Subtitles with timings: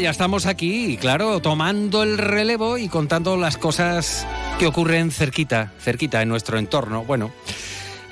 [0.00, 4.24] Ya, estamos aquí, claro, tomando el relevo y contando las cosas
[4.56, 7.02] que ocurren cerquita, cerquita en nuestro entorno.
[7.04, 7.32] Bueno,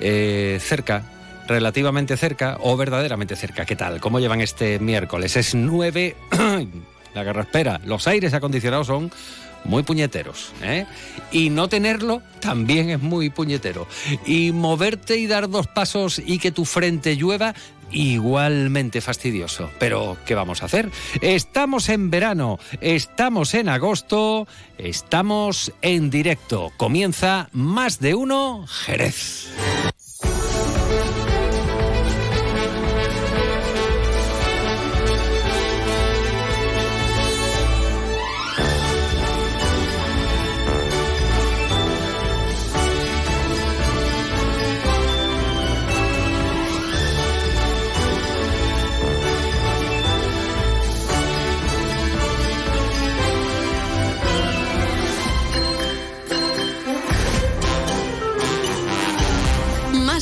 [0.01, 1.03] eh, cerca,
[1.47, 3.65] relativamente cerca o verdaderamente cerca.
[3.65, 4.01] ¿Qué tal?
[4.01, 5.37] ¿Cómo llevan este miércoles?
[5.37, 6.17] Es 9...
[7.13, 7.79] la guerra espera.
[7.85, 9.09] Los aires acondicionados son
[9.63, 10.51] muy puñeteros.
[10.63, 10.85] ¿eh?
[11.31, 13.87] Y no tenerlo también es muy puñetero.
[14.25, 17.53] Y moverte y dar dos pasos y que tu frente llueva
[17.91, 19.69] igualmente fastidioso.
[19.79, 20.89] Pero, ¿qué vamos a hacer?
[21.21, 26.71] Estamos en verano, estamos en agosto, estamos en directo.
[26.77, 29.47] Comienza más de uno Jerez.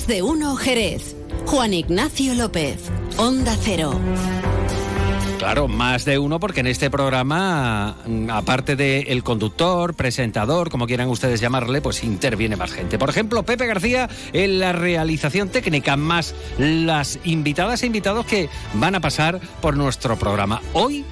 [0.07, 1.15] De uno Jerez.
[1.45, 2.79] Juan Ignacio López,
[3.17, 3.99] Onda Cero.
[5.37, 10.87] Claro, más de uno porque en este programa, mm, aparte del el conductor, presentador, como
[10.87, 12.97] quieran ustedes llamarle, pues interviene más gente.
[12.97, 18.95] Por ejemplo, Pepe García en la realización técnica, más las invitadas e invitados que van
[18.95, 20.61] a pasar por nuestro programa.
[20.73, 21.05] Hoy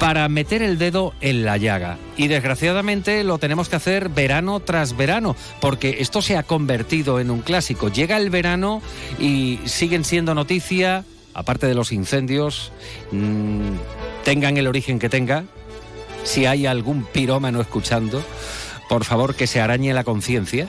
[0.00, 1.98] para meter el dedo en la llaga.
[2.16, 7.30] Y desgraciadamente lo tenemos que hacer verano tras verano, porque esto se ha convertido en
[7.30, 7.88] un clásico.
[7.88, 8.80] Llega el verano
[9.18, 12.72] y siguen siendo noticia, aparte de los incendios,
[13.12, 13.74] mm,
[14.24, 15.44] tengan el origen que tenga,
[16.24, 18.22] si hay algún pirómano escuchando,
[18.90, 20.66] por favor que se arañe la conciencia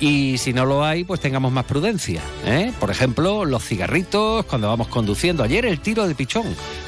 [0.00, 2.22] y si no lo hay, pues tengamos más prudencia.
[2.46, 2.72] ¿eh?
[2.80, 5.42] Por ejemplo, los cigarritos cuando vamos conduciendo.
[5.42, 6.46] Ayer el tiro de pichón.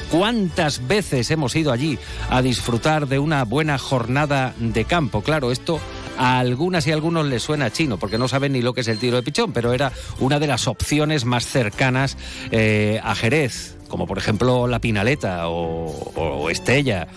[0.09, 1.99] ¿Cuántas veces hemos ido allí
[2.31, 5.21] a disfrutar de una buena jornada de campo?
[5.21, 5.79] Claro, esto
[6.17, 8.97] a algunas y algunos les suena chino, porque no saben ni lo que es el
[8.97, 12.17] tiro de pichón, pero era una de las opciones más cercanas
[12.49, 17.07] eh, a Jerez, como por ejemplo la Pinaleta o, o Estella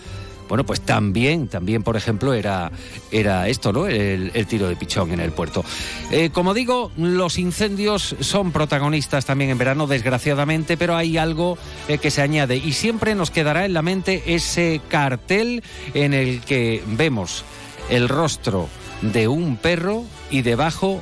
[0.47, 2.71] bueno, pues también, también, por ejemplo, era,
[3.11, 3.87] era esto, ¿no?
[3.87, 5.65] El, tiro de pichón en el puerto.
[6.11, 11.57] Eh, como digo, los incendios son protagonistas también en verano, desgraciadamente, pero hay algo
[11.87, 15.63] eh, que se añade y siempre nos quedará en la mente ese cartel
[15.93, 17.43] en el que vemos
[17.89, 18.69] el rostro
[19.01, 21.01] de un perro y debajo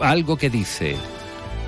[0.00, 0.96] algo que dice,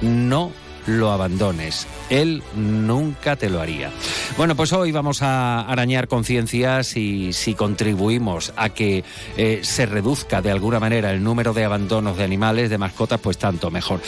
[0.03, 0.53] no
[0.87, 1.87] lo abandones.
[2.09, 3.91] Él nunca te lo haría.
[4.37, 9.05] Bueno, pues hoy vamos a arañar conciencias y si contribuimos a que
[9.37, 13.39] eh, se reduzca de alguna manera el número de abandonos de animales, de mascotas, pues
[13.39, 14.01] tanto mejor.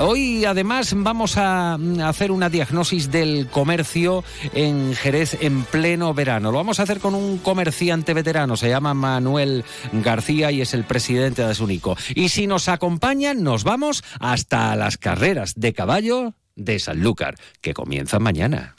[0.00, 6.50] Hoy además vamos a mm, hacer una diagnosis del comercio en Jerez en pleno verano.
[6.50, 10.84] Lo vamos a hacer con un comerciante veterano, se llama Manuel García y es el
[10.84, 11.96] presidente de Asunico.
[12.14, 16.25] Y si nos acompañan, nos vamos hasta las carreras de caballo
[16.56, 18.75] de Sanlúcar, que comienza mañana.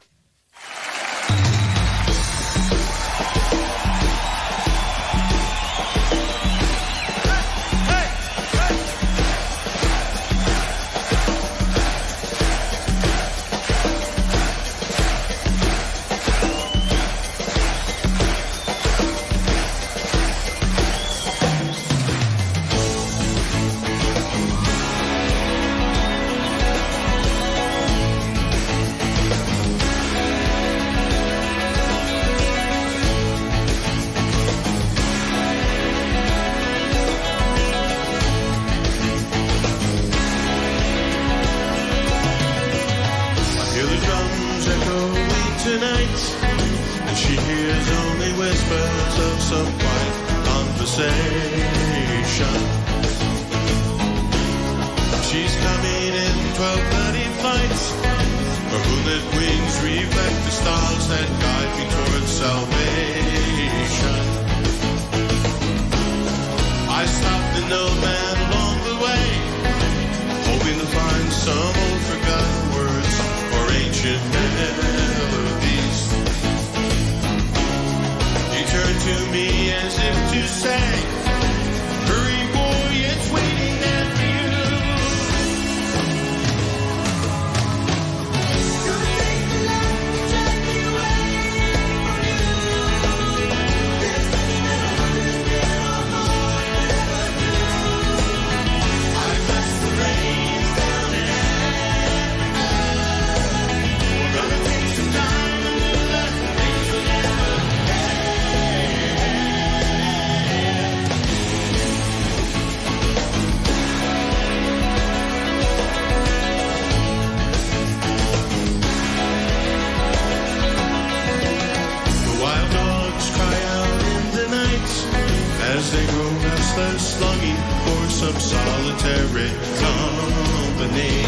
[130.87, 131.23] Company.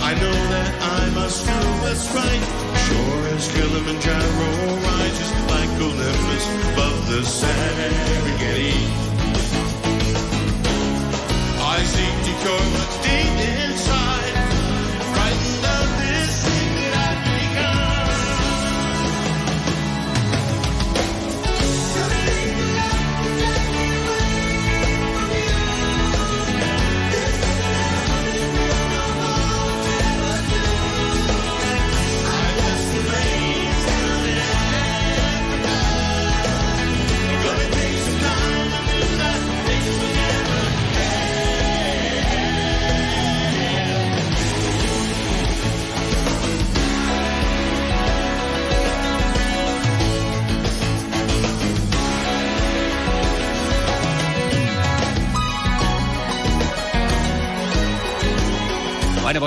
[0.00, 2.44] I know that I must do what's right.
[2.86, 4.50] Sure as Kilimanjaro
[4.88, 8.27] rises like Olympus above the Serengeti.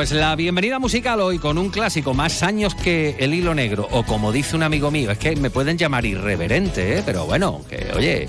[0.02, 4.02] Pues la bienvenida musical hoy con un clásico más años que el hilo negro, o
[4.02, 7.04] como dice un amigo mío, es que me pueden llamar irreverente, ¿eh?
[7.06, 8.28] pero bueno, que oye,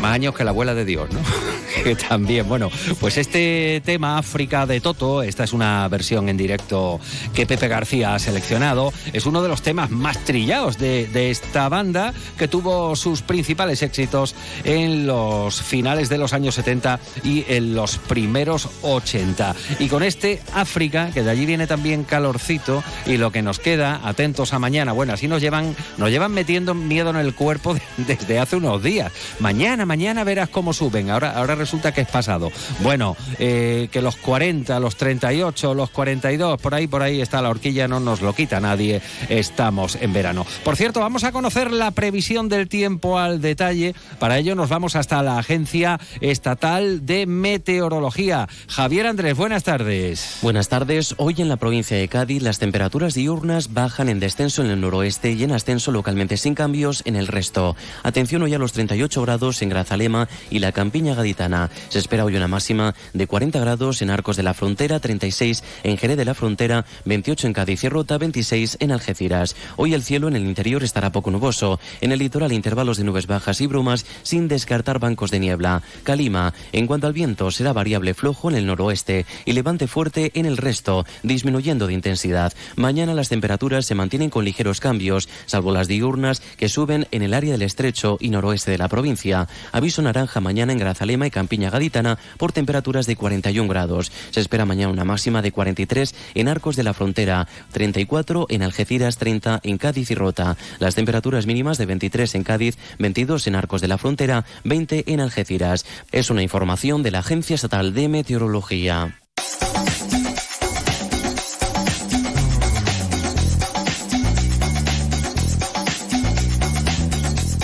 [0.00, 1.20] más años que la abuela de Dios, ¿no?
[1.84, 7.00] que también, bueno, pues este tema África de Toto, esta es una versión en directo
[7.34, 11.68] que Pepe García ha seleccionado, es uno de los temas más trillados de, de esta
[11.68, 17.74] banda que tuvo sus principales éxitos en los finales de los años 70 y en
[17.74, 19.54] los primeros 80.
[19.78, 24.00] Y con este África, que de allí viene también calorcito, y lo que nos queda,
[24.04, 28.38] atentos a mañana, bueno, así nos llevan, nos llevan metiendo miedo en el cuerpo desde
[28.38, 29.12] hace unos días.
[29.38, 31.10] Mañana, mañana verás cómo suben.
[31.10, 32.52] Ahora, ahora resulta que es pasado.
[32.78, 37.50] Bueno, eh, que los 40, los 38, los 42, por ahí, por ahí está la
[37.50, 39.02] horquilla, no nos lo quita nadie.
[39.28, 40.46] Estamos en verano.
[40.62, 43.96] Por cierto, vamos a conocer la previsión del tiempo al detalle.
[44.20, 48.48] Para ello nos vamos hasta la Agencia Estatal de Meteorología.
[48.68, 50.38] Javier Andrés, buenas tardes.
[50.40, 51.16] Buenas tardes.
[51.18, 55.32] Hoy en la provincia de Cádiz las temperaturas diurnas bajan en descenso en el noroeste
[55.32, 57.74] y en ascenso localmente sin cambios en el resto.
[58.04, 61.70] Atención hoy a los 38 grados en Grazalema y la Campiña Gaditana.
[61.88, 65.96] Se espera hoy una máxima de 40 grados en Arcos de la Frontera, 36 en
[65.96, 69.56] Jerez de la Frontera, 28 en Cádiz y Rota, 26 en Algeciras.
[69.76, 71.80] Hoy el cielo en el interior estará poco nuboso.
[72.02, 75.82] En el litoral intervalos de nubes bajas y brumas sin descartar bancos de niebla.
[76.02, 76.52] Calima.
[76.72, 80.58] En cuanto al viento será variable flojo en el noroeste y levante fuerte en el
[80.58, 82.52] resto, disminuyendo de intensidad.
[82.76, 87.32] Mañana las temperaturas se mantienen con ligeros cambios, salvo las diurnas que suben en el
[87.32, 89.48] área del estrecho y noroeste de la provincia.
[89.72, 94.12] Aviso naranja mañana en Grazalema y Campiña Gaditana por temperaturas de 41 grados.
[94.30, 99.18] Se espera mañana una máxima de 43 en Arcos de la Frontera, 34 en Algeciras,
[99.18, 100.56] 30 en Cádiz y Rota.
[100.78, 105.20] Las temperaturas mínimas de 23 en Cádiz, 22 en Arcos de la Frontera, 20 en
[105.20, 105.86] Algeciras.
[106.12, 109.19] Es una información de la Agencia Estatal de Meteorología.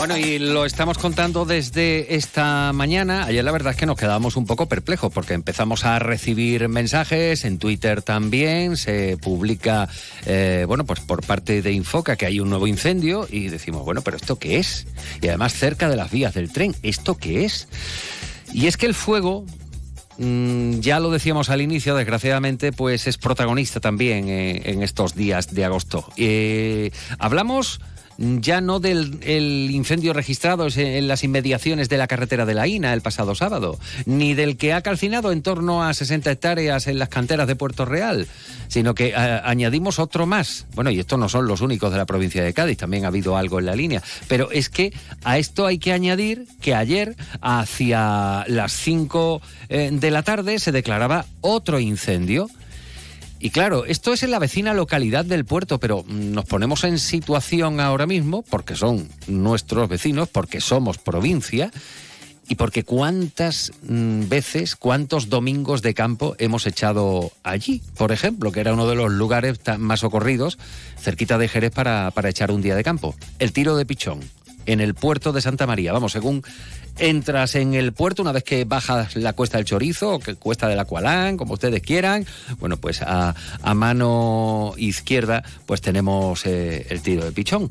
[0.07, 3.25] Bueno, y lo estamos contando desde esta mañana.
[3.25, 7.45] Ayer la verdad es que nos quedábamos un poco perplejos porque empezamos a recibir mensajes,
[7.45, 9.89] en Twitter también, se publica,
[10.25, 14.03] eh, bueno, pues por parte de Infoca que hay un nuevo incendio y decimos, bueno,
[14.03, 14.87] pero ¿esto qué es?
[15.23, 17.67] Y además cerca de las vías del tren, ¿esto qué es?
[18.53, 19.45] Y es que el fuego,
[20.19, 25.53] mm, ya lo decíamos al inicio, desgraciadamente, pues es protagonista también eh, en estos días
[25.53, 26.07] de agosto.
[26.17, 27.81] Eh, hablamos
[28.19, 32.93] ya no del el incendio registrado en las inmediaciones de la carretera de la INA
[32.93, 37.09] el pasado sábado, ni del que ha calcinado en torno a 60 hectáreas en las
[37.09, 38.27] canteras de Puerto Real,
[38.69, 40.67] sino que a, añadimos otro más.
[40.75, 43.37] Bueno, y estos no son los únicos de la provincia de Cádiz, también ha habido
[43.37, 44.03] algo en la línea.
[44.29, 44.93] Pero es que
[45.25, 50.73] a esto hay que añadir que ayer, hacia las 5 eh, de la tarde, se
[50.73, 52.49] declaraba otro incendio.
[53.39, 56.99] Y claro, esto es en la vecina localidad del puerto, pero mm, nos ponemos en
[56.99, 61.71] situación ahora mismo, porque son nuestros vecinos, porque somos provincia,
[62.49, 68.61] y porque cuántas mm, veces, cuántos domingos de campo hemos echado allí, por ejemplo, que
[68.61, 70.59] era uno de los lugares más socorridos,
[70.99, 73.15] cerquita de Jerez, para, para echar un día de campo.
[73.39, 74.21] El tiro de pichón,
[74.67, 75.93] en el puerto de Santa María.
[75.93, 76.43] Vamos, según
[76.99, 80.69] entras en el puerto, una vez que bajas la cuesta del chorizo, o que cuesta
[80.69, 82.27] del Aqualán, como ustedes quieran,
[82.59, 83.35] bueno, pues a,
[83.75, 87.69] mano izquierda, pues tenemos eh, el tiro de pichón.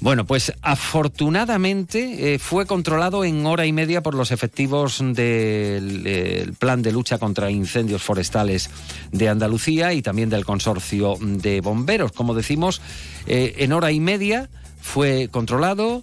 [0.00, 6.82] Bueno, pues afortunadamente eh, fue controlado en hora y media por los efectivos del plan
[6.82, 8.70] de lucha contra incendios forestales
[9.12, 12.12] de Andalucía y también del consorcio de bomberos.
[12.12, 12.80] Como decimos,
[13.26, 14.48] eh, en hora y media
[14.80, 16.02] fue controlado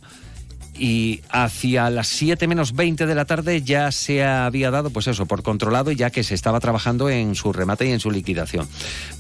[0.82, 5.28] y hacia las 7 menos 20 de la tarde ya se había dado, pues eso,
[5.28, 8.68] por controlado, ya que se estaba trabajando en su remate y en su liquidación.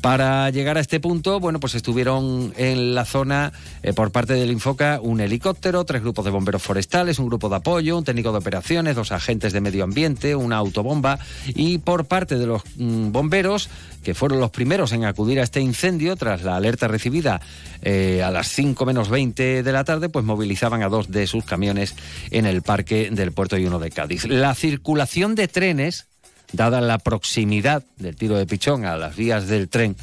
[0.01, 3.53] Para llegar a este punto, bueno, pues estuvieron en la zona
[3.83, 7.57] eh, por parte del Infoca un helicóptero, tres grupos de bomberos forestales, un grupo de
[7.57, 12.39] apoyo, un técnico de operaciones, dos agentes de medio ambiente, una autobomba y por parte
[12.39, 13.69] de los mm, bomberos
[14.03, 17.39] que fueron los primeros en acudir a este incendio tras la alerta recibida
[17.83, 21.45] eh, a las 5 menos 20 de la tarde, pues movilizaban a dos de sus
[21.51, 21.95] camiones
[22.31, 24.25] en el parque del puerto y uno de Cádiz.
[24.25, 26.07] La circulación de trenes
[26.53, 29.95] dada la proximidad del tiro de pichón a las vías del tren,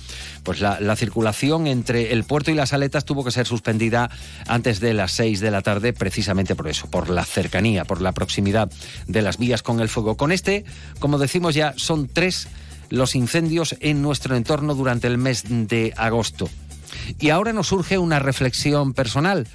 [0.43, 4.11] pues la, la, circulación entre el puerto y las aletas tuvo que ser suspendida
[4.47, 8.12] antes de las 6 de la tarde, precisamente por eso, por la cercanía, por la
[8.12, 8.71] proximidad
[9.07, 10.17] de las vías con el fuego.
[10.17, 10.64] Con este,
[10.99, 12.49] como decimos ya, son tres
[12.90, 16.49] los incendios en nuestro entorno durante el mes de agosto.
[17.19, 19.47] Y ahora nos surge una reflexión personal.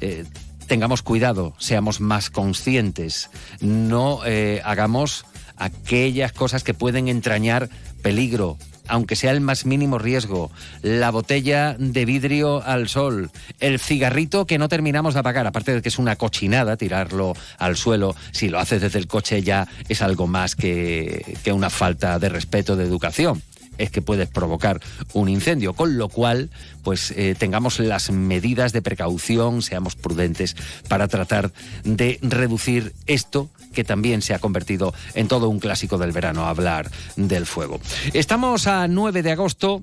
[0.00, 0.24] Eh,
[0.68, 5.24] tengamos cuidado, seamos más conscientes, no eh, hagamos
[5.56, 7.68] aquellas cosas que pueden entrañar
[8.02, 8.56] peligro,
[8.86, 10.50] aunque sea el más mínimo riesgo,
[10.82, 15.82] la botella de vidrio al sol, el cigarrito que no terminamos de apagar, aparte de
[15.82, 20.02] que es una cochinada tirarlo al suelo, si lo haces desde el coche ya es
[20.02, 23.42] algo más que, que una falta de respeto, de educación
[23.78, 24.80] es que puedes provocar
[25.12, 26.50] un incendio, con lo cual
[26.82, 30.56] pues eh, tengamos las medidas de precaución, seamos prudentes
[30.88, 31.52] para tratar
[31.84, 36.90] de reducir esto que también se ha convertido en todo un clásico del verano, hablar
[37.16, 37.80] del fuego.
[38.12, 39.82] Estamos a 9 de agosto,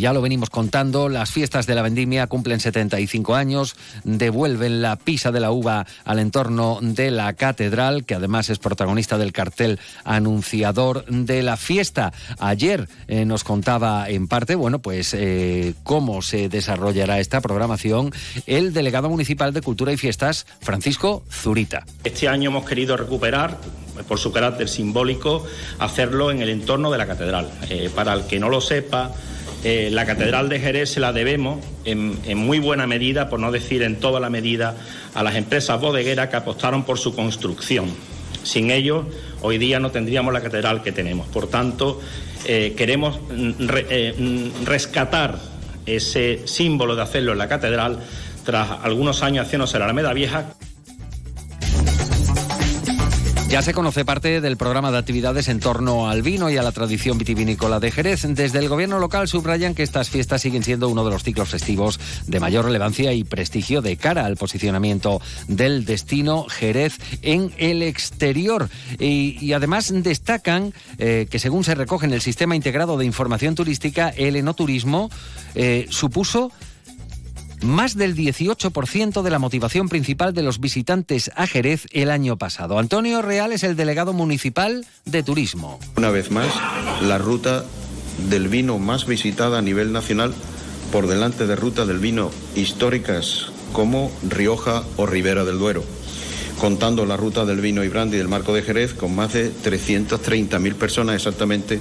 [0.00, 5.32] ya lo venimos contando, las fiestas de la vendimia cumplen 75 años, devuelven la pisa
[5.32, 11.04] de la uva al entorno de la catedral, que además es protagonista del cartel anunciador
[11.06, 12.12] de la fiesta.
[12.38, 18.12] Ayer eh, nos contaba en parte, bueno, pues eh, cómo se desarrollará esta programación
[18.46, 21.84] el delegado municipal de Cultura y Fiestas, Francisco Zurita.
[22.04, 23.58] Este año hemos querido recuperar
[24.08, 25.44] por su carácter simbólico,
[25.78, 27.50] hacerlo en el entorno de la catedral.
[27.70, 29.12] Eh, para el que no lo sepa,
[29.68, 33.82] eh, la Catedral de Jerez se la debemos en, muy buena medida, por no decir
[33.82, 34.76] en toda la medida,
[35.12, 37.92] a las empresas bodegueras que apostaron por su construcción.
[38.44, 39.06] Sin ellos,
[39.42, 41.26] hoy día no tendríamos la catedral que tenemos.
[41.26, 42.00] Por tanto,
[42.44, 43.18] eh, queremos
[43.58, 45.40] re, eh, rescatar
[45.84, 47.98] ese símbolo de hacerlo en la catedral
[48.44, 50.54] tras algunos años haciéndose la Alameda Vieja.
[53.48, 56.72] Ya se conoce parte del programa de actividades en torno al vino y a la
[56.72, 58.22] tradición vitivinícola de Jerez.
[58.28, 62.00] Desde el gobierno local subrayan que estas fiestas siguen siendo uno de los ciclos festivos
[62.26, 68.68] de mayor relevancia y prestigio de cara al posicionamiento del destino Jerez en el exterior.
[68.98, 74.08] Y, además destacan eh, que según se recoge en el sistema integrado de información turística,
[74.08, 75.08] el enoturismo
[75.54, 76.50] eh, supuso
[77.66, 82.78] más del 18% de la motivación principal de los visitantes a Jerez el año pasado.
[82.78, 85.78] Antonio Real es el delegado municipal de turismo.
[85.96, 86.48] Una vez más,
[87.02, 87.64] la ruta
[88.28, 90.34] del vino más visitada a nivel nacional
[90.92, 95.82] por delante de ruta del vino históricas como Rioja o Ribera del Duero,
[96.58, 100.74] contando la ruta del vino y brandy del Marco de Jerez con más de 330.000
[100.74, 101.80] personas, exactamente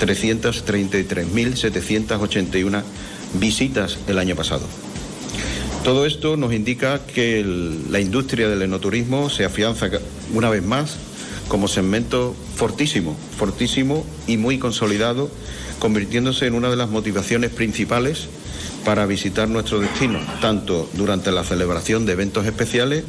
[0.00, 2.82] 333.781
[3.34, 4.66] visitas el año pasado.
[5.84, 7.42] Todo esto nos indica que
[7.88, 9.88] la industria del enoturismo se afianza
[10.34, 10.98] una vez más
[11.48, 15.30] como segmento fortísimo, fortísimo y muy consolidado,
[15.78, 18.28] convirtiéndose en una de las motivaciones principales
[18.84, 23.04] para visitar nuestro destino, tanto durante la celebración de eventos especiales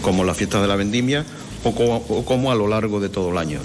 [0.00, 1.26] como la fiesta de la vendimia
[1.64, 3.60] o como a lo largo de todo el año.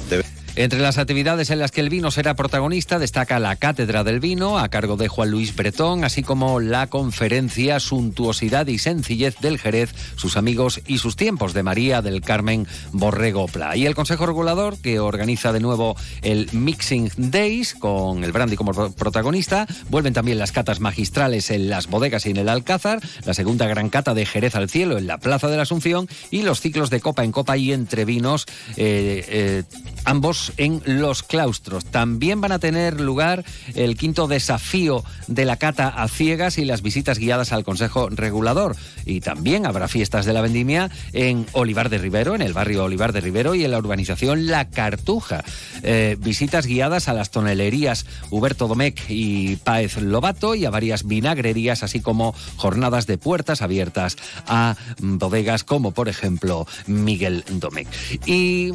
[0.56, 4.60] Entre las actividades en las que el vino será protagonista destaca la Cátedra del Vino
[4.60, 9.96] a cargo de Juan Luis Bretón, así como la conferencia Suntuosidad y Sencillez del Jerez,
[10.16, 13.76] sus amigos y sus tiempos de María del Carmen Borrego Pla.
[13.76, 18.92] Y el Consejo Regulador, que organiza de nuevo el Mixing Days con el brandy como
[18.92, 23.66] protagonista, vuelven también las catas magistrales en las bodegas y en el Alcázar, la segunda
[23.66, 26.92] gran cata de Jerez al Cielo en la Plaza de la Asunción y los ciclos
[26.92, 28.46] de copa en copa y entre vinos,
[28.78, 29.64] eh, eh,
[30.06, 31.86] ambos en los claustros.
[31.86, 33.46] También van a tener lugar
[33.76, 38.76] el quinto desafío de la cata a ciegas y las visitas guiadas al Consejo Regulador.
[39.06, 43.14] Y también habrá fiestas de la vendimia en Olivar de Rivero, en el barrio Olivar
[43.14, 45.44] de Rivero y en la urbanización La Cartuja.
[45.84, 51.84] Eh, visitas guiadas a las tonelerías Huberto Domecq y Páez Lobato y a varias vinagrerías,
[51.84, 57.88] así como jornadas de puertas abiertas a bodegas como por ejemplo Miguel Domecq.
[58.26, 58.72] Y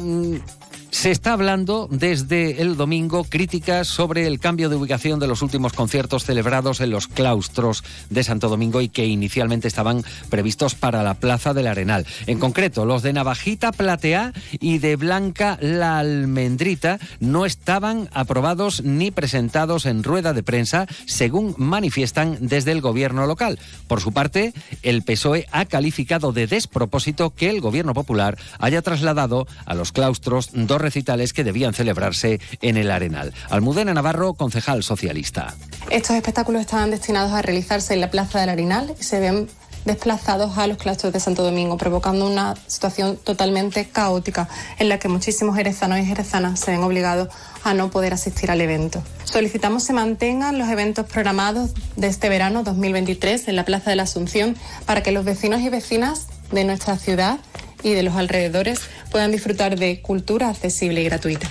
[0.91, 5.71] Se está hablando desde el domingo críticas sobre el cambio de ubicación de los últimos
[5.71, 11.13] conciertos celebrados en los claustros de Santo Domingo y que inicialmente estaban previstos para la
[11.13, 12.05] Plaza del Arenal.
[12.27, 19.11] En concreto, los de Navajita Platea y de Blanca La Almendrita no estaban aprobados ni
[19.11, 23.59] presentados en rueda de prensa, según manifiestan desde el gobierno local.
[23.87, 29.47] Por su parte, el PSOE ha calificado de despropósito que el gobierno popular haya trasladado
[29.65, 33.33] a los claustros dos recitales que debían celebrarse en el Arenal.
[33.49, 35.55] Almudena Navarro, concejal socialista.
[35.89, 39.47] Estos espectáculos estaban destinados a realizarse en la Plaza del Arenal y se ven
[39.85, 44.47] desplazados a los claustros de Santo Domingo, provocando una situación totalmente caótica
[44.77, 47.29] en la que muchísimos jerezanos y jerezanas se ven obligados
[47.63, 49.01] a no poder asistir al evento.
[49.23, 54.03] Solicitamos se mantengan los eventos programados de este verano 2023 en la Plaza de la
[54.03, 57.39] Asunción para que los vecinos y vecinas de nuestra ciudad
[57.83, 61.49] y de los alrededores puedan disfrutar de cultura accesible y gratuita.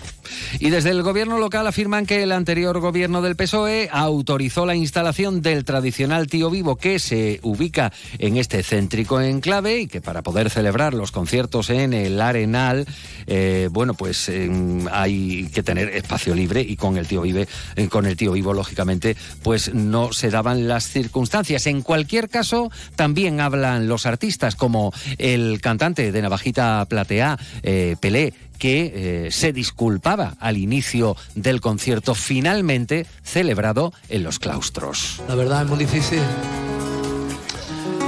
[0.61, 5.43] Y desde el gobierno local afirman que el anterior gobierno del PSOE autorizó la instalación
[5.43, 10.51] del tradicional tío vivo que se ubica en este céntrico enclave y que para poder
[10.51, 12.87] celebrar los conciertos en el Arenal,
[13.27, 14.51] eh, bueno, pues eh,
[14.91, 18.53] hay que tener espacio libre y con el tío vive, eh, con el tío vivo,
[18.55, 21.67] lógicamente, pues no se daban las circunstancias.
[21.67, 28.35] En cualquier caso, también hablan los artistas como el cantante de Navajita Platea, eh, Pelé,
[28.59, 35.21] que eh, se disculpaba al inicio del concierto finalmente celebrado en los claustros.
[35.29, 36.21] La verdad es muy difícil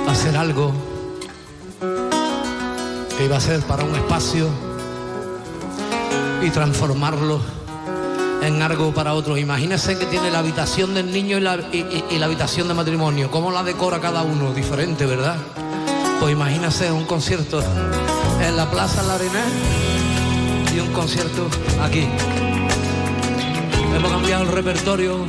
[0.09, 0.73] hacer algo
[3.16, 4.49] que iba a ser para un espacio
[6.44, 7.40] y transformarlo
[8.42, 9.36] en algo para otro.
[9.36, 13.30] Imagínense que tiene la habitación del niño y la, y- la habitación de matrimonio.
[13.30, 14.52] ¿Cómo la decora cada uno?
[14.54, 15.36] Diferente, ¿verdad?
[16.19, 17.62] Pues imagínense un concierto
[18.43, 19.53] en la Plaza La Arenal
[20.75, 21.49] y un concierto
[21.83, 22.07] aquí.
[23.95, 25.26] Hemos cambiado el repertorio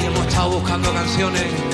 [0.00, 1.71] y hemos estado buscando canciones.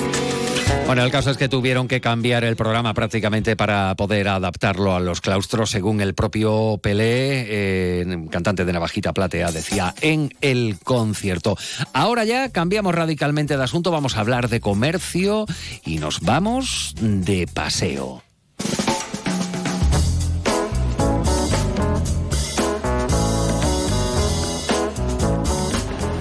[0.87, 5.00] Bueno, el caso es que tuvieron que cambiar el programa prácticamente para poder adaptarlo a
[5.00, 11.59] los claustros, según el propio Pelé, eh, cantante de Navajita Platea, decía en el concierto.
[11.92, 15.44] Ahora ya cambiamos radicalmente de asunto, vamos a hablar de comercio
[15.85, 18.22] y nos vamos de paseo.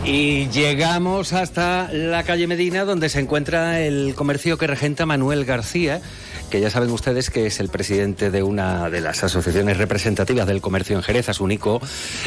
[0.08, 6.00] Y llegamos hasta la calle Medina, donde se encuentra el comercio que regenta Manuel García,
[6.50, 10.62] que ya saben ustedes que es el presidente de una de las asociaciones representativas del
[10.62, 11.82] comercio en Jerez, Asunico.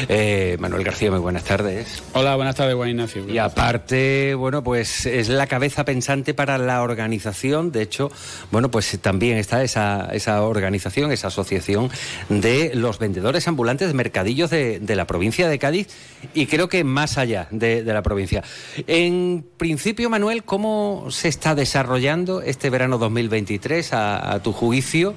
[0.07, 2.03] Eh, Manuel García, muy buenas tardes.
[2.13, 3.27] Hola, buenas tardes, Juan Ignacio.
[3.27, 7.71] Y aparte, bueno, pues es la cabeza pensante para la organización.
[7.71, 8.11] De hecho,
[8.51, 11.89] bueno, pues también está esa, esa organización, esa asociación
[12.29, 15.87] de los vendedores ambulantes de mercadillos de, de la provincia de Cádiz
[16.33, 18.43] y creo que más allá de, de la provincia.
[18.87, 25.13] En principio, Manuel, ¿cómo se está desarrollando este verano 2023 a, a tu juicio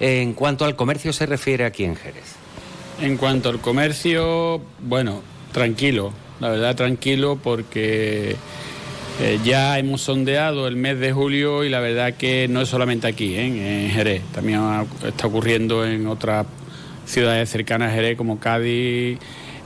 [0.00, 2.34] en cuanto al comercio se refiere aquí en Jerez?
[3.00, 8.36] En cuanto al comercio, bueno, tranquilo, la verdad tranquilo porque
[9.20, 13.06] eh, ya hemos sondeado el mes de julio y la verdad que no es solamente
[13.06, 13.84] aquí, ¿eh?
[13.84, 14.60] en Jerez, también
[15.06, 16.46] está ocurriendo en otras
[17.06, 19.18] ciudades cercanas a Jerez como Cádiz.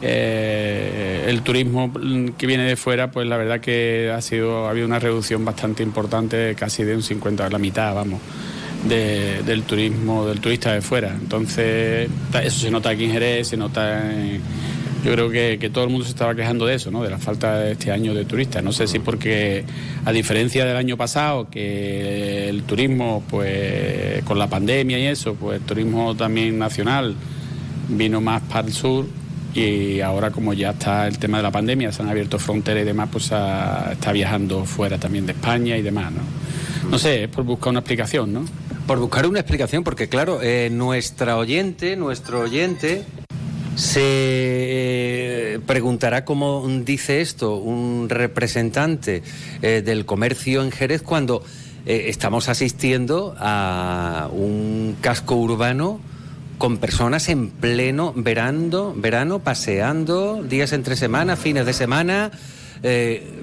[0.02, 1.90] eh, el turismo
[2.36, 5.82] que viene de fuera, pues la verdad que ha sido ha habido una reducción bastante
[5.82, 8.20] importante, casi de un 50, la mitad, vamos,
[8.88, 11.10] de- del turismo, del turista de fuera.
[11.14, 12.08] Entonces,
[12.42, 14.02] eso se nota aquí en Jerez, se nota
[15.04, 17.00] Yo creo que, que todo el mundo se estaba quejando de eso, ¿no?
[17.00, 18.64] De la falta de este año de turistas.
[18.64, 19.64] No sé si porque,
[20.04, 25.60] a diferencia del año pasado, que el turismo, pues, con la pandemia y eso, pues
[25.60, 27.14] el turismo también nacional
[27.88, 29.06] vino más para el sur
[29.54, 32.86] y ahora como ya está el tema de la pandemia, se han abierto fronteras y
[32.86, 36.90] demás, pues está viajando fuera también de España y demás, ¿no?
[36.90, 38.44] No sé, es por buscar una explicación, ¿no?
[38.86, 43.02] Por buscar una explicación, porque claro, eh, nuestra oyente, nuestro oyente,
[43.74, 49.24] se eh, preguntará cómo dice esto un representante
[49.60, 51.42] eh, del comercio en Jerez cuando
[51.84, 56.00] estamos asistiendo a un casco urbano
[56.58, 62.32] con personas en pleno verano, verano paseando, días entre semana, fines de semana.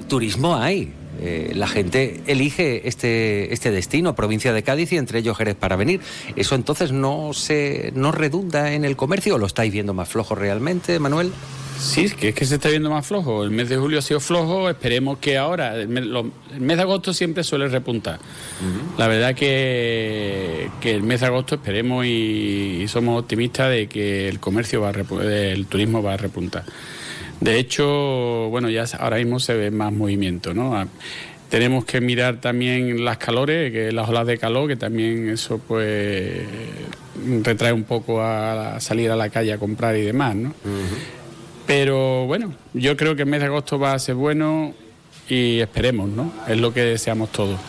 [0.10, 0.94] Turismo hay.
[1.22, 5.76] Eh, la gente elige este, este destino, provincia de Cádiz y entre ellos Jerez para
[5.76, 6.02] venir.
[6.36, 10.36] ¿Eso entonces no se no redunda en el comercio o lo estáis viendo más flojo
[10.36, 11.32] realmente, Manuel?
[11.80, 13.44] Sí, es que, es que se está viendo más flojo.
[13.44, 16.78] El mes de julio ha sido flojo, esperemos que ahora, el mes, lo- el mes
[16.78, 18.20] de agosto siempre suele repuntar.
[18.98, 24.30] La verdad que, que el mes de agosto esperemos y, y somos optimistas de que
[24.30, 26.64] el comercio va a el turismo va a repuntar.
[27.44, 30.78] De hecho, bueno, ya ahora mismo se ve más movimiento, ¿no?
[30.78, 30.88] Ah,
[31.50, 36.42] Tenemos que mirar también las calores, que las olas de calor, que también eso pues
[37.44, 40.54] retrae un poco a salir a la calle a comprar y demás, ¿no?
[41.68, 44.74] Pero bueno, yo creo que el mes de agosto va a ser bueno
[45.28, 46.32] y esperemos, ¿no?
[46.48, 47.60] Es lo que deseamos todos.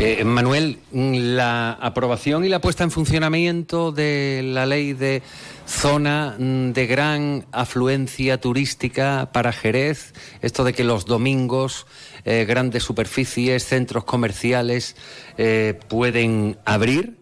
[0.00, 5.22] Eh, Manuel, la aprobación y la puesta en funcionamiento de la ley de
[5.66, 11.86] zona mm, de gran afluencia turística para Jerez, esto de que los domingos
[12.24, 14.96] eh, grandes superficies, centros comerciales
[15.38, 17.16] eh, pueden abrir,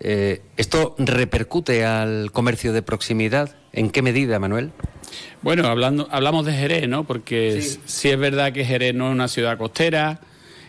[0.00, 3.56] eh, ¿esto repercute al comercio de proximidad?
[3.72, 4.72] ¿En qué medida, Manuel?
[5.42, 7.04] Bueno, hablando, hablamos de Jerez, ¿no?
[7.04, 7.80] Porque Sí.
[7.86, 8.10] sí.
[8.10, 10.20] es verdad que Jerez no es una ciudad costera,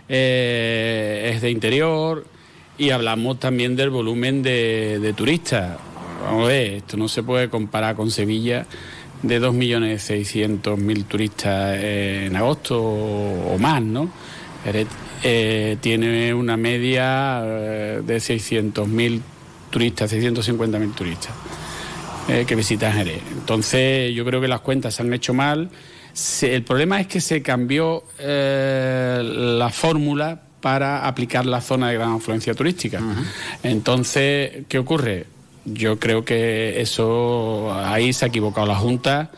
[0.08, 2.26] es de interior
[2.78, 5.78] y hablamos también del volumen de, de turistas.
[6.24, 8.66] Vamos a ver, esto no se puede comparar con Sevilla
[9.24, 14.10] de 2.600.000 turistas en agosto o, más, ¿no?
[15.24, 19.22] Eh, tiene una media eh, de 600.000
[19.70, 21.32] turistas, 650.000 turistas
[22.30, 23.22] eh, que visitan Jerez.
[23.34, 25.70] Entonces, yo creo que las cuentas se han hecho mal.
[26.14, 31.96] Se- el problema es que se cambió eh, la fórmula para aplicar la zona de
[31.96, 33.00] gran afluencia turística.
[33.64, 35.26] Entonces, ¿qué ocurre?
[35.74, 39.32] Yo creo que eso ahí se ha equivocado la Junta.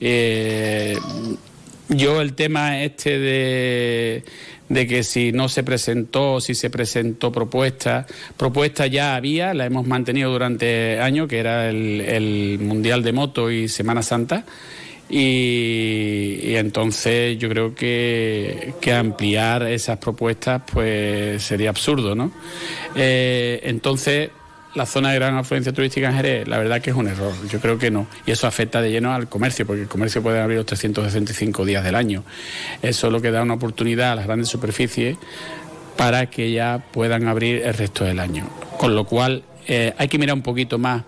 [0.00, 0.96] Eh,
[1.88, 4.24] yo el tema este de,
[4.68, 9.86] de que si no se presentó, si se presentó propuesta, propuesta ya había, la hemos
[9.86, 14.44] mantenido durante años, que era el, el Mundial de Moto y Semana Santa.
[15.10, 22.30] Y, entonces yo creo que, que ampliar esas propuestas pues sería absurdo, ¿no?
[22.94, 24.30] Eh, entonces
[24.74, 27.60] la zona de gran afluencia turística en Jerez, la verdad que es un error, yo
[27.60, 28.06] creo que no.
[28.26, 31.82] Y eso afecta de lleno al comercio, porque el comercio puede abrir los 365 días
[31.82, 32.24] del año.
[32.82, 35.16] Eso es lo que da una oportunidad a las grandes superficies
[35.96, 38.48] para que ya puedan abrir el resto del año.
[38.78, 41.02] Con lo cual eh, hay que mirar un poquito más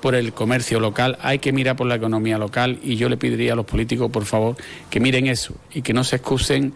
[0.00, 3.54] por el comercio local, hay que mirar por la economía local y yo le pediría
[3.54, 4.56] a los políticos, por favor,
[4.90, 6.74] que miren eso y que no se excusen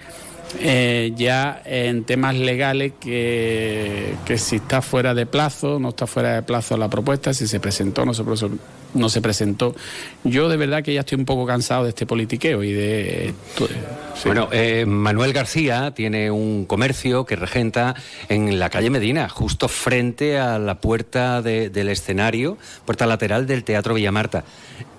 [0.61, 6.35] eh, ya en temas legales que, que si está fuera de plazo, no está fuera
[6.35, 8.23] de plazo la propuesta, si se presentó, no se,
[8.95, 9.75] no se presentó.
[10.25, 13.35] Yo de verdad que ya estoy un poco cansado de este politiqueo y de...
[14.25, 17.95] Bueno, eh, Manuel García tiene un comercio que regenta
[18.29, 23.63] en la calle Medina, justo frente a la puerta de- del escenario, puerta lateral del
[23.65, 24.45] Teatro Villamarta.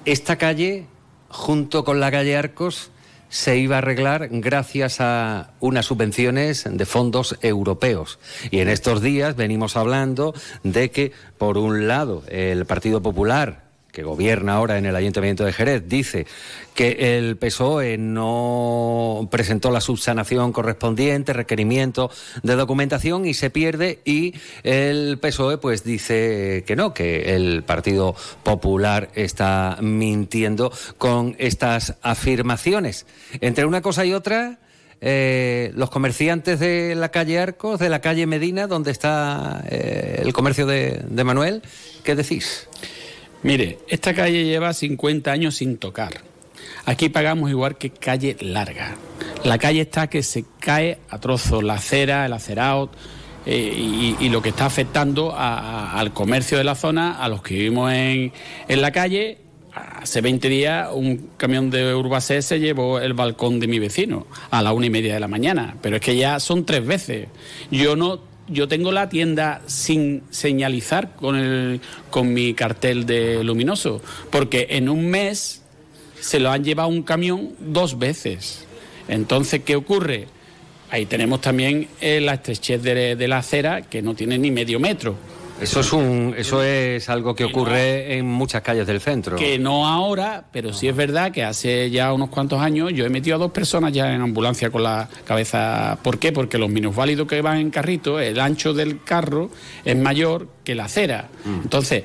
[0.06, 0.86] Esta calle,
[1.28, 2.92] junto con la calle Arcos,
[3.30, 8.20] se iba a arreglar gracias a unas subvenciones de fondos europeos.
[8.52, 14.04] Y en estos días venimos hablando de que, por un lado, el Partido Popular que
[14.04, 16.26] gobierna ahora en el Ayuntamiento de Jerez, dice
[16.74, 22.10] que el PSOE no presentó la subsanación correspondiente, requerimiento
[22.44, 28.16] de documentación y se pierde y el PSOE pues dice que no, que el Partido
[28.44, 33.06] Popular está mintiendo con estas afirmaciones.
[33.42, 34.60] Entre una cosa y otra,
[35.02, 40.34] eh, los comerciantes de la calle Arcos, de la calle Medina, donde está eh, el
[40.34, 41.62] comercio de, de Manuel,
[42.04, 42.68] ¿qué decís?
[43.44, 46.22] Mire, esta calle lleva 50 años sin tocar.
[46.86, 48.96] Aquí pagamos igual que calle larga.
[49.44, 52.90] La calle está que se cae a trozos, la acera, el acerado,
[53.46, 57.56] eh, y, lo que está afectando a- al comercio de la zona, a los que
[57.56, 58.34] vivimos en,
[58.68, 59.38] en la calle.
[59.74, 64.62] Hace 20 días un camión de Urbacé se llevó el balcón de mi vecino a
[64.62, 67.28] la una y media de la mañana, pero es que ya son tres veces.
[67.72, 68.20] Yo no
[68.52, 74.90] yo tengo la tienda sin señalizar con, el, con mi cartel de luminoso, porque en
[74.90, 75.62] un mes
[76.20, 78.66] se lo han llevado un camión dos veces.
[79.08, 80.28] Entonces, ¿qué ocurre?
[80.92, 84.80] Ahí tenemos también eh, la estrechez de, de la acera, que no tiene ni medio
[84.80, 85.16] metro.
[85.62, 89.36] Eso es un, eso es algo que ocurre en muchas calles del centro.
[89.36, 93.10] Que no ahora, pero sí es verdad que hace ya unos cuantos años yo he
[93.10, 95.98] metido a dos personas ya en ambulancia con la cabeza.
[96.02, 96.32] ¿Por qué?
[96.32, 99.50] Porque los minusválidos que van en carrito, el ancho del carro
[99.84, 101.28] es mayor que la acera.
[101.46, 102.04] Entonces,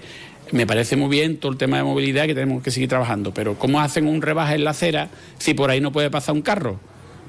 [0.50, 3.58] me parece muy bien todo el tema de movilidad que tenemos que seguir trabajando, pero
[3.58, 6.78] ¿cómo hacen un rebaje en la acera si por ahí no puede pasar un carro?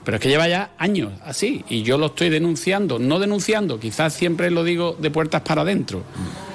[0.06, 4.14] Pero es que lleva ya años así y yo lo estoy denunciando, no denunciando, quizás
[4.14, 6.04] siempre lo digo de puertas para adentro,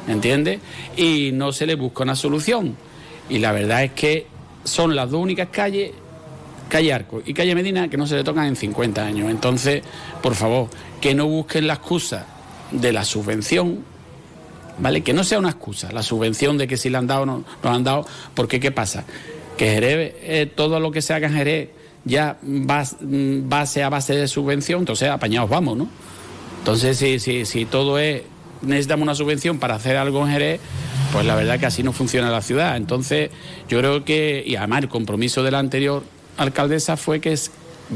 [0.06, 0.60] ¿entiendes?
[0.96, 2.76] Y no se le busca una solución.
[3.28, 4.26] Y la verdad es que
[4.62, 5.90] son las dos únicas calles,
[6.68, 9.28] calle Arco y calle Medina, que no se le tocan en 50 años.
[9.28, 9.82] Entonces,
[10.22, 10.68] por favor,
[11.00, 12.26] que no busquen la excusa
[12.70, 13.80] de la subvención,
[14.78, 15.02] ¿vale?
[15.02, 17.44] Que no sea una excusa, la subvención de que si le han dado o no
[17.64, 19.04] nos han dado, porque ¿qué pasa?
[19.56, 24.26] Que Jerez, eh, todo lo que se haga en Jerez ya base a base de
[24.28, 25.88] subvención, entonces apañados vamos, ¿no?
[26.58, 28.22] Entonces, si, si, si todo es,
[28.62, 30.60] necesitamos una subvención para hacer algo en Jerez,
[31.12, 32.76] pues la verdad que así no funciona la ciudad.
[32.76, 33.30] Entonces,
[33.68, 36.02] yo creo que, y además el compromiso de la anterior
[36.36, 37.50] alcaldesa fue que es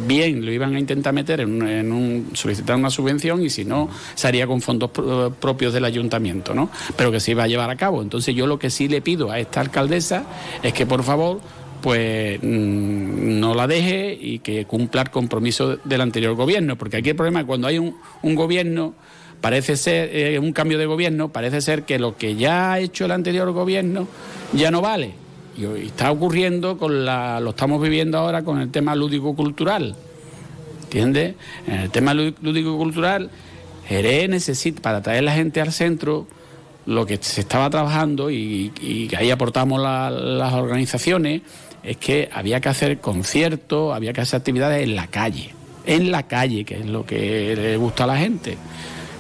[0.06, 4.26] bien lo iban a intentar meter en en solicitar una subvención y si no se
[4.26, 6.68] haría con fondos pro- propios del ayuntamiento, ¿no?
[6.96, 8.02] Pero que se iba a llevar a cabo.
[8.02, 10.24] Entonces yo lo que sí le pido a esta alcaldesa
[10.64, 11.40] es que por favor
[11.84, 17.10] pues mm, no la deje y que cumpla el compromiso del anterior gobierno, porque aquí
[17.10, 18.94] el problema es cuando hay un, un gobierno
[19.42, 23.04] parece ser eh, un cambio de gobierno, parece ser que lo que ya ha hecho
[23.04, 24.08] el anterior gobierno
[24.54, 25.12] ya no vale.
[25.58, 29.94] Y está ocurriendo con la, lo estamos viviendo ahora con el tema lúdico-cultural.
[30.84, 31.34] ¿Entiendes?
[31.66, 33.28] En el tema lú- lúdico-cultural,
[33.86, 36.26] Jerez necesita, para traer la gente al centro,
[36.86, 41.42] lo que se estaba trabajando y, y ahí aportamos la- las organizaciones,
[41.84, 46.26] es que había que hacer conciertos, había que hacer actividades en la calle, en la
[46.26, 48.56] calle, que es lo que le gusta a la gente,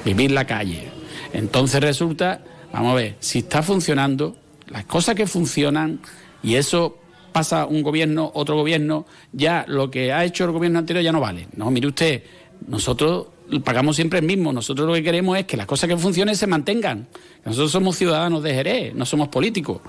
[0.04, 0.88] vivir la calle.
[1.32, 2.40] Entonces resulta,
[2.72, 4.36] vamos a ver, si está funcionando,
[4.68, 6.00] las cosas que funcionan,
[6.42, 6.98] y eso
[7.32, 11.20] pasa un gobierno, otro gobierno, ya lo que ha hecho el gobierno anterior ya no
[11.20, 11.48] vale.
[11.56, 12.22] No, mire usted,
[12.66, 13.26] nosotros
[13.62, 16.46] pagamos siempre el mismo, nosotros lo que queremos es que las cosas que funcionen se
[16.46, 17.08] mantengan.
[17.44, 19.80] Nosotros somos ciudadanos de Jerez, no somos políticos.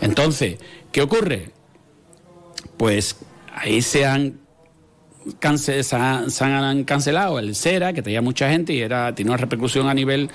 [0.00, 0.58] Entonces,
[0.92, 1.50] ¿qué ocurre?
[2.76, 3.16] Pues
[3.54, 4.40] ahí se han,
[5.40, 7.38] cance- se han, se han cancelado.
[7.38, 10.30] El SERA, que tenía mucha gente y era, tiene una repercusión a nivel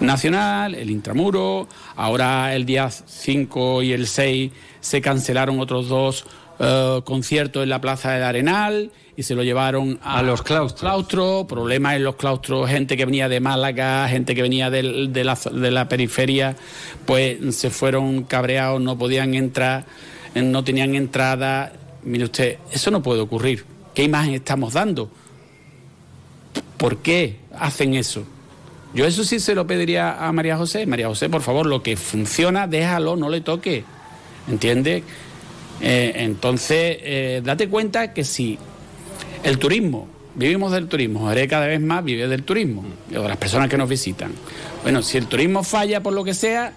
[0.00, 6.24] nacional, el Intramuro, ahora el día 5 y el 6 se cancelaron otros dos
[6.60, 11.46] eh, conciertos en la Plaza del Arenal y se lo llevaron a, los claustros.
[11.46, 14.82] problemas en los claustros, gente que venía de Málaga, gente que venía de,
[15.24, 16.54] la, de la periferia,
[17.04, 19.86] pues se fueron cabreados, no podían entrar,
[20.34, 21.72] no tenían entrada.
[22.04, 23.64] Mire usted, eso no puede ocurrir.
[23.94, 25.10] ¿Qué imagen estamos dando?
[26.76, 28.24] ¿Por qué hacen eso?
[28.94, 30.86] Yo eso sí se lo pediría a María José.
[30.86, 33.84] María José, por favor, lo que funciona, déjalo, no le toque.
[34.48, 35.02] ¿Entiende?
[35.80, 38.58] Eh, entonces, eh, date cuenta que si
[39.42, 43.68] el turismo, vivimos del turismo, Jerez cada vez más vive del turismo, de las personas
[43.68, 44.32] que nos visitan.
[44.82, 46.72] Bueno, si el turismo falla por lo que sea,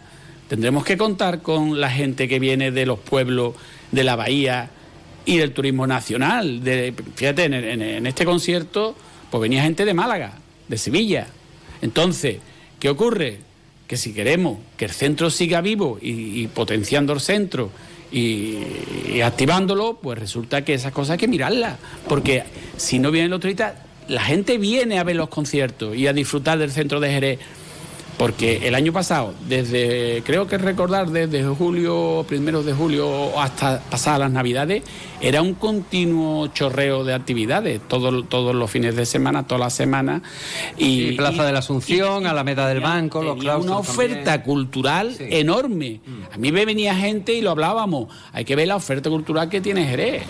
[0.51, 3.55] tendremos que contar con la gente que viene de los pueblos
[3.93, 4.69] de la bahía
[5.23, 6.61] y del turismo nacional.
[6.61, 8.93] De, fíjate, en, este concierto,
[9.29, 10.33] pues venía gente de Málaga,
[10.67, 11.27] de Sevilla.
[11.81, 12.39] Entonces,
[12.81, 13.37] ¿qué ocurre?
[13.87, 17.71] Que si queremos que el centro siga vivo y, y potenciando el centro
[18.11, 18.57] y,
[19.07, 21.77] y activándolo, pues resulta que esas cosas hay que mirarlas.
[22.09, 22.43] Porque
[22.75, 23.75] si no vienen los turistas,
[24.09, 27.39] la gente viene a ver los conciertos y a disfrutar del centro de Jerez.
[28.21, 34.19] Porque el año pasado, desde, creo que recordar, desde julio, primero de julio hasta pasadas
[34.19, 34.83] las navidades,
[35.19, 40.21] era un continuo chorreo de actividades, todos, todos los fines de semana, todas las semanas.
[40.77, 44.41] Y, Plaza de la Asunción, Alameda del Banco, los tenía una claustros oferta también.
[44.43, 46.01] cultural enorme.
[46.31, 48.13] A mí me venía gente y lo hablábamos.
[48.33, 50.21] Hay que ver la oferta cultural que tiene Jerez.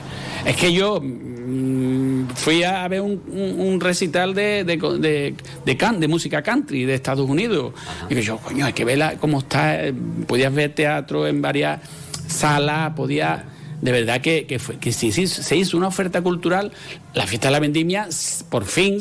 [0.46, 5.78] Es que yo mm, fui a ver un, un- un recital de, de, de, de
[5.78, 7.74] can- de música country de Estados Unidos.
[8.10, 9.86] Y yo, coño, hay que ver la- cómo está.
[9.86, 9.94] eh,
[10.28, 11.82] Podías ver teatro en varias
[12.28, 13.44] salas, podías.
[13.82, 16.72] De verdad que, que, fue- que sí, se hizo una oferta cultural.
[17.14, 18.08] La fiesta de la vendimia,
[18.50, 18.98] por fin,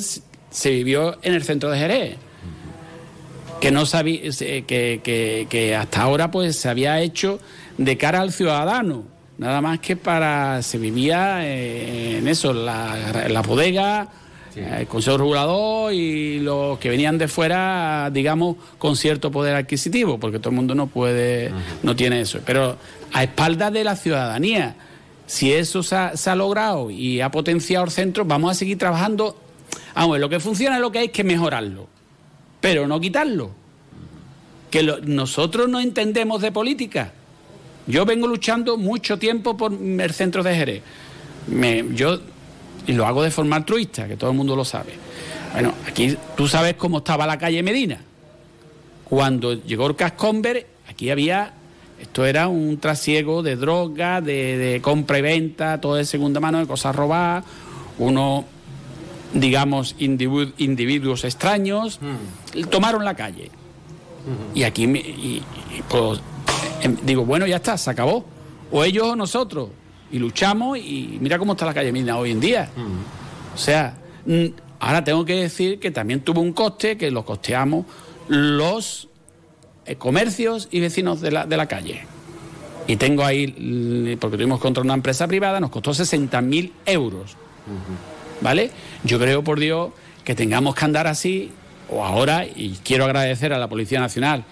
[0.50, 2.16] se vivió en el centro de Jerez
[3.60, 4.22] que no sabía
[4.66, 7.40] que, que- que hasta ahora pues se había hecho
[7.76, 9.04] de cara al ciudadano
[9.40, 14.08] nada más que para se vivía eh, en eso la, la bodega
[14.54, 20.38] el consejo regulador y los que venían de fuera digamos con cierto poder adquisitivo porque
[20.38, 21.50] todo el mundo no puede
[21.82, 22.76] no tiene eso pero
[23.12, 24.74] a espaldas de la ciudadanía
[25.26, 28.76] si eso se ha, se ha logrado y ha potenciado el centro vamos a seguir
[28.76, 29.36] trabajando
[29.94, 31.86] vamos lo que funciona es lo que hay que mejorarlo
[32.60, 33.52] pero no quitarlo.
[34.70, 37.12] Que lo- nosotros no entendemos de política.
[37.86, 40.82] Yo vengo luchando mucho tiempo por el centro de Jerez.
[41.48, 42.18] Me- yo
[42.86, 44.92] y lo hago de forma altruista, que todo el mundo lo sabe.
[45.52, 48.00] Bueno, aquí tú sabes cómo estaba la calle Medina.
[49.04, 51.52] Cuando llegó el Cascomber, aquí había,
[52.00, 56.58] esto era un trasiego de droga, de, de compra y venta, todo de segunda mano,
[56.58, 57.44] de cosas robadas,
[57.98, 58.44] unos,
[59.34, 61.98] digamos, individu- individuos extraños,
[62.70, 63.50] tomaron la calle.
[64.54, 65.42] Y aquí, me- y-
[65.76, 66.20] y, pues,
[67.02, 68.24] digo, bueno, ya está, se acabó.
[68.70, 69.70] O ellos o nosotros.
[70.12, 72.68] y luchamos y mira cómo está la calle Mina hoy en día.
[73.54, 73.96] O sea,
[74.78, 77.86] ahora tengo que decir que también tuvo un coste que lo costeamos
[78.28, 79.08] los
[79.86, 82.02] eh, comercios y vecinos de la, de la calle.
[82.86, 87.36] Y tengo ahí, porque tuvimos contra una empresa privada, nos costó 60.000 euros.
[88.40, 88.70] ¿Vale?
[89.04, 89.90] Yo creo, por Dios,
[90.24, 91.50] que tengamos que andar así,
[91.88, 94.44] o ahora, y quiero agradecer a la Policía Nacional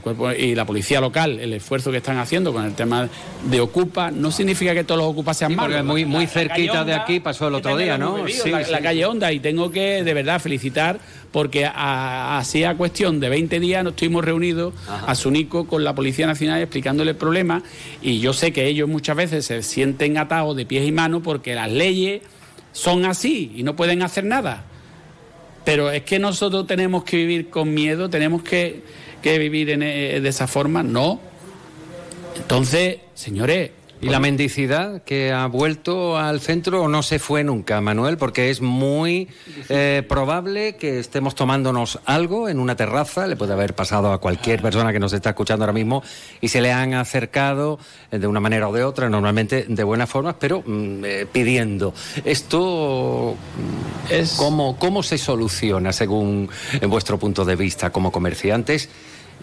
[0.00, 3.08] cuerpo y la policía local el esfuerzo que están haciendo con el tema
[3.44, 5.86] de Ocupa no significa que todos los Ocupas sean Sí, porque malos.
[5.86, 8.14] muy- muy La- la cerquita de aquí pasó el otro día, ¿no?
[8.16, 8.70] vivido, Sí, la, sí.
[8.72, 10.98] la calle Honda y tengo que de verdad felicitar
[11.30, 15.94] porque a- así a cuestión de 20 días nos estuvimos reunidos a Sunico con la
[15.94, 17.62] Policía Nacional explicándole el problema
[18.00, 21.54] y yo sé que ellos muchas veces se sienten atados de pies y manos porque
[21.54, 22.22] las leyes
[22.72, 24.64] son así y no pueden hacer nada.
[25.64, 28.82] Pero es que nosotros tenemos que vivir con miedo, tenemos que,
[29.22, 31.20] que vivir en, eh, de esa forma, no.
[32.36, 33.70] Entonces, señores,
[34.04, 38.16] ¿Y la mendicidad que ha vuelto al centro o no se fue nunca, Manuel?
[38.18, 39.28] Porque es muy
[39.68, 44.60] eh, probable que estemos tomándonos algo en una terraza, le puede haber pasado a cualquier
[44.60, 46.02] persona que nos está escuchando ahora mismo,
[46.40, 47.78] y se le han acercado
[48.10, 51.94] eh, de una manera o de otra, normalmente de buenas formas, pero mm, eh, pidiendo.
[52.24, 53.36] Esto,
[54.08, 58.88] mm, Es- ¿cómo, ¿cómo se soluciona según en vuestro punto de vista como comerciantes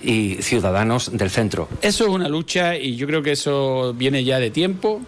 [0.02, 1.68] y ciudadanos del centro?
[1.82, 5.02] Eso es una lucha y yo creo que eso viene ya de tiempo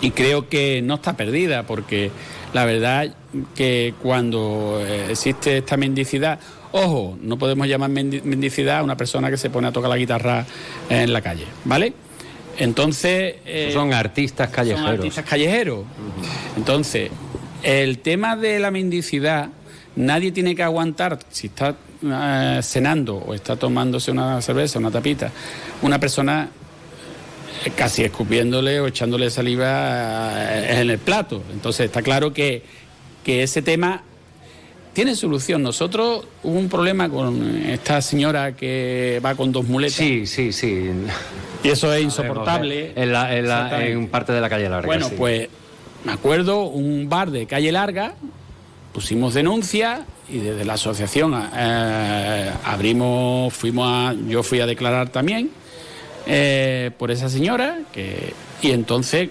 [0.00, 2.10] y creo que no está perdida porque
[2.52, 3.14] la verdad
[3.54, 6.38] que cuando eh, existe esta mendicidad,
[6.72, 9.96] ojo, no podemos llamar mendi- mendicidad a una persona que se pone a tocar la
[9.96, 10.44] guitarra
[10.88, 11.92] en la calle, ¿vale?
[12.58, 13.36] Entonces...
[13.46, 14.84] eh, Son artistas callejeros.
[14.86, 15.84] son artistas callejeros.
[16.56, 17.10] Entonces,
[17.62, 19.48] el tema de la mendicidad,
[19.96, 25.30] nadie tiene que aguantar, si está eh, cenando o está tomándose una cerveza, una tapita,
[25.82, 26.48] una persona
[27.64, 31.42] eh, casi escupiéndole o echándole saliva eh, en el plato.
[31.52, 32.62] Entonces, está claro que,
[33.24, 34.02] que ese tema
[34.92, 35.62] tiene solución.
[35.62, 39.96] Nosotros hubo un problema con esta señora que va con dos muletas.
[39.96, 40.90] Sí, sí, sí.
[41.64, 42.92] Y eso es insoportable.
[42.94, 44.86] En, la- en la- en parte de la calle larga.
[44.86, 45.14] Bueno, sí.
[45.16, 45.48] pues
[46.04, 48.14] me acuerdo un bar de calle larga,
[48.92, 55.50] pusimos denuncia y desde la asociación eh, abrimos, fuimos a, yo fui a declarar también
[56.26, 57.78] eh, por esa señora
[58.62, 59.28] y entonces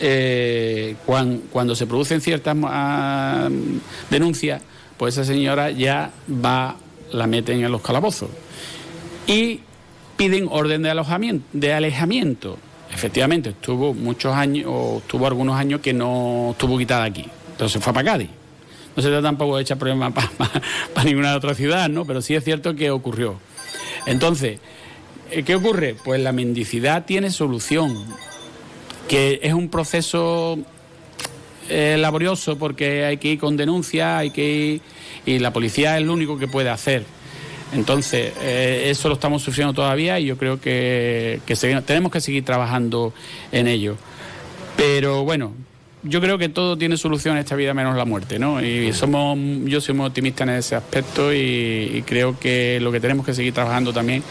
[0.00, 3.48] eh, cuan- cuando se producen ciertas ah,
[4.10, 4.62] denuncias,
[4.96, 6.10] pues esa señora ya
[6.44, 6.76] va,
[7.12, 8.30] la meten en los calabozos
[9.26, 9.60] y
[10.16, 12.58] piden orden de alojamiento, de alejamiento.
[12.92, 17.24] Efectivamente, estuvo muchos años, o estuvo algunos años que no estuvo quitada aquí.
[17.52, 18.28] Entonces fue para Cádiz.
[18.96, 20.12] No se trata tampoco de echar problemas
[20.94, 22.04] para ninguna otra ciudad, ¿no?
[22.04, 23.38] Pero sí es cierto que ocurrió.
[24.06, 24.58] Entonces,
[25.30, 25.94] eh, ¿qué ocurre?
[26.04, 28.04] Pues la mendicidad tiene solución,
[29.08, 30.58] que es un proceso
[31.68, 34.80] eh, laborioso porque hay que ir con denuncia, hay que ir,
[35.24, 37.04] y la policía es lo único que puede hacer.
[37.72, 42.44] Entonces, eh, eso lo estamos sufriendo todavía y yo creo que, que tenemos que seguir
[42.44, 43.12] trabajando
[43.52, 43.96] en ello.
[44.76, 45.52] Pero bueno,
[46.02, 48.62] yo creo que todo tiene solución en esta vida menos la muerte, ¿no?
[48.62, 53.00] Y somos, yo soy muy optimista en ese aspecto y, y creo que lo que
[53.00, 54.22] tenemos que seguir trabajando también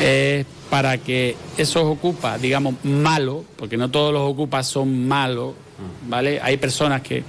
[0.00, 5.54] es para que esos ocupas, digamos, malos, porque no todos los ocupas son malos,
[6.08, 6.40] ¿vale?
[6.40, 7.22] Hay personas que,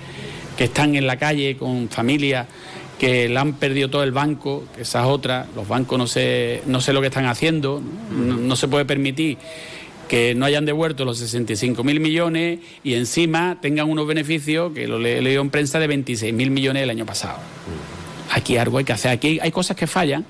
[0.56, 2.48] que están en la calle con familias
[2.98, 6.62] que le han perdido todo el banco, que esa es otra, los bancos no sé,
[6.68, 7.82] no sé lo que están haciendo,
[8.12, 9.38] no, no se puede permitir
[10.14, 15.00] que no hayan devuelto los 65 mil millones y encima tengan unos beneficios que lo
[15.00, 17.40] le- he leído en prensa de 26 mil millones el año pasado.
[18.32, 20.24] Aquí algo hay que hacer, aquí hay cosas que fallan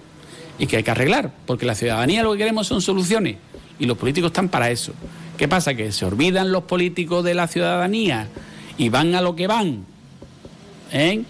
[0.58, 3.36] y que hay que arreglar, porque la ciudadanía lo que queremos son soluciones
[3.78, 4.94] y los políticos están para eso.
[5.38, 5.74] ¿Qué pasa?
[5.74, 8.30] Que se olvidan los políticos de la ciudadanía
[8.78, 9.84] y van a lo que van.
[10.94, 11.24] ¿eh?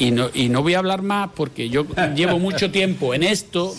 [0.00, 1.86] Y no, y no voy a hablar más porque yo
[2.16, 3.72] llevo mucho tiempo en esto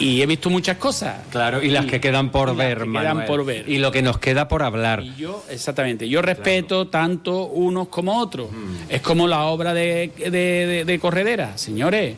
[0.00, 1.16] y he visto muchas cosas.
[1.30, 3.68] Claro, y las que quedan por ver, que quedan por ver.
[3.68, 5.02] Y lo que nos queda por hablar.
[5.02, 8.48] Y yo, exactamente, yo respeto tanto unos como otros.
[8.88, 12.16] Es como la obra de, de, de- de Corredera, señores.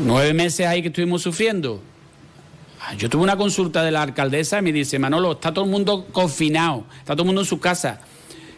[0.00, 1.80] Nueve meses ahí que estuvimos sufriendo.
[2.80, 5.70] Ah, Yo tuve una consulta de la alcaldesa y me dice, Manolo, está todo el
[5.70, 8.00] mundo confinado, está todo el mundo en su casa.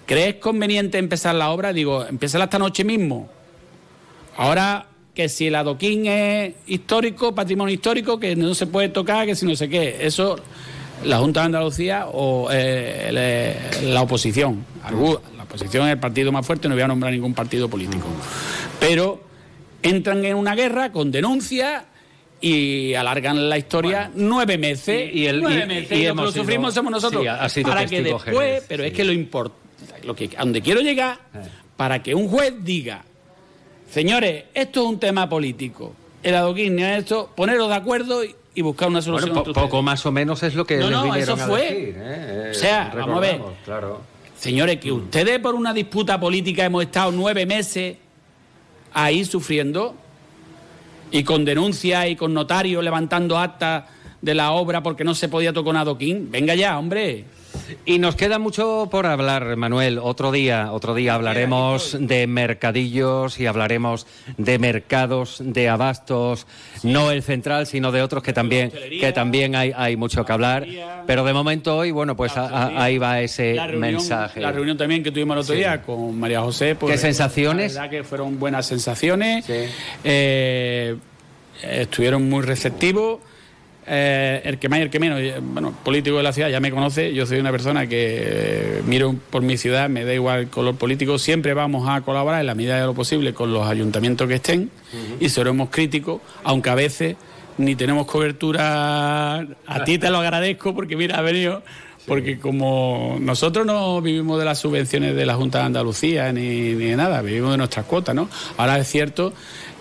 [0.07, 1.73] ¿Crees conveniente empezar la obra?
[1.73, 3.29] Digo, empieza esta noche mismo.
[4.37, 9.37] Ahora que si el adoquín es histórico, patrimonio histórico, que no se puede tocar, que
[9.37, 9.99] si no sé qué.
[10.01, 10.37] Eso
[11.05, 13.11] la Junta de Andalucía o eh,
[13.83, 14.65] le- la oposición.
[15.37, 18.07] La oposición es el partido más fuerte, no voy a nombrar ningún partido político.
[18.81, 19.23] Pero
[19.83, 21.85] entran en una guerra con denuncias
[22.41, 25.11] y alargan la historia nueve meses.
[25.13, 25.93] Y- y el- nueve meses.
[25.93, 27.23] y Y, lo que lo sufrimos somos nosotros.
[27.23, 28.89] sí, ha sido para que después, Jerez, pero sí.
[28.89, 29.55] es que lo importa,
[30.05, 31.19] lo que a donde quiero llegar,
[31.77, 33.05] para que un juez diga,
[33.95, 35.93] señores, esto es un tema político,
[36.23, 39.35] el adoquín, esto, poneros de acuerdo y, y buscar una Bueno, solución.
[39.35, 39.57] po- ustedes.
[39.67, 41.61] poco más o menos es lo que No, les no, eso fue.
[41.63, 42.49] decir, ¿eh?
[42.51, 43.41] O sea, vamos a ver.
[43.65, 44.01] Claro.
[44.37, 47.97] Señores, que ustedes por una disputa política hemos estado nueve meses
[48.93, 49.95] ahí sufriendo
[51.13, 53.85] y con denuncias y con notarios levantando actas
[54.21, 56.31] de la obra porque no se podía tocar un adoquín.
[56.31, 57.25] Venga ya, hombre.
[57.87, 59.99] Y nos queda mucho por hablar, Manuel.
[59.99, 66.47] Otro día, otro día hablaremos de mercadillos y hablaremos de mercados, de abastos,
[66.83, 70.67] no el central, sino de otros que también, que también hay, hay mucho que hablar.
[71.07, 74.41] Pero de momento hoy, bueno, pues a- a- ahí va ese La reunión, mensaje.
[74.41, 75.59] la reunión también que tuvimos el otro Sí.
[75.61, 76.75] día con María José.
[76.75, 77.75] pues, ¿Qué sensaciones?
[77.75, 79.45] La verdad que fueron buenas sensaciones.
[79.45, 79.53] Sí.
[80.05, 80.97] Eh,
[81.63, 83.21] estuvieron muy receptivos.
[83.87, 86.59] Eh, el que más y el que menos, eh, bueno, político de la ciudad ya
[86.59, 90.41] me conoce, yo soy una persona que eh, miro por mi ciudad, me da igual
[90.41, 93.67] el color político, siempre vamos a colaborar en la medida de lo posible con los
[93.67, 94.71] ayuntamientos que estén
[95.21, 97.17] y seremos críticos, aunque a veces
[97.59, 101.63] ni tenemos cobertura, a ti te lo agradezco porque mira, ha venido,
[102.07, 106.87] porque como nosotros no vivimos de las subvenciones de la Junta de Andalucía ni, ni
[106.87, 108.31] de nada, vivimos de nuestras cuotas, ¿no?
[108.57, 109.35] Ahora es cierto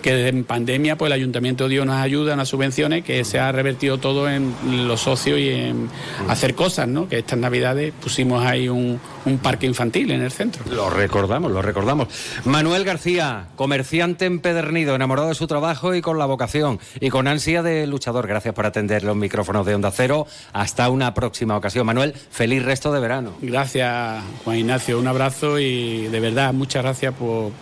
[0.04, 3.96] que en pandemia pues el ayuntamiento dio unas ayudas, unas subvenciones que se ha revertido
[3.96, 4.52] todo en
[4.86, 5.88] los socios y en
[6.28, 7.08] hacer cosas, ¿no?
[7.08, 10.62] Que estas navidades pusimos ahí un, un parque infantil en el centro.
[10.70, 12.08] Lo recordamos, lo recordamos.
[12.44, 17.62] Manuel García, comerciante empedernido, enamorado de su trabajo y con la vocación y con ansia
[17.62, 18.26] de luchador.
[18.26, 20.26] Gracias por atender los micrófonos de Onda Cero.
[20.52, 21.86] Hasta una próxima ocasión.
[21.86, 23.32] Manuel, feliz resto de verano.
[23.40, 27.52] Gracias, Juan Ignacio, un abrazo y de verdad muchas gracias por,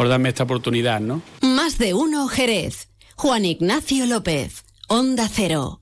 [0.00, 1.20] por darme esta oportunidad, ¿no?
[1.42, 2.88] Más de uno Jerez.
[3.16, 4.64] Juan Ignacio López.
[4.88, 5.79] Onda Cero.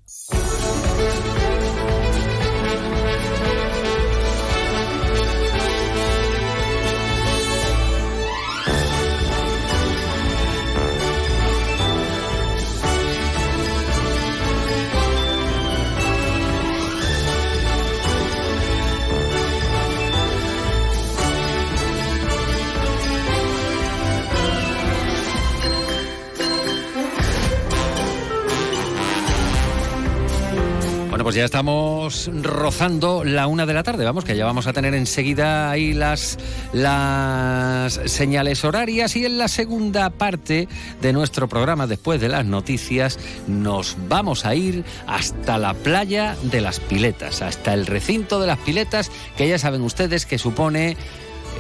[31.29, 34.03] Pues ya estamos rozando la una de la tarde.
[34.03, 36.39] Vamos, que ya vamos a tener enseguida ahí las,
[36.73, 39.15] las señales horarias.
[39.15, 40.69] Y en la segunda parte
[41.03, 46.63] de nuestro programa, después de las noticias, nos vamos a ir hasta la playa de
[46.63, 50.97] las piletas, hasta el recinto de las piletas, que ya saben ustedes que supone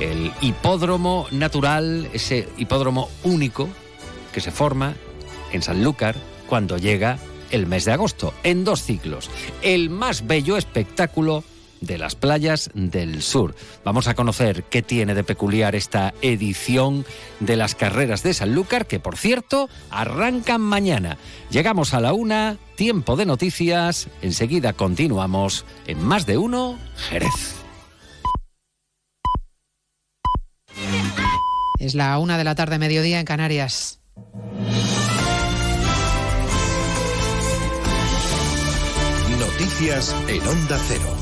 [0.00, 3.68] el hipódromo natural, ese hipódromo único
[4.32, 4.94] que se forma
[5.52, 6.16] en Sanlúcar
[6.48, 7.18] cuando llega
[7.50, 9.30] el mes de agosto, en dos ciclos.
[9.62, 11.44] El más bello espectáculo
[11.80, 13.54] de las playas del sur.
[13.84, 17.04] Vamos a conocer qué tiene de peculiar esta edición
[17.40, 21.18] de las carreras de Sanlúcar, que por cierto arrancan mañana.
[21.50, 26.78] Llegamos a la una, tiempo de noticias, enseguida continuamos en Más de Uno,
[27.08, 27.54] Jerez.
[31.78, 34.00] Es la una de la tarde, mediodía en Canarias.
[39.58, 41.16] Noticias en Onda Cero.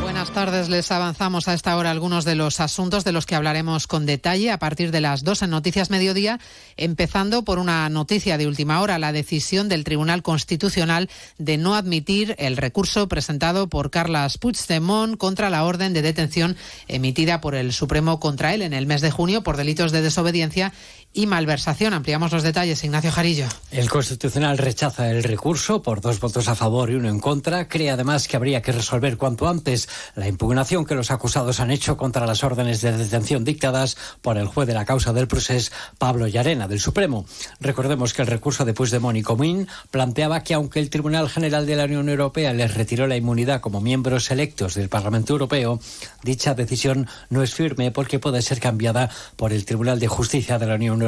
[0.00, 3.86] Buenas tardes, les avanzamos a esta hora algunos de los asuntos de los que hablaremos
[3.86, 6.40] con detalle a partir de las dos en Noticias Mediodía,
[6.76, 12.34] empezando por una noticia de última hora, la decisión del Tribunal Constitucional de no admitir
[12.38, 16.56] el recurso presentado por Carlas Puigdemont contra la orden de detención
[16.88, 20.72] emitida por el Supremo contra él en el mes de junio por delitos de desobediencia
[21.16, 21.94] y malversación.
[21.94, 23.46] Ampliamos los detalles, Ignacio Jarillo.
[23.70, 27.68] El Constitucional rechaza el recurso por dos votos a favor y uno en contra.
[27.68, 31.96] Cree además que habría que resolver cuanto antes la impugnación que los acusados han hecho
[31.96, 36.26] contra las órdenes de detención dictadas por el juez de la causa del procés, Pablo
[36.28, 37.24] Llarena, del Supremo.
[37.60, 41.76] Recordemos que el recurso de Puigdemont y Comín planteaba que aunque el Tribunal General de
[41.76, 45.80] la Unión Europea les retiró la inmunidad como miembros electos del Parlamento Europeo,
[46.22, 50.66] dicha decisión no es firme porque puede ser cambiada por el Tribunal de Justicia de
[50.66, 51.05] la Unión Europea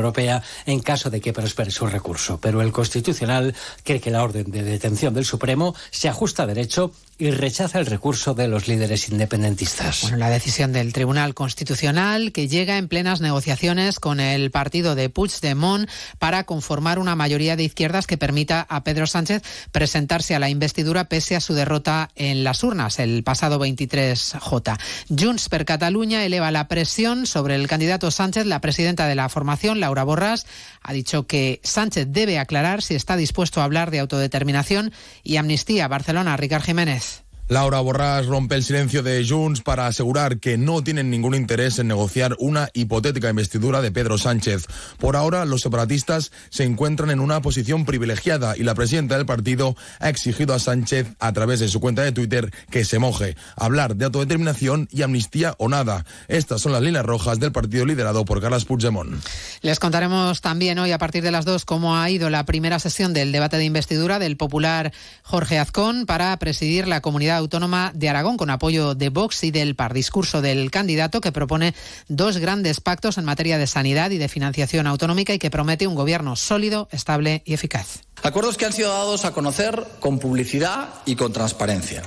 [0.66, 2.38] en caso de que prospere su recurso.
[2.40, 6.92] Pero el Constitucional cree que la orden de detención del Supremo se ajusta a derecho
[7.18, 10.02] y rechaza el recurso de los líderes independentistas.
[10.02, 15.10] Bueno, la decisión del Tribunal Constitucional que llega en plenas negociaciones con el partido de
[15.10, 19.42] Puigdemont para conformar una mayoría de izquierdas que permita a Pedro Sánchez
[19.72, 24.78] presentarse a la investidura pese a su derrota en las urnas el pasado 23J.
[25.08, 28.46] Junts per Cataluña eleva la presión sobre el candidato Sánchez.
[28.46, 30.46] La presidenta de la formación, Laura Borràs,
[30.88, 34.90] ha dicho que Sánchez debe aclarar si está dispuesto a hablar de autodeterminación
[35.22, 35.86] y amnistía.
[35.86, 37.27] Barcelona, Ricard Jiménez.
[37.48, 41.88] Laura Borràs rompe el silencio de Junts para asegurar que no tienen ningún interés en
[41.88, 44.66] negociar una hipotética investidura de Pedro Sánchez.
[44.98, 49.76] Por ahora, los separatistas se encuentran en una posición privilegiada y la presidenta del partido
[49.98, 53.96] ha exigido a Sánchez, a través de su cuenta de Twitter, que se moje, hablar
[53.96, 56.04] de autodeterminación y amnistía o nada.
[56.28, 59.24] Estas son las líneas rojas del partido liderado por Carles Puigdemont.
[59.62, 63.14] Les contaremos también hoy, a partir de las dos, cómo ha ido la primera sesión
[63.14, 64.92] del debate de investidura del popular
[65.22, 69.74] Jorge Azcón para presidir la comunidad Autónoma de Aragón con apoyo de Vox y del
[69.74, 69.94] PAR.
[69.94, 71.74] Discurso del candidato que propone
[72.08, 75.94] dos grandes pactos en materia de sanidad y de financiación autonómica y que promete un
[75.94, 78.00] gobierno sólido, estable y eficaz.
[78.22, 82.02] Acuerdos que han sido dados a conocer con publicidad y con transparencia,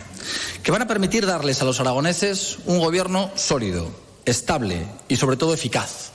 [0.62, 3.90] que van a permitir darles a los aragoneses un gobierno sólido,
[4.26, 6.11] estable y sobre todo eficaz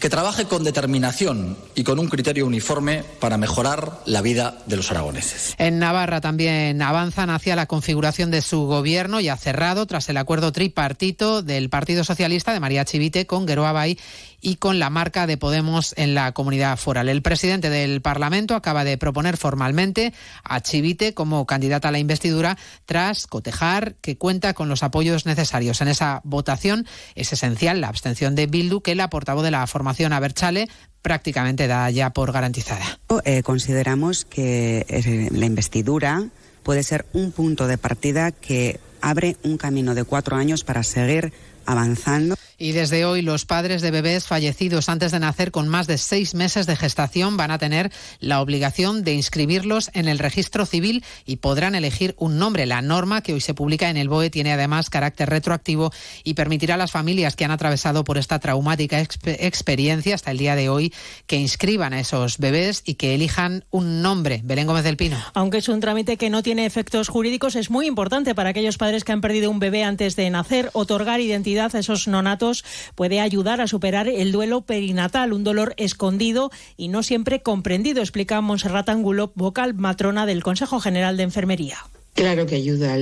[0.00, 4.90] que trabaje con determinación y con un criterio uniforme para mejorar la vida de los
[4.90, 5.54] aragoneses.
[5.58, 10.52] En Navarra también avanzan hacia la configuración de su gobierno ya cerrado tras el acuerdo
[10.52, 13.98] tripartito del Partido Socialista de María Chivite con Geroa Bay
[14.40, 17.08] y con la marca de Podemos en la comunidad foral.
[17.08, 20.12] El presidente del Parlamento acaba de proponer formalmente
[20.44, 25.80] a Chivite como candidata a la investidura tras cotejar que cuenta con los apoyos necesarios.
[25.80, 30.12] En esa votación es esencial la abstención de Bildu que la portavoz de la formación
[30.12, 30.68] Aberchale
[31.02, 32.98] prácticamente da ya por garantizada.
[33.24, 36.24] Eh, consideramos que eh, la investidura
[36.62, 41.32] puede ser un punto de partida que abre un camino de cuatro años para seguir
[41.68, 42.34] avanzando.
[42.60, 46.34] Y desde hoy los padres de bebés fallecidos antes de nacer con más de seis
[46.34, 51.36] meses de gestación van a tener la obligación de inscribirlos en el registro civil y
[51.36, 52.66] podrán elegir un nombre.
[52.66, 55.92] La norma que hoy se publica en el BOE tiene además carácter retroactivo
[56.24, 60.56] y permitirá a las familias que han atravesado por esta traumática experiencia hasta el día
[60.56, 60.92] de hoy
[61.26, 64.40] que inscriban a esos bebés y que elijan un nombre.
[64.42, 65.18] Belén Gómez del Pino.
[65.34, 69.04] Aunque es un trámite que no tiene efectos jurídicos, es muy importante para aquellos padres
[69.04, 73.60] que han perdido un bebé antes de nacer otorgar identidad a esos nonatos puede ayudar
[73.60, 79.32] a superar el duelo perinatal, un dolor escondido y no siempre comprendido, explica Monserrat Angulo,
[79.34, 81.78] vocal matrona del Consejo General de Enfermería.
[82.18, 82.96] Claro que ayuda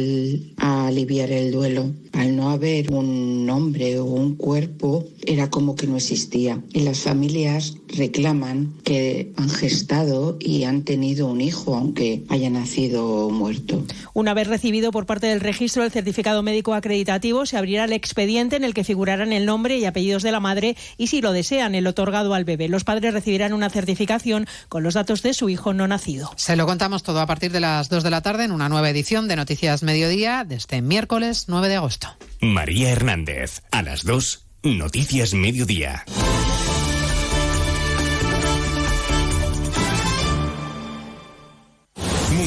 [0.59, 1.91] a aliviar el duelo.
[2.13, 6.61] Al no haber un nombre o un cuerpo, era como que no existía.
[6.75, 13.31] Y las familias reclaman que han gestado y han tenido un hijo, aunque haya nacido
[13.31, 13.83] muerto.
[14.13, 18.57] Una vez recibido por parte del registro el certificado médico acreditativo, se abrirá el expediente
[18.57, 21.75] en el que figurarán el nombre y apellidos de la madre y, si lo desean,
[21.75, 22.69] el otorgado al bebé.
[22.69, 26.33] Los padres recibirán una certificación con los datos de su hijo no nacido.
[26.37, 28.91] Se lo contamos todo a partir de las 2 de la tarde en una nueva
[28.91, 32.09] edición de Noticias Mediodía de este miércoles 9 de agosto.
[32.41, 36.05] María Hernández, a las 2, Noticias Mediodía.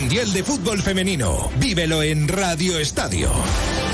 [0.10, 1.52] Mundial de Fútbol Femenino.
[1.60, 3.30] Vívelo en Radio Estadio.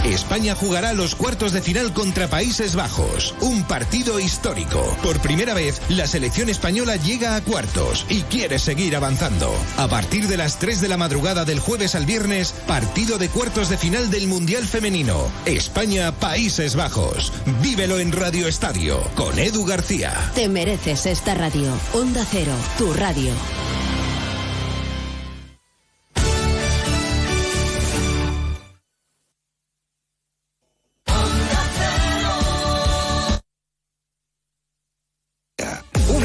[0.06, 3.36] España jugará los cuartos de final contra Países Bajos.
[3.42, 4.82] Un partido histórico.
[5.04, 9.54] Por primera vez, la selección española llega a cuartos y quiere seguir avanzando.
[9.76, 13.68] A partir de las 3 de la madrugada del jueves al viernes, partido de cuartos
[13.68, 15.30] de final del Mundial Femenino.
[15.46, 17.34] España-Países Bajos.
[17.62, 20.32] Vívelo en Radio Estadio con Edu García.
[20.34, 21.74] Te mereces esta radio.
[21.94, 23.34] Onda Cero, tu radio.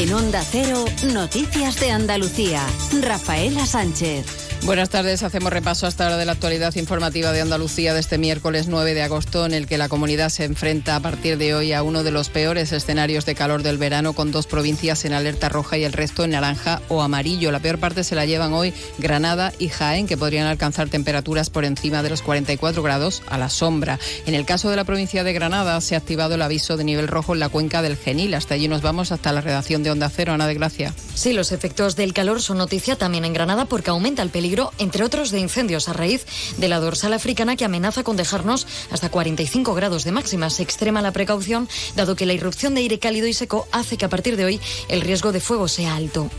[0.00, 2.62] En Onda Cero, Noticias de Andalucía.
[3.02, 4.49] Rafaela Sánchez.
[4.64, 5.22] Buenas tardes.
[5.22, 9.02] Hacemos repaso hasta ahora de la actualidad informativa de Andalucía de este miércoles 9 de
[9.02, 12.10] agosto, en el que la comunidad se enfrenta a partir de hoy a uno de
[12.10, 15.94] los peores escenarios de calor del verano, con dos provincias en alerta roja y el
[15.94, 17.50] resto en naranja o amarillo.
[17.50, 21.64] La peor parte se la llevan hoy Granada y Jaén, que podrían alcanzar temperaturas por
[21.64, 23.98] encima de los 44 grados a la sombra.
[24.26, 27.08] En el caso de la provincia de Granada, se ha activado el aviso de nivel
[27.08, 28.34] rojo en la cuenca del Genil.
[28.34, 30.34] Hasta allí nos vamos, hasta la redacción de Onda Cero.
[30.34, 30.94] Ana de Gracia.
[31.14, 35.04] Sí, los efectos del calor son noticia también en Granada porque aumenta el peligro entre
[35.04, 36.26] otros, de incendios a raíz
[36.56, 40.50] de la dorsal africana que amenaza con dejarnos hasta 45 grados de máxima.
[40.50, 44.04] Se extrema la precaución, dado que la irrupción de aire cálido y seco hace que
[44.04, 46.30] a partir de hoy el riesgo de fuego sea alto.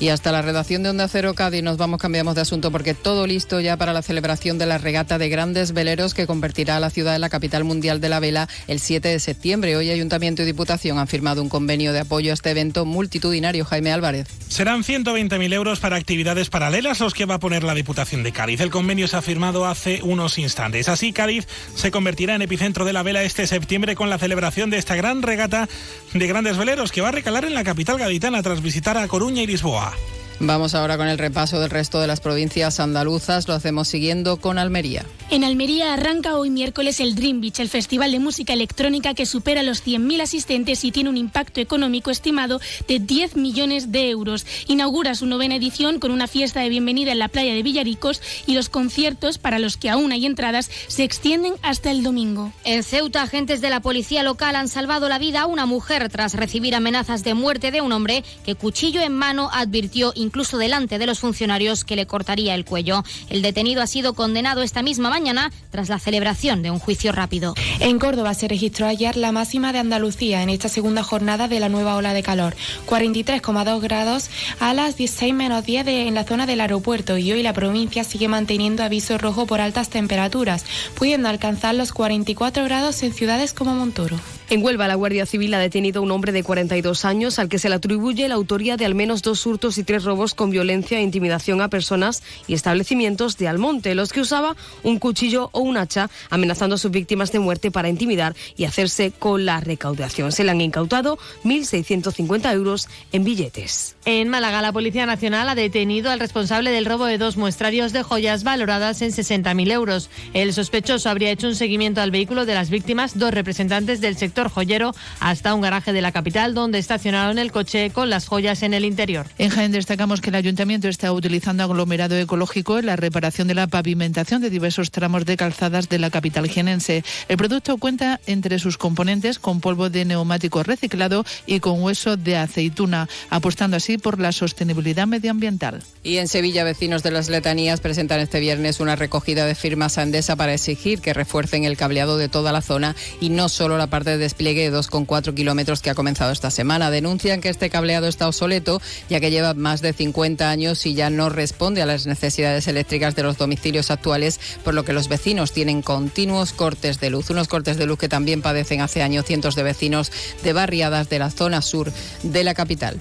[0.00, 3.26] Y hasta la redacción de Onda Cero Cádiz nos vamos, cambiamos de asunto porque todo
[3.26, 6.88] listo ya para la celebración de la regata de grandes veleros que convertirá a la
[6.88, 9.76] ciudad en la capital mundial de la vela el 7 de septiembre.
[9.76, 13.66] Hoy Ayuntamiento y Diputación han firmado un convenio de apoyo a este evento multitudinario.
[13.66, 14.26] Jaime Álvarez.
[14.48, 18.60] Serán 120.000 euros para actividades paralelas los que va a poner la Diputación de Cádiz.
[18.60, 20.88] El convenio se ha firmado hace unos instantes.
[20.88, 24.78] Así, Cádiz se convertirá en epicentro de la vela este septiembre con la celebración de
[24.78, 25.68] esta gran regata
[26.14, 29.42] de grandes veleros que va a recalar en la capital gaditana tras visitar a Coruña
[29.42, 29.89] y Lisboa.
[29.90, 30.19] два.
[30.42, 33.46] Vamos ahora con el repaso del resto de las provincias andaluzas.
[33.46, 35.04] Lo hacemos siguiendo con Almería.
[35.28, 39.62] En Almería arranca hoy miércoles el Dream Beach, el festival de música electrónica que supera
[39.62, 44.46] los 100.000 asistentes y tiene un impacto económico estimado de 10 millones de euros.
[44.66, 48.54] Inaugura su novena edición con una fiesta de bienvenida en la playa de Villaricos y
[48.54, 52.50] los conciertos, para los que aún hay entradas, se extienden hasta el domingo.
[52.64, 56.32] En Ceuta, agentes de la policía local han salvado la vida a una mujer tras
[56.32, 61.06] recibir amenazas de muerte de un hombre que, cuchillo en mano, advirtió incluso delante de
[61.06, 63.02] los funcionarios que le cortaría el cuello.
[63.30, 67.54] El detenido ha sido condenado esta misma mañana tras la celebración de un juicio rápido.
[67.80, 71.68] En Córdoba se registró ayer la máxima de Andalucía en esta segunda jornada de la
[71.68, 72.54] nueva ola de calor,
[72.86, 77.42] 43,2 grados a las 16 menos 10 de, en la zona del aeropuerto y hoy
[77.42, 80.64] la provincia sigue manteniendo aviso rojo por altas temperaturas,
[80.94, 84.20] pudiendo alcanzar los 44 grados en ciudades como Montoro.
[84.50, 87.60] En Huelva, la Guardia Civil ha detenido a un hombre de 42 años al que
[87.60, 90.98] se le atribuye la autoría de al menos dos hurtos y tres robos con violencia
[90.98, 95.76] e intimidación a personas y establecimientos de Almonte, los que usaba un cuchillo o un
[95.76, 100.32] hacha amenazando a sus víctimas de muerte para intimidar y hacerse con la recaudación.
[100.32, 103.94] Se le han incautado 1.650 euros en billetes.
[104.04, 108.02] En Málaga, la Policía Nacional ha detenido al responsable del robo de dos muestrarios de
[108.02, 110.10] joyas valoradas en 60.000 euros.
[110.34, 114.39] El sospechoso habría hecho un seguimiento al vehículo de las víctimas, dos representantes del sector
[114.48, 118.74] joyero hasta un garaje de la capital donde estacionaron el coche con las joyas en
[118.74, 119.26] el interior.
[119.38, 123.66] En Jaén destacamos que el ayuntamiento está utilizando aglomerado ecológico en la reparación de la
[123.66, 127.04] pavimentación de diversos tramos de calzadas de la capital jienense.
[127.28, 132.36] El producto cuenta entre sus componentes con polvo de neumático reciclado y con hueso de
[132.36, 135.82] aceituna, apostando así por la sostenibilidad medioambiental.
[136.02, 140.02] Y en Sevilla, vecinos de las letanías presentan este viernes una recogida de firmas a
[140.02, 143.88] Endesa para exigir que refuercen el cableado de toda la zona y no solo la
[143.88, 146.92] parte de despliegue de 2,4 kilómetros que ha comenzado esta semana.
[146.92, 151.10] Denuncian que este cableado está obsoleto, ya que lleva más de 50 años y ya
[151.10, 155.50] no responde a las necesidades eléctricas de los domicilios actuales, por lo que los vecinos
[155.50, 157.30] tienen continuos cortes de luz.
[157.30, 160.12] Unos cortes de luz que también padecen hace años cientos de vecinos
[160.44, 163.00] de barriadas de la zona sur de la capital.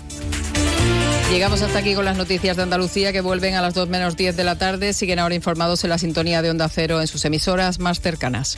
[1.32, 4.36] Llegamos hasta aquí con las noticias de Andalucía que vuelven a las 2 menos 10
[4.36, 4.93] de la tarde.
[4.93, 8.57] Siguen ahora informados en la sintonía de Onda Cero en sus emisoras más cercanas.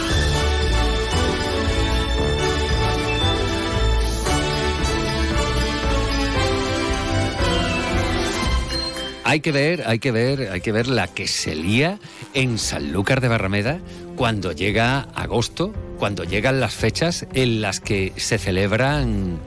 [9.31, 11.99] Hay que ver, hay que ver, hay que ver la que se lía
[12.33, 13.79] en Sanlúcar de Barrameda
[14.17, 19.39] cuando llega agosto, cuando llegan las fechas en las que se celebran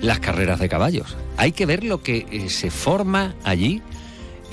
[0.00, 1.16] las carreras de caballos.
[1.38, 3.82] Hay que ver lo que eh, se forma allí,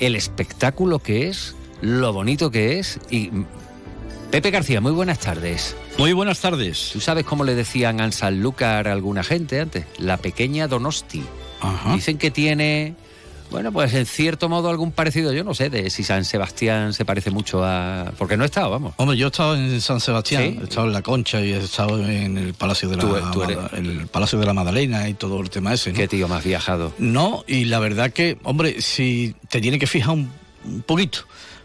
[0.00, 3.30] el espectáculo que es, lo bonito que es y
[4.32, 5.76] Pepe García, muy buenas tardes.
[5.98, 6.90] Muy buenas tardes.
[6.92, 9.86] ¿Tú sabes cómo le decían a Sanlúcar a alguna gente antes?
[9.98, 11.22] La pequeña Donosti.
[11.94, 12.96] Dicen que tiene,
[13.50, 17.04] bueno, pues en cierto modo algún parecido, yo no sé, de si San Sebastián se
[17.04, 18.12] parece mucho a...
[18.16, 18.94] Porque no he estado, vamos.
[18.96, 20.58] Hombre, yo he estado en San Sebastián, ¿Sí?
[20.60, 23.42] he estado en la Concha y he estado en el Palacio de la, Tú- tú
[23.42, 25.90] eres- el Palacio de la Magdalena y todo el tema ese.
[25.90, 25.96] ¿no?
[25.96, 26.92] Qué tío más viajado.
[26.98, 30.30] No, y la verdad que, hombre, si te tiene que fijar un,
[30.64, 31.20] un poquito,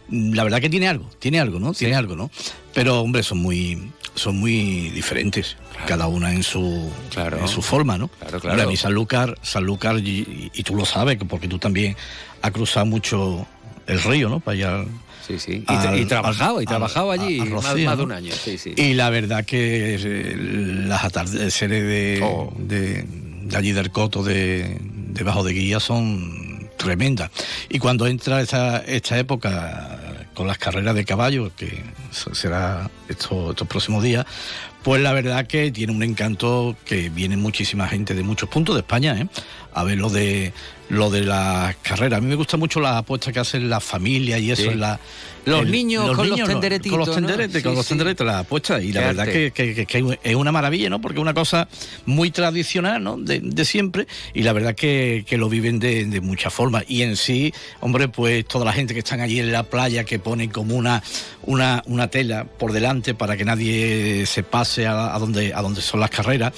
[0.09, 1.73] la verdad que tiene algo, tiene algo, ¿no?
[1.73, 2.29] Tiene algo, ¿no?
[2.73, 5.57] Pero, hombre, son muy, son muy diferentes,
[5.87, 8.07] cada una en su, en su forma, ¿no?
[8.07, 8.61] Claro, claro.
[8.63, 11.95] a mí Sanlúcar, Sanlúcar, y, y tú lo sabes, que porque tú también
[12.41, 13.45] has cruzado mucho
[13.87, 14.39] el río, ¿no?
[14.39, 14.85] Para allá.
[15.27, 15.63] Sí, sí.
[15.67, 18.31] Y, y trabajado, y trabajado allí más, Rocío, más de un año.
[18.33, 18.73] Sí, sí.
[18.77, 20.35] Y la verdad que eh,
[20.87, 22.53] las atardeceres de, Oh.
[22.57, 27.31] de, de allí del coto de, de Bajo de Guía son tremendas.
[27.69, 30.04] Y cuando entra esta, esta época
[30.35, 34.25] con las carreras de caballos, que se- será estos, próximos días,
[34.83, 38.81] pues la verdad que tiene un encanto que viene muchísima gente de muchos puntos de
[38.81, 39.27] España, ¿eh?
[39.73, 40.53] a ver lo de
[40.89, 42.19] lo de las carreras.
[42.19, 44.75] A mí me gusta mucho las apuestas que hacen las familias y eso Sí.
[44.77, 44.99] la
[45.45, 46.45] Los niños con los ¿no?
[46.45, 47.15] tenderetitos, Con los ¿no?
[47.15, 47.89] tenderetes, con los sí.
[47.89, 48.83] tenderetes, las apuestas.
[48.83, 49.51] Y la verdad que
[50.23, 51.01] es una maravilla, ¿no?
[51.01, 51.67] Porque es una cosa
[52.05, 53.17] muy tradicional, ¿no?
[53.17, 54.07] De, de siempre.
[54.33, 56.83] Y la verdad que, que lo viven de, de muchas formas.
[56.87, 60.19] Y en sí, hombre, pues toda la gente que están allí en la playa, que
[60.19, 61.01] ponen como una,
[61.43, 65.81] una, una tela por delante para que nadie se pase a, a donde, a donde
[65.81, 66.53] son las carreras.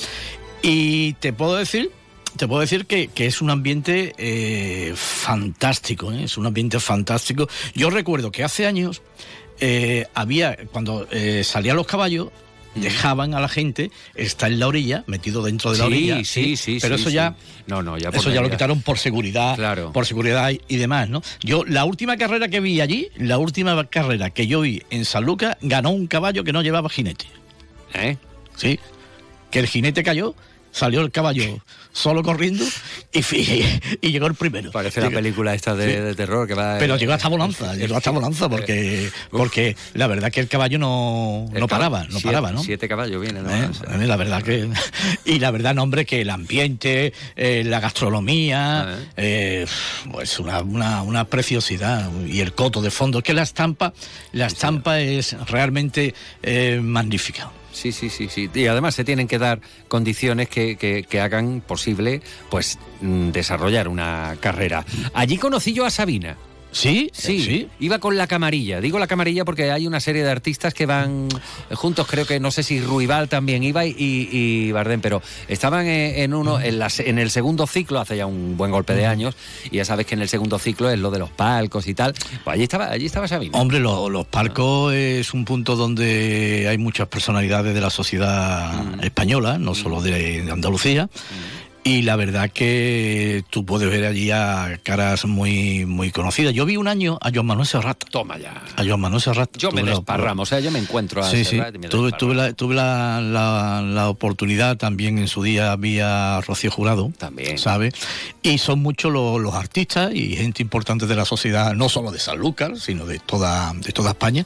[0.61, 1.91] Y te puedo decir
[2.37, 6.23] te puedo decir que, que es un ambiente eh, fantástico, ¿eh?
[6.23, 7.47] es un ambiente fantástico.
[7.75, 9.01] Yo recuerdo que hace años
[9.59, 11.07] eh, había, cuando
[11.43, 12.29] salían los caballos,
[12.75, 16.23] dejaban a la gente estar en la orilla, metido dentro de la Sí, orilla.
[16.23, 17.15] sí, sí, Pero sí, eso sí.
[17.15, 17.35] ya.
[17.65, 19.91] No, no, ya Eso ya lo quitaron por seguridad, Claro.
[19.91, 21.23] por seguridad y, y demás, ¿no?
[21.41, 25.23] Yo, la última carrera que vi allí, la última carrera que yo vi en San
[25.25, 27.25] Lucas, ganó un caballo que no llevaba jinete.
[27.95, 28.17] ¿Eh?
[28.55, 28.79] Sí.
[29.49, 30.35] Que el jinete cayó,
[30.77, 31.59] salió el caballo
[31.91, 32.63] solo corriendo
[33.11, 33.19] y,
[34.01, 34.71] y llegó el primero.
[34.71, 35.99] Parece la película esta de, Sí.
[35.99, 36.77] de terror que va...
[36.77, 41.49] Pero llegó hasta Bonanza, llegó hasta Bonanza porque, porque la verdad que el caballo no,
[41.53, 42.61] El no paraba, no siete- paraba, ¿no?
[42.63, 43.43] Siete caballos vienen.
[43.43, 43.49] ¿no?
[43.55, 43.69] ¿Eh?
[43.97, 44.69] Mí La verdad que.
[45.25, 49.65] Y la verdad, no, hombre, que el ambiente, eh, la gastronomía, eh,
[50.11, 52.09] pues una, una, una preciosidad.
[52.27, 53.93] Y el coto de fondo, que la estampa,
[54.33, 56.13] la estampa es realmente
[56.43, 57.51] eh, magnífica.
[57.77, 58.49] Sí, sí, sí, sí.
[58.55, 63.87] Y además se tienen que dar condiciones que, que- que hagan posible pues mm, desarrollar
[63.87, 64.83] una carrera.
[65.13, 66.37] Allí conocí yo a Sabina.
[66.77, 67.09] ¿Sí?
[67.13, 67.67] Sí, Sí.
[67.79, 68.79] iba con la camarilla.
[68.81, 71.27] Digo la camarilla porque hay una serie de artistas que van
[71.73, 76.23] juntos, creo que no sé si Ruibal también iba y, y Bardem, pero estaban eh,
[76.23, 79.35] en uno en, la en el segundo ciclo, hace ya un buen golpe de años,
[79.71, 82.13] y ya sabes que en el segundo ciclo es lo de los palcos y tal.
[82.43, 83.57] Pues allí estaba, allí estaba Sabina.
[83.57, 89.03] Hombre, lo- los palcos es un punto donde hay muchas personalidades de la sociedad Mm.
[89.03, 91.09] española, no solo de, de Andalucía.
[91.87, 96.53] Y la verdad que tú puedes ver allí a caras muy muy conocidas.
[96.53, 98.03] Yo vi un año a Joan Manuel Serrat.
[98.11, 98.61] Toma ya.
[98.75, 99.55] A Joan Manuel Serrat.
[99.57, 101.51] Yo me Tuve la- desparramo, o sea, yo me encuentro a Sí, sí.
[101.51, 102.17] Serrat y me Tuve, desparramo.
[102.17, 107.09] tuve, la, tuve la, la- la oportunidad también en su día había Rocío Jurado.
[107.17, 107.57] También.
[107.57, 107.93] ¿Sabes?
[108.41, 112.19] Y son muchos los, los artistas y gente importante de la sociedad, no solo de
[112.19, 114.45] Sanlúcar, sino de toda, de toda España,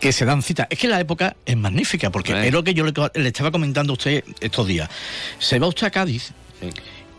[0.00, 0.66] que se dan cita.
[0.68, 2.48] Es que la época es magnífica, porque Eh.
[2.48, 4.90] es lo que yo le, le estaba comentando a usted estos días.
[5.38, 6.32] Se va usted a Cádiz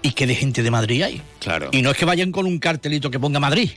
[0.02, 1.22] y qué de gente de Madrid hay.
[1.40, 1.70] Claro.
[1.72, 3.70] Y no es que vayan con un cartelito que ponga Madrid,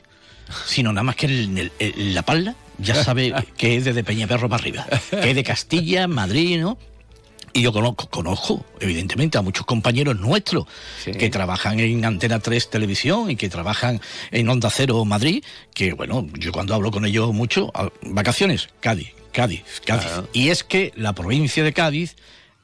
[0.65, 4.49] sino nada más que en, el- en la palda ya sabe que es desde Peñaperro
[4.49, 6.77] para arriba, que es de Castilla, Madrid, ¿no?
[7.53, 10.65] Y yo conozco, conozco, evidentemente, a muchos compañeros nuestros
[11.03, 13.99] que trabajan en Antena 3 Televisión y que trabajan
[14.31, 15.43] en Onda Cero Madrid,
[15.73, 17.71] que bueno, yo cuando hablo con ellos mucho,
[18.03, 20.09] vacaciones, Cádiz, Cádiz, Cádiz.
[20.33, 22.15] Y es que la provincia de Cádiz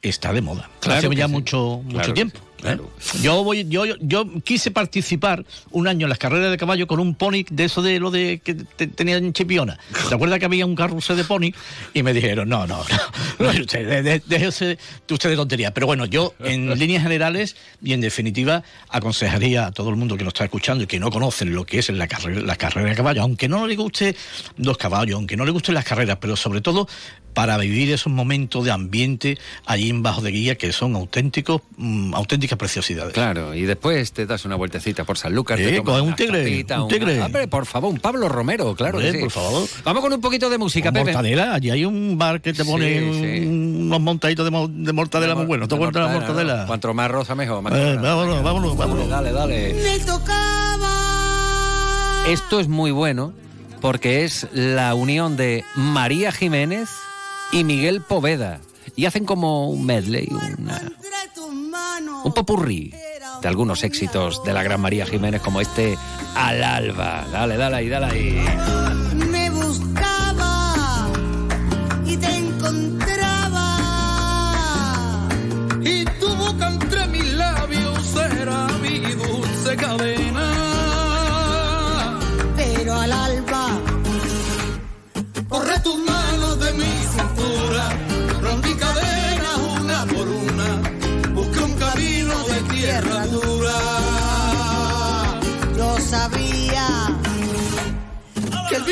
[0.03, 0.69] está de moda.
[0.79, 1.31] Claro hace ya sí.
[1.31, 2.39] mucho, mucho Claro tiempo.
[2.65, 2.77] ¿Eh?
[3.21, 6.99] Yo voy, yo, yo, yo quise participar un año en las carreras de caballo con
[6.99, 9.79] un pony de eso de lo de que te- tenía en Chipiona.
[10.09, 11.51] ¿Te acuerdas que había un carrusel de pony?
[11.93, 12.83] Y me dijeron, no, no,
[13.39, 15.73] no, no, usted, de- de- déjese de usted de tontería.
[15.73, 20.23] Pero bueno, yo en líneas generales y en definitiva aconsejaría a todo el mundo que
[20.23, 22.95] nos está escuchando y que no conocen lo que es la carrera, la carrera de
[22.95, 24.15] caballo, aunque no le guste
[24.57, 26.87] los caballos, aunque no le gusten las carreras, pero sobre todo
[27.33, 32.13] para vivir esos momentos de ambiente allí en Bajo de Guía que son auténticos, mm,
[32.13, 33.13] auténticas preciosidades.
[33.13, 35.59] Claro, y después te das una vueltecita por Sanlúcar.
[35.59, 37.21] Eh, te tomas un tigre, tapita, un una- tigre.
[37.21, 39.17] Hombre, por favor, un Pablo Romero, claro que sí.
[39.19, 39.67] por favor.
[39.83, 41.13] Vamos con un poquito de música, Con Pepe.
[41.13, 43.45] mortadela, allí hay un bar que te pone Sí, sí.
[43.47, 45.67] un- unos montaditos de, mo- de mortadela muy buenos.
[45.67, 46.57] ¿Te acuerdas de la mortadela?
[46.61, 46.67] ¿no?
[46.67, 47.61] Cuanto más rosa, mejor.
[47.61, 48.01] más Eh, rosa.
[48.01, 49.09] vámonos, vámonos, vámonos.
[49.09, 49.73] Dale, dale.
[52.27, 53.33] Esto es muy bueno
[53.81, 56.89] porque es la unión de María Jiménez
[57.51, 58.61] y Miguel Poveda.
[58.95, 60.81] Y hacen como un medley, una,
[62.23, 62.93] un popurrí
[63.41, 65.97] de algunos éxitos de la gran María Jiménez como este
[66.35, 67.25] Al Alba.
[67.31, 69.22] Dale, dale ahí, dale ahí.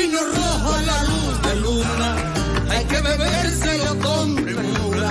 [0.02, 2.16] Vino rojo a la luz de luna,
[2.70, 5.10] hay que bebérselo con premura.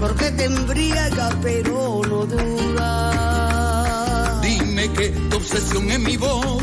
[0.00, 2.94] porque te embriaga pero no dura.
[4.42, 6.62] Dime que tu obsesión es mi voz,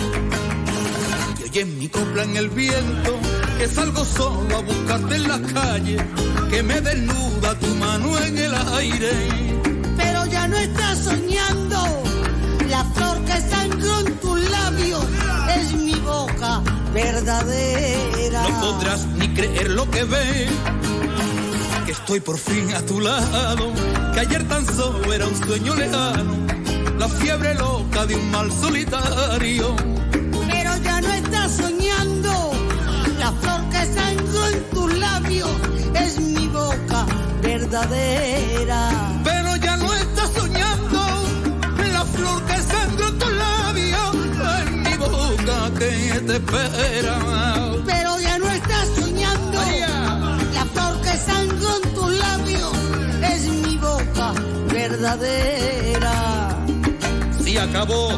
[1.40, 3.20] y oye mi copla en el viento,
[3.58, 6.02] que salgo solo a buscarte en las calles,
[6.50, 9.12] que me desnuda tu mano en el aire.
[9.98, 12.04] Pero ya no estás soñando.
[12.70, 15.06] La flor que sangró en tus labios
[15.58, 16.64] es mi boca
[16.96, 18.42] verdadera.
[18.44, 20.50] No podrás ni creer lo que ves.
[21.86, 23.74] Que estoy por fin a tu lado.
[24.14, 26.34] Que ayer tan solo era un sueño lejano.
[26.98, 29.76] La fiebre loca de un mal solitario.
[30.52, 32.54] Pero ya no estás soñando.
[33.20, 35.52] La flor que sangró en tus labios
[35.94, 37.06] es mi boca
[37.42, 39.15] verdadera.
[46.26, 47.56] Te espera.
[47.86, 49.60] Pero ya no estás soñando.
[50.54, 52.74] La flor que en tus labios
[53.34, 54.34] es mi boca
[54.72, 56.58] verdadera.
[57.44, 58.10] Si acabó.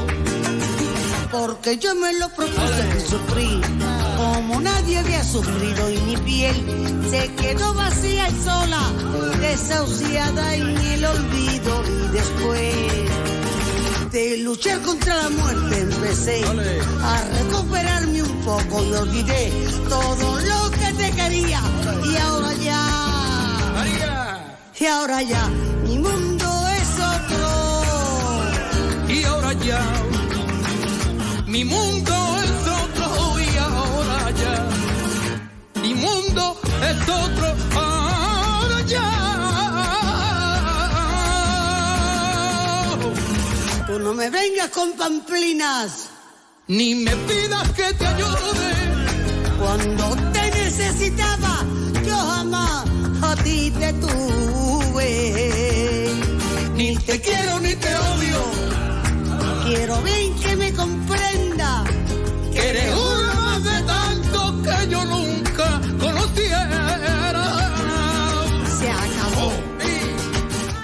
[1.32, 3.62] Porque yo me lo propuse y sufrí
[4.18, 6.56] como nadie había sufrido y mi piel
[7.10, 8.92] se quedó vacía y sola,
[9.40, 13.27] desahuciada en el olvido y después
[14.12, 16.42] de luchar contra la muerte empecé
[17.04, 19.52] a recuperarme un poco y olvidé
[19.90, 21.62] todo lo que te quería
[22.06, 22.82] y ahora ya
[24.80, 25.48] y ahora ya
[25.88, 26.48] mi mundo
[26.80, 27.68] es otro
[29.10, 29.82] Y ahora ya.
[31.48, 34.56] Mi mundo es otro y ahora ya.
[35.82, 36.58] Mi mundo
[36.90, 37.48] es otro
[43.98, 46.10] tú no me vengas con pamplinas
[46.68, 48.74] Ni me pidas que te ayude.
[49.60, 51.66] Cuando te necesitaba,
[52.06, 52.86] yo jamás
[53.22, 55.10] a ti te tuve.
[56.76, 58.42] Ni te quiero ni te odio.
[59.66, 61.84] Quiero bien que me comprenda.
[62.54, 63.17] Que eres uno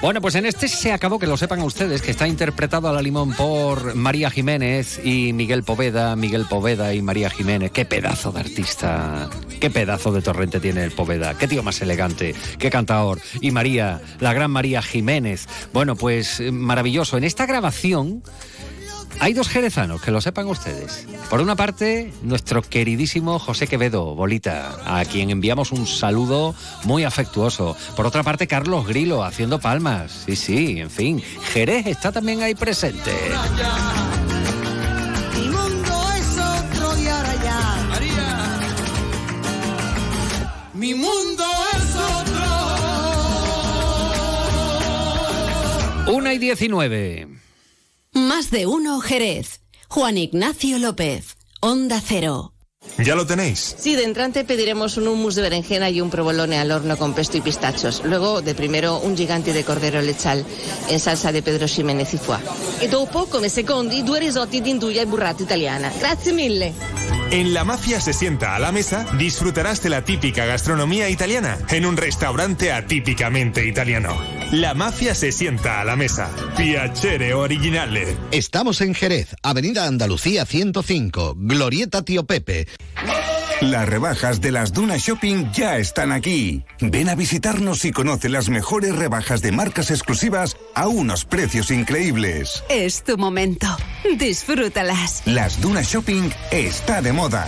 [0.04, 3.01] Bueno, pues en este se acabó, que lo sepan ustedes, que está interpretado a la
[3.01, 7.72] limón por María Jiménez y Miguel Poveda, Miguel Poveda y María Jiménez.
[7.72, 9.30] Qué pedazo de artista,
[9.62, 13.22] qué pedazo de torrente tiene el Poveda, qué tío más elegante, qué cantador.
[13.39, 15.47] Y María, la gran María Jiménez.
[15.72, 17.16] Bueno, pues eh, maravilloso.
[17.16, 18.24] En esta grabación
[19.20, 21.07] hay dos jerezanos, que lo sepan ustedes.
[21.30, 27.76] Por una parte, nuestro queridísimo José Quevedo, Bolita, a quien enviamos un saludo muy afectuoso.
[27.95, 30.24] Por otra parte, Carlos Grilo, haciendo palmas.
[30.26, 31.22] Sí, sí, en fin.
[31.53, 33.11] Jerez está también ahí presente.
[35.36, 37.80] Mi mundo es otro y ahora ya.
[40.74, 41.43] Mi mundo
[41.76, 42.43] es otro.
[46.14, 47.43] Una y diecinueve.
[48.14, 49.61] Más de uno Jerez.
[49.88, 51.36] Juan Ignacio López.
[51.61, 52.53] Onda Cero.
[52.99, 53.76] ¿Ya lo tenéis?
[53.80, 57.38] Sí, de entrante pediremos un hummus de berenjena y un provolone al horno con pesto
[57.38, 58.03] y pistachos.
[58.05, 60.45] Luego, de primero, un gigante de cordero lechal
[60.89, 62.39] en salsa de Pedro Ximenez y foie.
[62.82, 65.91] E dopo, come secondi, due risotti di induja e burrata italiana.
[65.97, 66.74] Grazie mille.
[67.32, 71.88] En La Mafia se sienta a la mesa, disfrutarás de la típica gastronomía italiana en
[71.88, 74.43] un restaurante atípicamente italiano.
[74.54, 76.30] La Mafia se sienta a la mesa.
[76.56, 78.16] Piacere originale.
[78.30, 82.68] Estamos en Jerez, Avenida Andalucía 105, Glorieta Tío Pepe.
[83.62, 86.64] Las rebajas de las Duna Shopping ya están aquí.
[86.80, 92.64] Ven a visitarnos y conoce las mejores rebajas de marcas exclusivas a unos precios increíbles.
[92.70, 93.66] Es tu momento.
[94.20, 95.24] Disfrútalas.
[95.26, 97.47] Las Duna Shopping está de moda.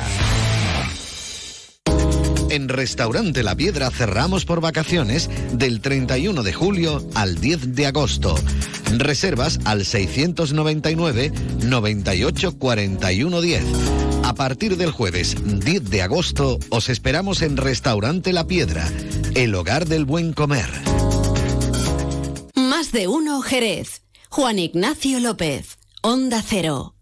[2.56, 8.34] En Restaurante La Piedra cerramos por vacaciones del 31 de julio al 10 de agosto.
[8.98, 11.34] Reservas al 699
[11.66, 13.64] 98 41 10.
[14.24, 18.90] A partir del jueves 10 de agosto os esperamos en Restaurante La Piedra,
[19.34, 20.70] el hogar del buen comer.
[22.94, 24.04] de uno Jerez.
[24.30, 25.78] Juan Ignacio López.
[26.02, 26.96] Onda Cero.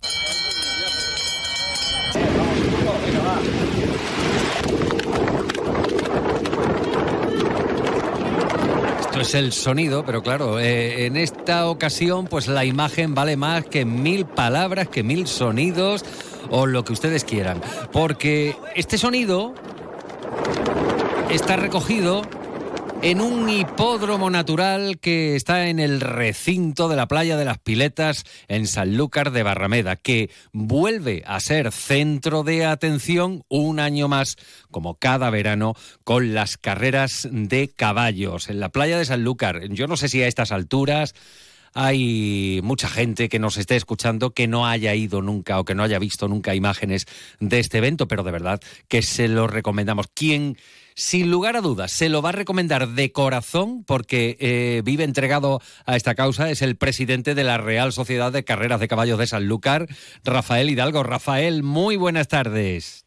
[9.23, 13.85] Es el sonido, pero claro, eh, en esta ocasión, pues la imagen vale más que
[13.85, 16.03] mil palabras, que mil sonidos
[16.49, 17.61] o lo que ustedes quieran.
[17.93, 19.53] Porque este sonido
[21.29, 22.23] está recogido
[23.03, 28.23] en un hipódromo natural que está en el recinto de la playa de las Piletas
[28.47, 34.37] en Sanlúcar de Barrameda, que vuelve a ser centro de atención un año más,
[34.71, 35.75] como cada verano,
[36.05, 39.67] con las carreras de caballos en la playa de Sanlúcar.
[39.67, 41.13] Yo no sé si a estas alturas
[41.73, 45.83] hay mucha gente que nos esté escuchando que no haya ido nunca o que no
[45.83, 47.05] haya visto nunca imágenes
[47.41, 50.07] de este evento, pero de verdad que se lo recomendamos.
[50.13, 50.55] Quien
[50.95, 55.61] sin lugar a dudas, se lo va a recomendar de corazón porque eh, vive entregado
[55.85, 56.49] a esta causa.
[56.49, 59.87] Es el presidente de la Real Sociedad de Carreras de Caballos de Sanlúcar,
[60.23, 61.03] Rafael Hidalgo.
[61.03, 63.02] Rafael, muy buenas tardes.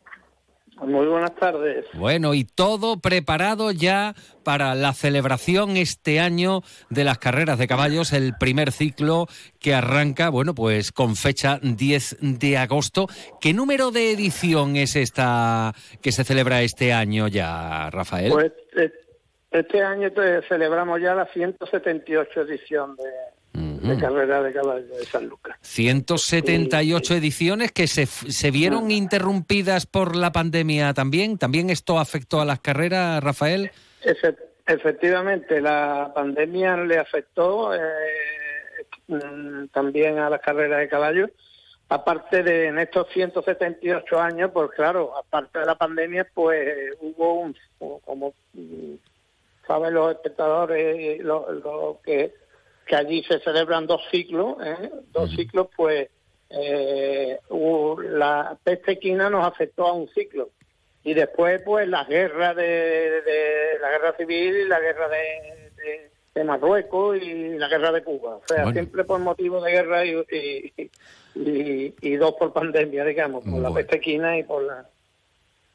[0.82, 1.86] Muy buenas tardes.
[1.94, 4.14] Bueno, y todo preparado ya
[4.44, 6.60] para la celebración este año
[6.90, 9.26] de las carreras de caballos, el primer ciclo
[9.58, 13.06] que arranca, bueno, pues con fecha 10 de agosto.
[13.40, 15.72] ¿Qué número de edición es esta
[16.02, 18.32] que se celebra este año ya, Rafael?
[18.32, 18.92] Pues eh,
[19.50, 20.10] este año
[20.46, 25.56] celebramos ya la 178 edición de, de carrera de caballos de San Lucas.
[25.62, 31.38] 178 ediciones que se, se vieron interrumpidas por la pandemia también.
[31.38, 33.70] ¿También esto afectó a las carreras, Rafael?
[34.66, 37.78] efectivamente, la pandemia le afectó eh,
[39.08, 41.30] mm, también a las carreras de caballos.
[41.88, 47.56] Aparte de en estos 178 años, pues claro, aparte de la pandemia, pues hubo un,
[47.78, 48.94] como mm,
[49.66, 52.34] saben los espectadores, lo, lo que
[52.86, 54.90] que allí se celebran dos ciclos, ¿eh?
[55.12, 56.08] dos ciclos, pues
[56.50, 57.38] eh,
[58.12, 60.50] la peste equina nos afectó a un ciclo.
[61.02, 63.22] Y después pues la guerra de,
[63.80, 68.70] la guerra civil y la guerra de, Marruecos y la guerra de Cuba, o sea
[68.70, 70.72] siempre por motivo de guerra y,
[71.34, 74.86] y, dos por pandemia, digamos, por la peste equina y por la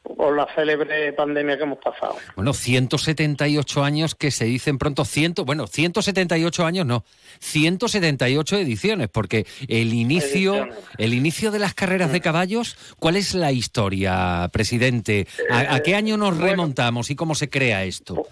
[0.04, 2.16] por la célebre pandemia que hemos pasado.
[2.36, 7.04] Bueno, 178 años que se dicen pronto, ciento, bueno, 178 años no,
[7.40, 12.24] 178 ediciones, porque el inicio, el inicio de las carreras de mm.
[12.24, 15.28] caballos, ¿cuál es la historia, presidente?
[15.50, 18.28] ¿A, qué año nos remontamos y cómo se crea esto?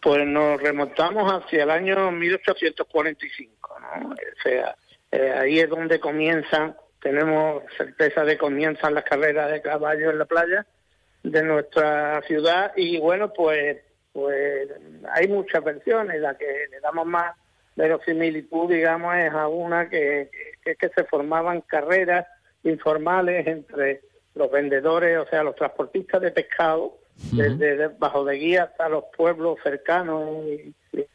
[0.00, 4.10] Pues nos remontamos hacia el año 1845, ¿no?
[4.10, 4.76] O sea,
[5.10, 10.24] eh, ahí es donde comienzan tenemos certeza de comienzan las carreras de caballos en la
[10.24, 10.66] playa
[11.22, 13.78] de nuestra ciudad y bueno pues
[14.12, 14.68] pues
[15.14, 16.20] hay muchas versiones.
[16.20, 17.34] La que le damos más
[17.74, 20.30] verosimilitud digamos es a una que,
[20.64, 22.26] que, que se formaban carreras
[22.62, 24.02] informales entre
[24.34, 26.98] los vendedores o sea los transportistas de pescado
[27.32, 31.06] desde bajo de guía hasta los pueblos cercanos y, y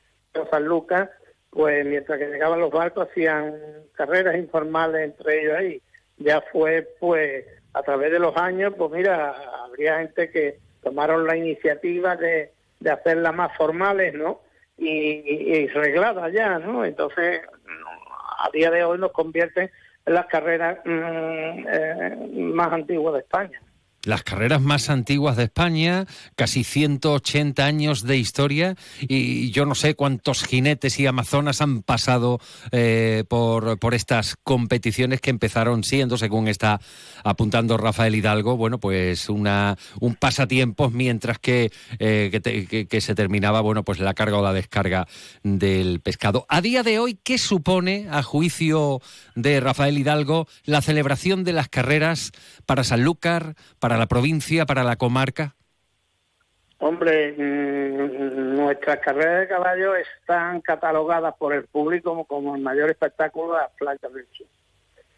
[0.51, 1.09] San Lucas
[1.49, 3.55] pues mientras que llegaban los barcos hacían
[3.93, 5.81] carreras informales entre ellos ahí.
[6.17, 11.35] Ya fue, pues, a través de los años, pues mira, habría gente que tomaron la
[11.35, 14.41] iniciativa de, de hacerlas más formales, ¿no?
[14.77, 16.85] Y, regladas ya, ¿no?
[16.85, 17.41] Entonces,
[18.39, 19.71] a día de hoy nos convierten
[20.05, 23.61] en las carreras mm, eh, más antiguas de España
[24.07, 26.05] las carreras más antiguas de España,
[26.35, 32.39] casi 180 años de historia y yo no sé cuántos jinetes y amazonas han pasado
[32.71, 36.79] eh, por, por estas competiciones que empezaron siendo, según está
[37.23, 43.83] apuntando Rafael Hidalgo, bueno, pues una, un pasatiempos mientras que, eh, que, se terminaba, bueno,
[43.83, 45.07] pues la carga o la descarga
[45.43, 46.45] del pescado.
[46.47, 49.01] A día de hoy, ¿qué supone, a juicio
[49.35, 52.31] de Rafael Hidalgo, la celebración de las carreras
[52.65, 55.55] para Sanlúcar, para la provincia, para la comarca?
[56.79, 63.53] Hombre, mm, nuestras carreras de caballo están catalogadas por el público como, el mayor espectáculo
[63.53, 64.47] de las playas del sur.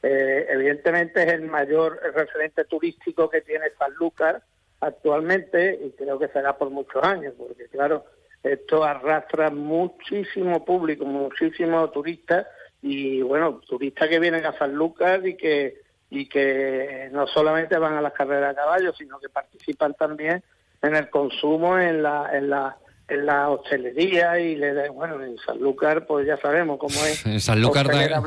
[0.02, 4.42] Eh, evidentemente es el mayor referente turístico que tiene Sanlúcar
[4.80, 8.06] actualmente y creo que será por muchos años, porque claro,
[8.42, 12.48] esto arrastra muchísimo público, muchísimos turistas
[12.82, 18.02] y bueno, turistas que vienen a Sanlúcar y que y que no solamente van a
[18.02, 20.44] las carreras de caballos, sino que participan también
[20.82, 22.78] en el consumo, en la, en la,
[23.10, 27.26] en la hostelería y le da, bueno, en Sanlúcar pues ya sabemos cómo es.
[27.26, 28.22] En Sanlúcar da-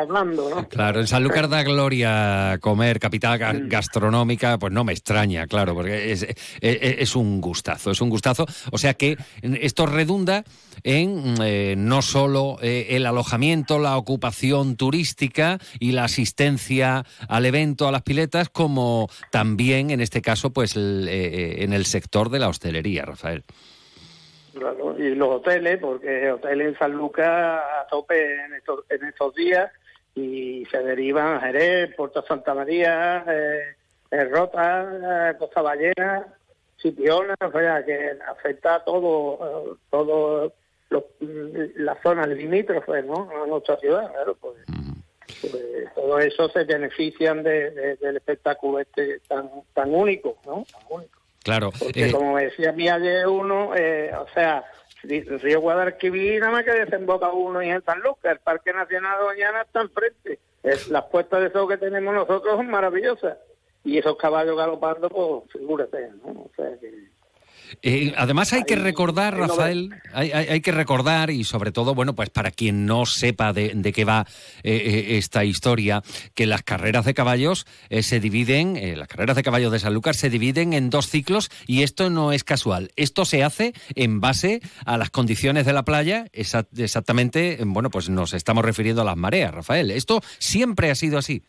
[0.00, 0.68] hablando, ¿no?
[0.68, 3.68] Claro, en Sanlúcar da gloria comer, capital ga- Mm.
[3.68, 8.46] gastronómica, pues no me extraña, claro, porque es, es- es un gustazo, es un gustazo.
[8.70, 10.44] O sea que esto redunda
[10.84, 17.88] en eh, no solo eh, el alojamiento, la ocupación turística y la asistencia al evento,
[17.88, 22.38] a las piletas, como también, en este caso, pues el, eh, en el sector de
[22.38, 23.44] la hostelería, Rafael.
[24.62, 29.34] Claro, y los hoteles, porque hoteles en San Lucas a tope en estos, en estos
[29.34, 29.70] días
[30.14, 36.26] y se derivan a Jerez, Puerto Santa María, eh, Rota, eh, Costa Ballena,
[36.76, 40.52] Chipiona, o sea, que afecta a todo, eh, todo
[40.90, 41.04] los,
[41.76, 43.30] las zonas limítrofes, ¿no?
[43.42, 44.56] A nuestra ciudad, claro, pues,
[45.40, 50.66] pues todo eso se benefician de, de- del espectáculo este tan, tan único, ¿no?
[50.70, 51.21] Tan único.
[51.42, 51.70] Claro.
[51.78, 54.64] Porque eh, como decía mi ayer uno, eh, o sea,
[55.02, 59.24] Río Guadalquivir nada más que desemboca uno y en San Lucas, el Parque Nacional de
[59.24, 60.38] Doñana está enfrente.
[60.62, 63.36] Es, las puestas de sol que tenemos nosotros son maravillosas.
[63.84, 66.30] Y esos caballos galopando, pues figúrate, ¿no?
[66.30, 67.11] O sea que...
[67.82, 72.14] Eh, además hay que recordar, Rafael, hay, hay- hay que recordar y sobre todo, bueno,
[72.14, 74.26] pues para quien no sepa de, de qué va
[74.62, 76.02] eh, eh, esta historia,
[76.34, 80.28] que las carreras de caballos eh, se dividen, las carreras de caballos de Sanlúcar se
[80.30, 82.90] dividen en dos ciclos y esto no es casual.
[82.96, 88.08] Esto se hace en base a las condiciones de la playa, exa- exactamente, bueno, pues
[88.10, 89.90] nos estamos refiriendo a las mareas, Rafael.
[89.90, 91.42] Esto siempre ha sido así.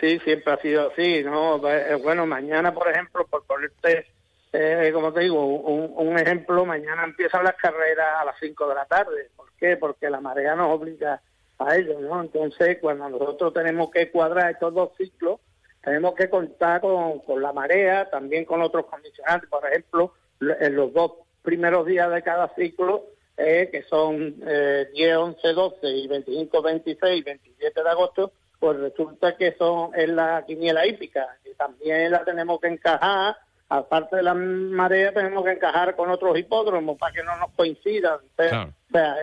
[0.00, 1.60] Sí, siempre ha sido así, ¿no?
[2.02, 4.06] Bueno, mañana, por ejemplo, por ponerte,
[4.52, 8.84] eh, como te digo, un, ejemplo, mañana empiezan las carreras a las 5 de la
[8.86, 9.30] tarde.
[9.36, 9.76] ¿Por qué?
[9.76, 11.20] Porque la marea nos obliga
[11.58, 12.20] a ello, ¿no?
[12.20, 15.40] Entonces, cuando nosotros tenemos que cuadrar estos dos ciclos,
[15.82, 19.48] tenemos que contar con, con la marea, también con otros condicionantes.
[19.48, 23.04] Por ejemplo, lo- en los dos primeros días de cada ciclo,
[23.36, 28.78] eh, que son eh, 10, 11, 12 y 25, 26 y 27 de agosto, pues
[28.78, 33.36] resulta que son es la quiniela hípica, que también la tenemos que encajar,
[33.78, 38.16] aparte de la marea, tenemos que encajar con otros hipódromos para que no nos coincidan.
[38.16, 39.16] O sea, o sea,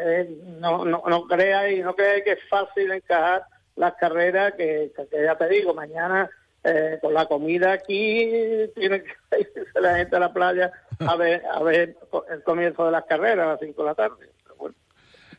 [0.59, 3.43] no, no, no creáis, no creáis que es fácil encajar
[3.75, 6.29] las carreras, que ya te digo, mañana
[6.63, 8.29] eh, con la comida aquí
[8.75, 10.71] tiene que irse la gente a la playa
[11.07, 11.95] a ver, a ver
[12.29, 14.29] el comienzo de las carreras a las 5 de la tarde.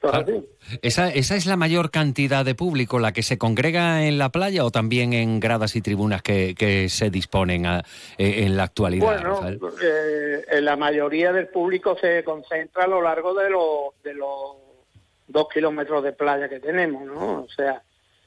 [0.02, 0.48] Es así.
[0.82, 4.64] ¿Esa, ¿Esa es la mayor cantidad de público la que se congrega en la playa
[4.64, 7.82] o también en gradas y tribunas que, que se disponen a-
[8.16, 9.06] eh, en la actualidad?
[9.22, 9.40] Bueno,
[9.82, 14.56] eh, la mayoría del público se concentra a lo largo de los de los
[15.28, 17.42] dos kilómetros de playa que tenemos, ¿no?
[17.42, 17.82] O sea,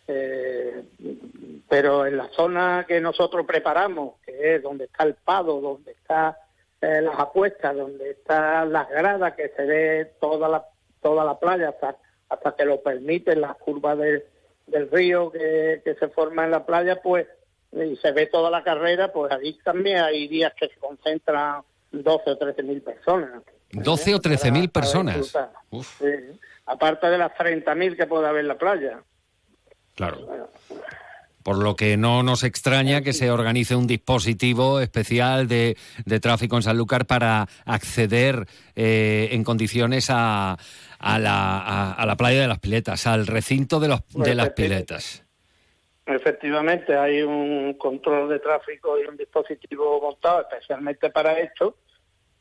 [0.08, 0.84] eh,
[1.70, 6.38] pero en la zona que nosotros preparamos, que es donde está el pado, donde está
[6.82, 10.64] eh, las apuestas, donde están las gradas, que se ve toda la
[11.04, 11.98] toda la playa hasta
[12.30, 14.24] hasta que lo permiten las curvas del,
[14.66, 17.28] del río que, que se forma en la playa, pues
[17.74, 22.30] y se ve toda la carrera, pues allí también hay días que se concentran 12
[22.30, 23.44] o 13 mil personas.
[23.72, 25.36] 12 o 13 mil personas.
[25.72, 26.06] Sí.
[26.66, 29.02] Aparte de las 30 mil que puede haber en la playa.
[29.96, 30.50] Claro.
[31.44, 36.56] Por lo que no nos extraña que se organice un dispositivo especial de, de tráfico
[36.56, 40.58] en Sanlúcar para acceder eh, en condiciones a,
[41.00, 44.52] a la, a- a la playa de las piletas, al recinto de, los, de las
[44.52, 45.24] piletas.
[46.06, 51.78] Efectivamente, hay un control de tráfico y un dispositivo montado especialmente para esto.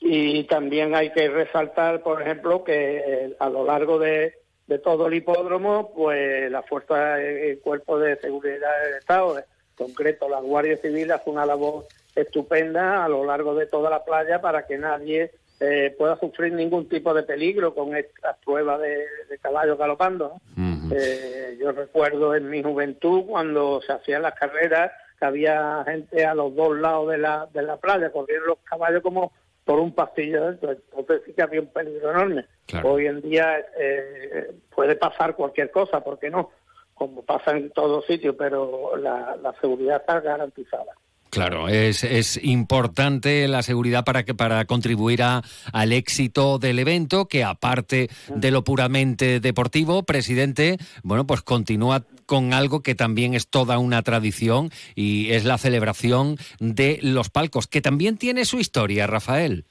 [0.01, 4.35] Y también hay que resaltar, por ejemplo, que eh, a lo largo de,
[4.67, 9.45] de todo el hipódromo, pues la Fuerza, el Cuerpo de Seguridad del Estado, en
[9.77, 14.41] concreto la Guardia Civil, hace una labor estupenda a lo largo de toda la playa
[14.41, 19.39] para que nadie eh, pueda sufrir ningún tipo de peligro con estas pruebas de, de
[19.39, 20.41] caballos galopando.
[20.57, 20.73] ¿no?
[20.95, 26.35] Eh, yo recuerdo en mi juventud cuando se hacían las carreras que había gente a
[26.35, 29.33] los dos lados de la, de la playa, corriendo los caballos como
[29.65, 32.47] por un pasillo dentro, entonces sí que había un peligro enorme.
[32.83, 36.51] Hoy en día eh, puede pasar cualquier cosa, ¿por qué no?
[36.95, 40.95] Como pasa en todos sitios, pero la, la seguridad está garantizada.
[41.33, 45.41] Claro, es, es importante la seguridad para que para contribuir a,
[45.73, 52.53] al éxito del evento, que aparte de lo puramente deportivo, presidente, bueno, pues continúa con
[52.53, 57.81] algo que también es toda una tradición y es la celebración de los palcos, que
[57.81, 59.65] también tiene su historia, Rafael.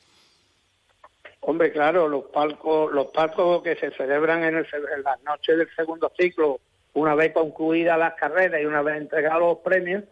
[1.42, 4.66] Hombre, claro, los palcos, los palcos que se celebran en, el,
[4.96, 6.60] en las noches del segundo ciclo,
[6.94, 10.04] una vez concluidas las carreras y una vez entregados los premios,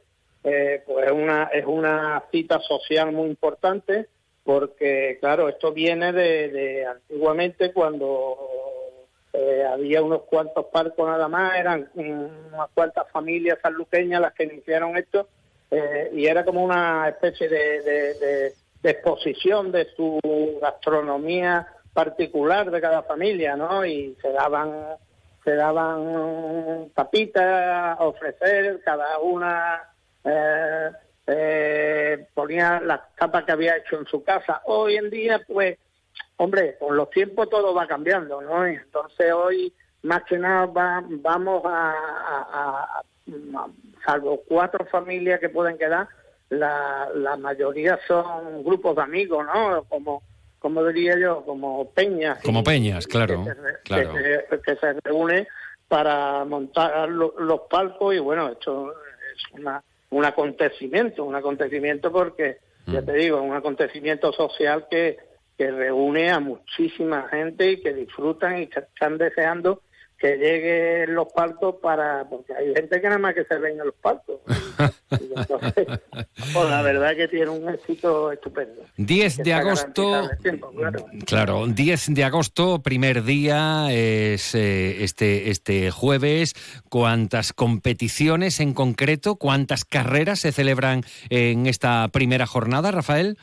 [0.44, 4.08] eh, pues es una, es una cita social muy importante
[4.44, 8.38] porque claro, esto viene de, antiguamente cuando
[9.34, 14.98] eh, había unos cuantos parcos nada más, eran unas cuantas familias sanluqueñas las que iniciaron
[14.98, 15.28] esto,
[15.70, 20.20] eh, y era como una especie de- de exposición de su
[20.62, 23.86] gastronomía particular de cada familia, ¿no?
[23.86, 24.96] Y se daban
[25.44, 29.82] se daban tapitas a ofrecer, cada una
[30.24, 30.90] eh,
[31.28, 34.62] eh, ponía las tapas que había hecho en su casa.
[34.66, 35.78] Hoy en día, pues,
[36.38, 38.68] hombre, con los tiempos todo va cambiando, ¿no?
[38.68, 39.74] Y entonces hoy,
[40.04, 41.94] más que nada, va- vamos a-
[42.54, 43.02] a-
[44.06, 46.08] salvo cuatro familias que pueden quedar,
[46.50, 49.84] la, la mayoría son grupos de amigos, ¿no?
[49.86, 50.24] Como,
[50.60, 52.40] como diría yo, como peñas.
[52.44, 54.14] Como peñas, claro, que se, claro.
[54.14, 55.48] que se- que se reúne
[55.88, 62.58] para montar lo- los palcos y bueno, esto es una, un acontecimiento, un acontecimiento porque,
[62.88, 65.18] ya te digo, un acontecimiento social que,
[65.58, 69.82] que reúne a muchísima gente y que disfrutan y que están deseando
[70.20, 73.86] que lleguen los palcos para, porque hay gente que nada más que se ven en
[73.86, 73.96] los
[75.10, 75.74] entonces,
[76.54, 78.84] pues la verdad que tiene un éxito estupendo.
[78.98, 81.06] 10 Que de agosto, tiempo, claro.
[81.26, 86.54] claro, 10 de agosto, primer día, es eh, este, este jueves.
[86.90, 93.38] ¿Cuántas competiciones en concreto, cuántas carreras se celebran en esta primera jornada, Rafael?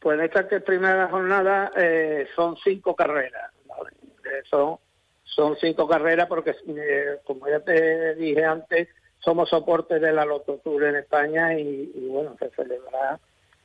[0.00, 3.50] Pues en esta primera jornada eh, son cinco carreras.
[3.66, 3.90] ¿vale?
[4.24, 4.76] Eh, son,
[5.24, 8.88] son cinco carreras porque, eh, como ya te dije antes,
[9.18, 13.18] somos soporte de la Loto Tour en España y, y, bueno, se celebrará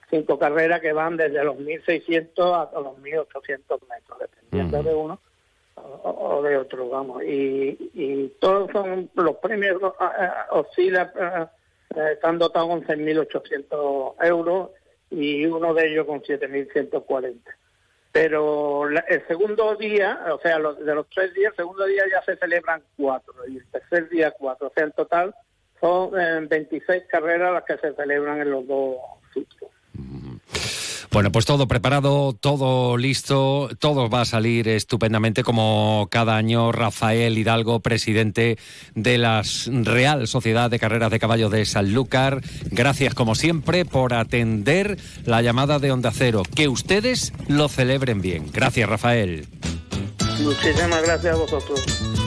[0.10, 5.20] cinco carreras que van desde los 1.600 hasta los 1.800 metros, dependiendo de uno
[5.76, 7.24] o, o de otro, vamos.
[7.24, 11.46] Y, y todos son, los premios eh, oscilan, eh,
[11.96, 14.70] eh, están dotados con 6.800 euros
[15.12, 17.38] y uno de ellos con 7.140.
[18.12, 22.38] Pero el segundo día, o sea, de los tres días, el segundo día ya se
[22.38, 24.68] celebran cuatro y el tercer día cuatro.
[24.68, 25.36] O sea, en total
[25.80, 28.98] son eh, 26 carreras las que se celebran en los dos
[29.34, 29.72] sitios.
[31.12, 36.72] Bueno, pues todo preparado, todo listo, todo va a salir estupendamente como cada año.
[36.72, 38.60] Rafael Hidalgo, presidente
[38.94, 45.00] de la Real Sociedad de Carreras de Caballos de Sanlúcar, gracias como siempre por atender
[45.26, 46.44] la llamada de Onda Cero.
[46.56, 48.46] Que ustedes lo celebren bien.
[48.54, 49.48] Gracias, Rafael.
[50.42, 52.19] Muchísimas gracias a vosotros.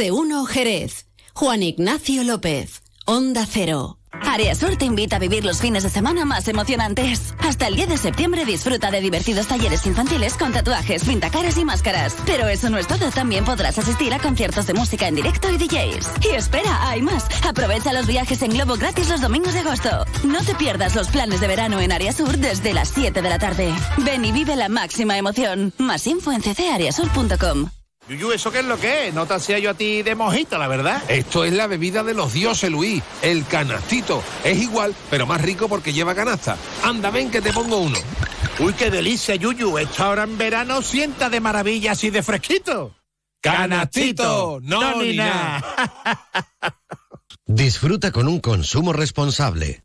[0.00, 1.04] De uno Jerez.
[1.34, 2.80] Juan Ignacio López.
[3.04, 3.98] Onda Cero.
[4.10, 7.34] Areasur te invita a vivir los fines de semana más emocionantes.
[7.40, 12.16] Hasta el 10 de septiembre disfruta de divertidos talleres infantiles con tatuajes, pintacaras y máscaras.
[12.24, 15.58] Pero eso no es todo, también podrás asistir a conciertos de música en directo y
[15.58, 16.24] DJs.
[16.24, 17.26] Y espera, hay más.
[17.46, 20.06] Aprovecha los viajes en globo gratis los domingos de agosto.
[20.24, 23.74] No te pierdas los planes de verano en Areasur desde las 7 de la tarde.
[23.98, 25.74] Ven y vive la máxima emoción.
[25.76, 27.68] Más info en ccareasur.com.
[28.08, 29.14] Yuyu, ¿eso qué es lo que es?
[29.14, 31.02] No te hacía yo a ti de mojito, la verdad.
[31.08, 34.22] Esto es la bebida de los dioses, Luis, el canastito.
[34.42, 36.56] Es igual, pero más rico porque lleva canasta.
[36.82, 37.98] Anda, ven que te pongo uno.
[38.58, 39.78] Uy, qué delicia, Yuyu.
[39.78, 42.96] Esto ahora en verano sienta de maravilla así de fresquito.
[43.40, 45.64] Canastito, no, ni nada.
[47.46, 49.82] Disfruta con un consumo responsable.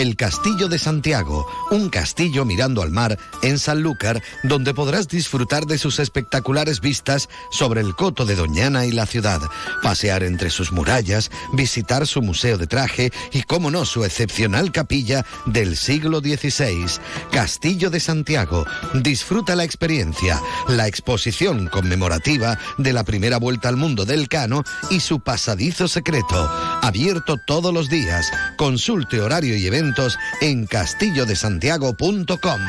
[0.00, 5.76] El Castillo de Santiago, un castillo mirando al mar en Sanlúcar, donde podrás disfrutar de
[5.76, 9.42] sus espectaculares vistas sobre el coto de Doñana y la ciudad,
[9.82, 15.26] pasear entre sus murallas, visitar su museo de traje y, como no, su excepcional capilla
[15.44, 16.86] del siglo XVI.
[17.30, 18.64] Castillo de Santiago,
[18.94, 25.00] disfruta la experiencia, la exposición conmemorativa de la primera vuelta al mundo del Cano y
[25.00, 26.50] su pasadizo secreto,
[26.80, 28.30] abierto todos los días.
[28.56, 29.66] Consulte horario y
[30.40, 32.60] en castillodesantiago.com.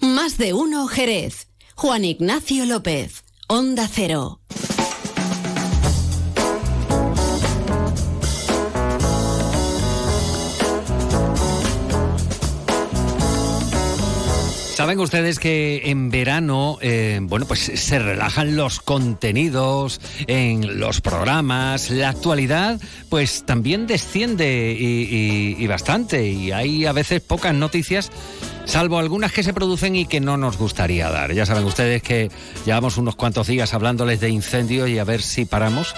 [0.00, 1.48] Más de uno Jerez.
[1.74, 3.24] Juan Ignacio López.
[3.48, 4.40] Onda Cero.
[14.90, 21.90] Saben ustedes que en verano, eh, bueno, pues se relajan los contenidos en los programas,
[21.90, 26.26] la actualidad, pues también desciende y, bastante.
[26.26, 28.10] Y hay a veces pocas noticias
[28.64, 31.32] salvo algunas que se producen y que no nos gustaría dar.
[31.32, 32.30] Ya saben ustedes que
[32.64, 35.94] llevamos unos cuantos días hablándoles de incendios y a ver si paramos,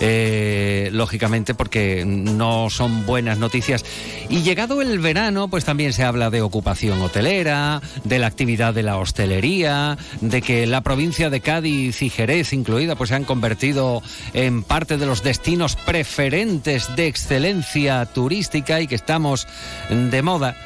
[0.00, 3.84] eh, lógicamente porque no son buenas noticias.
[4.28, 8.82] Y llegado el verano, pues también se habla de ocupación hotelera, de la actividad de
[8.82, 14.02] la hostelería, de que la provincia de Cádiz y Jerez incluida, pues se han convertido
[14.32, 19.46] en parte de los destinos preferentes de excelencia turística y que estamos
[19.90, 20.56] de moda.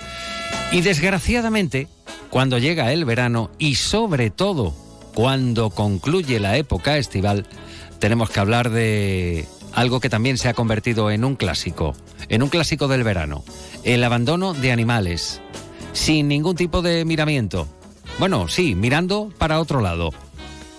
[0.73, 1.89] Y desgraciadamente,
[2.31, 4.73] cuando llega el verano y sobre todo
[5.15, 7.47] cuando concluye la época estival,
[7.99, 11.95] tenemos que hablar de algo que también se ha convertido en un clásico,
[12.29, 13.45] en un clásico del verano,
[13.85, 15.41] el abandono de animales,
[15.93, 17.67] sin ningún tipo de miramiento.
[18.19, 20.11] Bueno, sí, mirando para otro lado,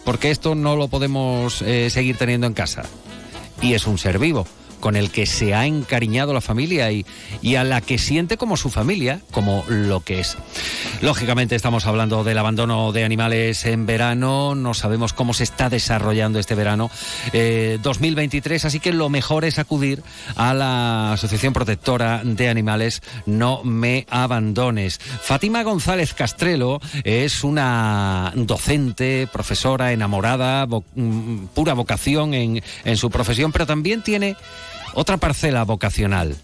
[0.05, 2.83] porque esto no lo podemos eh, seguir teniendo en casa.
[3.61, 4.47] Y es un ser vivo
[4.81, 7.05] con el que se ha encariñado la familia y,
[7.41, 10.37] y a la que siente como su familia, como lo que es.
[11.01, 16.39] Lógicamente estamos hablando del abandono de animales en verano, no sabemos cómo se está desarrollando
[16.39, 16.91] este verano
[17.31, 20.03] eh, 2023, así que lo mejor es acudir
[20.35, 24.99] a la Asociación Protectora de Animales No Me Abandones.
[24.99, 33.51] Fátima González Castrelo es una docente, profesora, enamorada, mm, pura vocación en, en su profesión,
[33.51, 34.35] pero también tiene
[34.93, 36.35] otra parcela vocacional,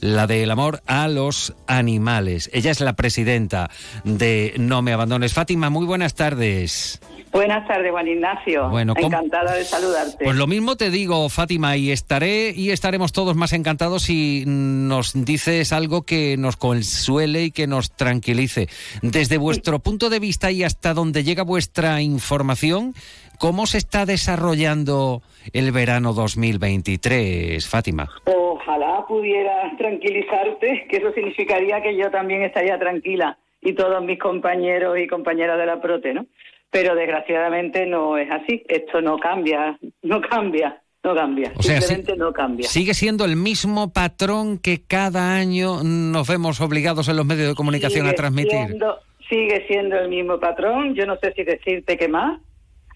[0.00, 2.50] la del amor a los animales.
[2.52, 3.70] Ella es la presidenta
[4.04, 5.32] de No Me Abandones.
[5.32, 7.00] Fátima, muy buenas tardes.
[7.32, 8.68] Buenas tardes, Juan Ignacio.
[8.70, 10.24] Bueno, ¿cómo- Encantada de saludarte.
[10.24, 15.12] Pues lo mismo te digo, Fátima, y estaré y estaremos todos más encantados si nos
[15.14, 18.68] dices algo que nos consuele y que nos tranquilice.
[19.02, 22.94] Desde vuestro punto de vista y hasta donde llega vuestra información,
[23.38, 28.08] ¿cómo se está desarrollando el verano 2023, Fátima?
[28.24, 34.98] Ojalá pudiera tranquilizarte, que eso significaría que yo también estaría tranquila y todos mis compañeros
[34.98, 36.26] y compañeras de la Prote, ¿no?
[36.70, 38.62] Pero desgraciadamente no es así.
[38.68, 41.52] Esto no cambia, no cambia, no cambia.
[41.56, 42.68] O sea, Simplemente no cambia.
[42.68, 47.54] Sigue siendo el mismo patrón que cada año nos vemos obligados en los medios de
[47.54, 48.66] comunicación a transmitir.
[48.66, 48.98] siendo-
[49.28, 50.94] sigue siendo el mismo patrón.
[50.94, 52.40] Yo no sé si decirte qué más.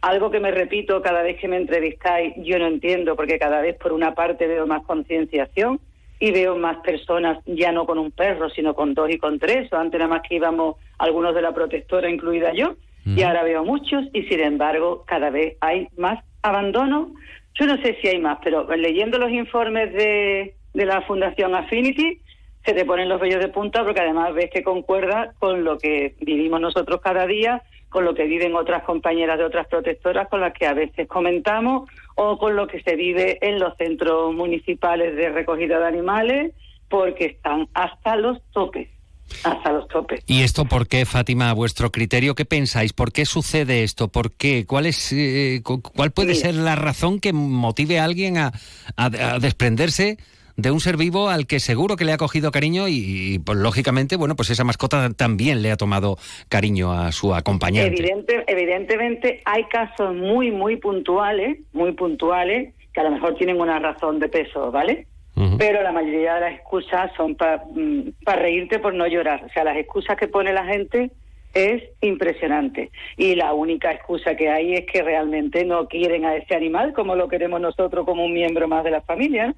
[0.01, 3.77] Algo que me repito cada vez que me entrevistáis, yo no entiendo, porque cada vez
[3.77, 5.81] por una parte veo más concienciación
[6.21, 9.73] y veo más personas ya no con un perro, sino con dos y con tres.
[9.73, 13.65] O antes nada más que íbamos algunos de la protectora, incluida yo, y ahora veo
[13.65, 17.13] muchos y sin embargo cada vez hay más abandono.
[17.55, 22.21] Yo no sé si hay más, pero leyendo los informes de, de la Fundación Affinity,
[22.65, 26.15] se te ponen los vellos de punta porque además ves que concuerda con lo que
[26.21, 30.53] vivimos nosotros cada día, con lo que viven otras compañeras de otras protectoras con las
[30.53, 35.31] que a veces comentamos o con lo que se vive en los centros municipales de
[35.31, 36.53] recogida de animales
[36.89, 38.89] porque están hasta los topes,
[39.45, 40.23] hasta los topes.
[40.27, 42.35] ¿Y esto por qué, Fátima, a vuestro criterio?
[42.35, 42.93] ¿Qué pensáis?
[42.93, 44.09] ¿Por qué sucede esto?
[44.09, 44.65] ¿Por qué?
[44.67, 46.41] ¿Cuál, es, eh, cu- cuál puede Mira.
[46.41, 48.53] ser la razón que motive a alguien a,
[48.97, 49.05] a-
[49.35, 50.17] a desprenderse
[50.59, 53.57] de un ser vivo al que seguro que le ha cogido cariño y, y, pues,
[53.59, 56.19] lógicamente, bueno, pues esa mascota también le ha tomado
[56.49, 57.95] cariño a su acompañante?
[57.97, 63.79] Evidente, evidentemente hay casos muy, muy puntuales, muy puntuales, que a lo mejor tienen una
[63.79, 65.07] razón de peso, ¿vale?
[65.57, 67.63] Pero la mayoría de las excusas son para
[68.35, 69.45] reírte por no llorar.
[69.45, 71.13] O sea, las excusas que pone la gente
[71.55, 72.91] es impresionante.
[73.17, 77.15] Y la única excusa que hay es que realmente no quieren a ese animal como
[77.15, 79.55] lo queremos nosotros como un miembro más de la familia.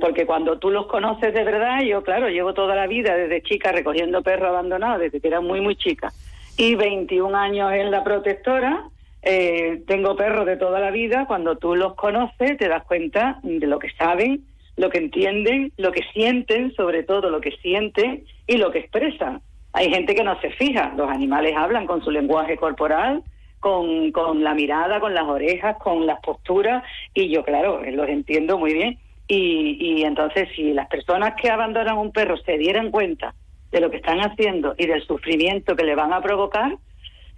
[0.00, 3.72] Porque cuando tú los conoces de verdad, yo claro, llevo toda la vida desde chica
[3.72, 6.12] recogiendo perros abandonados, desde que era muy, muy chica,
[6.56, 8.84] y 21 años en la protectora,
[9.22, 13.66] eh, tengo perros de toda la vida, cuando tú los conoces te das cuenta de
[13.66, 14.44] lo que saben,
[14.76, 19.40] lo que entienden, lo que sienten, sobre todo lo que sienten y lo que expresan.
[19.72, 23.22] Hay gente que no se fija, los animales hablan con su lenguaje corporal,
[23.60, 26.82] con, con la mirada, con las orejas, con las posturas,
[27.14, 28.98] y yo, claro, los entiendo muy bien.
[29.28, 33.34] Y, y entonces, si las personas que abandonan un perro se dieran cuenta
[33.70, 36.76] de lo que están haciendo y del sufrimiento que le van a provocar,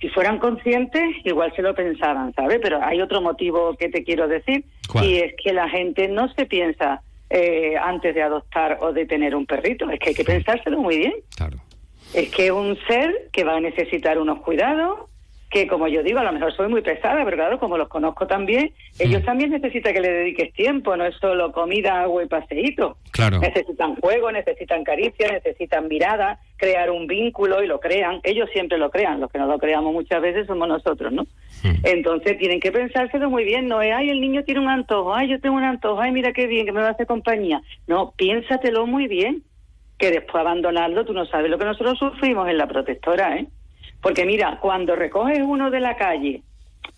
[0.00, 2.58] si fueran conscientes, igual se lo pensaban, ¿sabes?
[2.62, 4.64] Pero hay otro motivo que te quiero decir,
[5.00, 9.34] y es que la gente no se piensa eh, antes de adoptar o de tener
[9.34, 11.14] un perrito, es que hay que pensárselo muy bien.
[12.12, 15.08] Es que es un ser que va a necesitar unos cuidados,
[15.54, 18.26] que como yo digo, a lo mejor soy muy pesada, pero claro, como los conozco
[18.26, 22.96] también, ellos también necesitan que le dediques tiempo, no es solo comida, agua y paseíto.
[23.12, 23.38] Claro.
[23.38, 28.18] Necesitan juego, necesitan caricia, necesitan mirada, crear un vínculo y lo crean.
[28.24, 31.24] Ellos siempre lo crean, los que no lo creamos muchas veces somos nosotros, ¿no?
[31.84, 35.28] Entonces tienen que pensárselo muy bien, no es, ay, el niño tiene un antojo, ay,
[35.28, 37.62] yo tengo un antojo, ay, mira qué bien, que me va a hacer compañía.
[37.86, 39.44] No, piénsatelo muy bien.
[39.98, 43.46] que después abandonarlo, tú no sabes lo que nosotros sufrimos en la protectora, ¿eh?
[44.04, 46.42] Porque mira, cuando recoges uno de la calle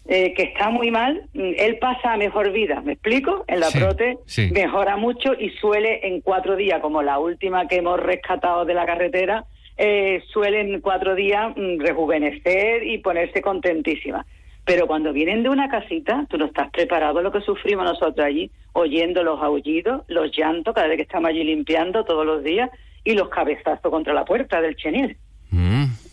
[0.09, 3.45] eh, que está muy mal, mm, él pasa a mejor vida, ¿me explico?
[3.47, 4.51] En la Sí, prote sí.
[4.51, 8.85] mejora mucho y suele en cuatro días, como la última que hemos rescatado de la
[8.87, 9.45] carretera,
[9.79, 14.27] eh, suele en cuatro días mm, rejuvenecer y ponerse contentísima.
[14.65, 18.27] Pero cuando vienen de una casita, tú no estás preparado a lo que sufrimos nosotros
[18.27, 22.69] allí, oyendo los aullidos, los llantos, cada vez que estamos allí limpiando todos los días,
[23.05, 25.17] y los cabezazos contra la puerta del chenil.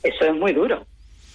[0.03, 0.85] Eso es muy duro,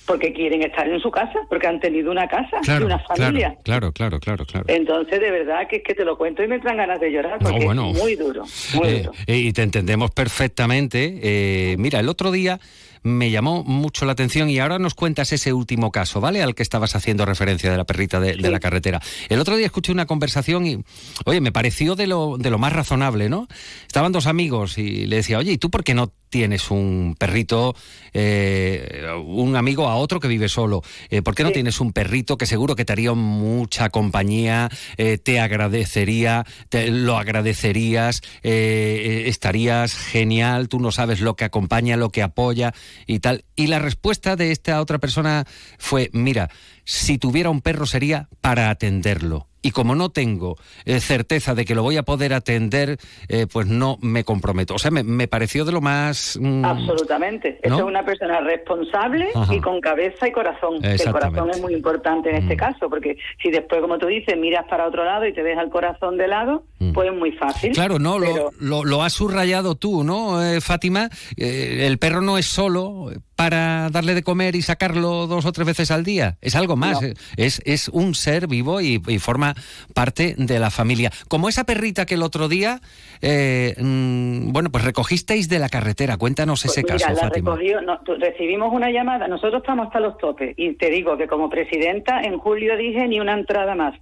[0.07, 3.57] porque quieren estar en su casa, porque han tenido una casa y una familia.
[3.65, 4.65] claro, claro, claro, claro.
[4.69, 7.41] Entonces, de verdad que es que te lo cuento y me traen ganas de llorar,
[7.43, 7.91] No, porque bueno.
[7.91, 9.13] es muy duro, muy Eh, duro.
[9.27, 11.19] eh, y te entendemos perfectamente.
[11.23, 12.61] Eh, mira, el otro día
[13.05, 16.43] me llamó mucho la atención y ahora nos cuentas ese último caso, ¿vale?
[16.43, 19.01] Al que estabas haciendo referencia de la perrita de, de la carretera.
[19.29, 20.79] El otro día escuché una conversación y,
[21.25, 23.47] oye, me pareció de lo, de lo más razonable, ¿no?
[23.87, 27.75] Estaban dos amigos y le decía, oye, ¿y tú por qué no tienes un perrito,
[28.13, 30.83] eh, un amigo a otro que vive solo?
[31.11, 35.19] Eh, ¿Por qué no tienes un perrito que seguro que te haría mucha compañía, eh,
[35.19, 42.23] te agradecería, te lo agradecerías, estarías genial, tú no sabes lo que acompaña, lo que
[42.23, 42.75] apoya
[43.07, 43.45] y tal?
[43.57, 45.47] Y la respuesta de esta otra persona
[45.79, 46.51] fue, mira,
[46.85, 49.48] si tuviera un perro sería para atenderlo.
[49.61, 52.99] Y como no tengo eh, certeza de que lo voy a poder atender,
[53.29, 54.75] eh, pues no me comprometo.
[54.75, 56.39] O sea, me, me pareció de lo más...
[56.41, 57.59] mm, Absolutamente.
[57.63, 57.79] Eso ¿no?
[57.81, 59.53] es una persona responsable Ajá.
[59.55, 60.81] y con cabeza y corazón.
[60.81, 64.37] Que El corazón es muy importante en este caso, porque si después, como tú dices,
[64.39, 66.65] miras para otro lado y te deja el corazón de lado,
[66.95, 67.73] pues es muy fácil.
[67.73, 71.09] Claro, no, Pero- lo, lo, lo has subrayado tú, ¿no, eh, Fátima?
[71.37, 75.65] Eh, el perro no es solo para darle de comer y sacarlo dos o tres
[75.65, 77.09] veces al día, es algo más, No.
[77.37, 79.55] es, es un ser vivo y, y forma
[79.95, 81.13] parte de la familia.
[81.29, 82.81] Como esa perrita que el otro día,
[83.23, 87.53] eh, mm, bueno, pues recogisteis de la carretera, cuéntanos ese Pues mira, caso, la Fátima.
[87.55, 91.49] recogió, no, recibimos una llamada, nosotros estamos hasta los topes y te digo que como
[91.49, 93.95] presidenta en julio dije ni una entrada más,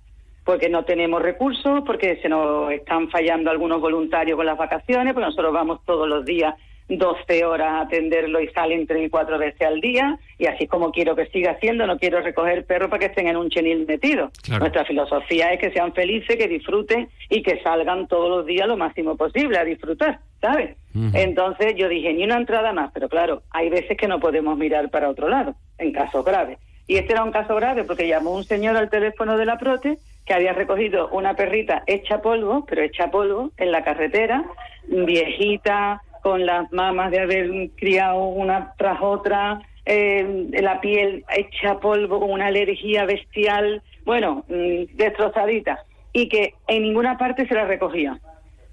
[0.46, 5.26] porque no tenemos recursos, porque se nos están fallando algunos voluntarios con las vacaciones, porque
[5.26, 6.54] nosotros vamos todos los días
[6.88, 10.92] 12 horas a atenderlo y salen tres y cuatro veces al día y así como
[10.92, 14.30] quiero que siga haciendo, no quiero recoger perros para que estén en un chenil metido.
[14.42, 14.60] Claro.
[14.60, 18.76] Nuestra filosofía es que sean felices, que disfruten y que salgan todos los días lo
[18.76, 20.76] máximo posible a disfrutar, ¿sabes?
[21.12, 24.88] Entonces yo dije, ni una entrada más, pero claro, hay veces que no podemos mirar
[24.88, 26.58] para otro lado, en casos graves.
[26.86, 29.98] Y este era un caso grave porque llamó un señor al teléfono de la Prote
[30.24, 34.44] que había recogido una perrita hecha polvo, pero hecha polvo, en la carretera,
[34.88, 42.18] viejita, con las mamas de haber criado una tras otra, eh, la piel hecha polvo,
[42.18, 48.18] con una alergia bestial, bueno, mm, destrozadita, y que en ninguna parte se la recogía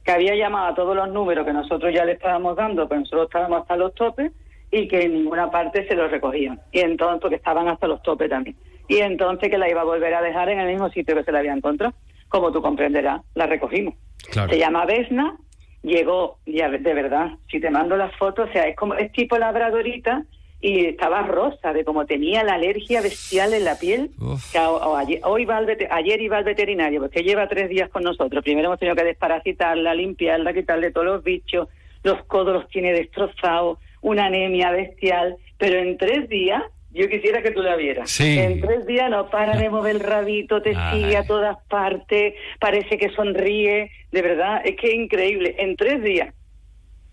[0.04, 3.28] que había llamado a todos los números que nosotros ya le estábamos dando, pero nosotros
[3.28, 4.32] estábamos hasta los topes
[4.72, 6.60] y que en ninguna parte se los recogían.
[6.72, 8.56] Y entonces, porque estaban hasta los topes también.
[8.88, 11.32] Y entonces que la iba a volver a dejar en el mismo sitio que se
[11.32, 11.94] la había encontrado.
[12.30, 13.94] Como tú comprenderás, la recogimos.
[14.32, 15.38] Se llama Vesna,
[15.84, 19.38] llegó, ya de verdad, si te mando las fotos, o sea, es como, es tipo
[19.38, 20.24] labradorita
[20.62, 24.12] y estaba rosa, de como tenía la alergia bestial en la piel.
[24.52, 27.70] Que a- o ayer, hoy va al vete- ayer iba al veterinario, porque lleva tres
[27.70, 28.44] días con nosotros.
[28.44, 31.68] Primero hemos tenido que desparasitarla, limpiarla, quitarle todos los bichos,
[32.04, 36.64] los codos los tiene destrozados, una anemia bestial, pero en tres días,
[36.94, 38.10] yo quisiera que tú la vieras.
[38.10, 38.38] Sí.
[38.40, 41.02] En tres días no para de mover el rabito, te Ay.
[41.02, 45.56] sigue a todas partes, parece que sonríe, de verdad, es que es increíble.
[45.58, 46.34] En tres días.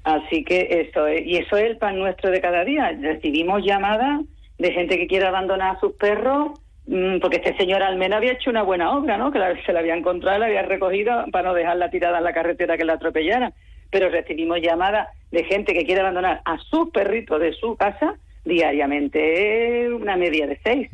[0.05, 2.93] Así que eso es, y eso es el pan nuestro de cada día.
[3.01, 4.21] Recibimos llamadas
[4.59, 6.53] de gente que quiere abandonar a sus perros,
[6.87, 9.31] mm, porque este señor al menos había hecho una buena obra, ¿no?
[9.31, 12.33] Que la- se la había encontrado, la había recogido para no dejarla tirada en la
[12.33, 13.53] carretera que la atropellara.
[13.91, 18.15] Pero recibimos llamadas de gente que quiere abandonar a sus perritos de su casa
[18.45, 20.91] diariamente, una media de seis,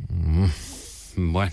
[1.16, 1.52] Bueno.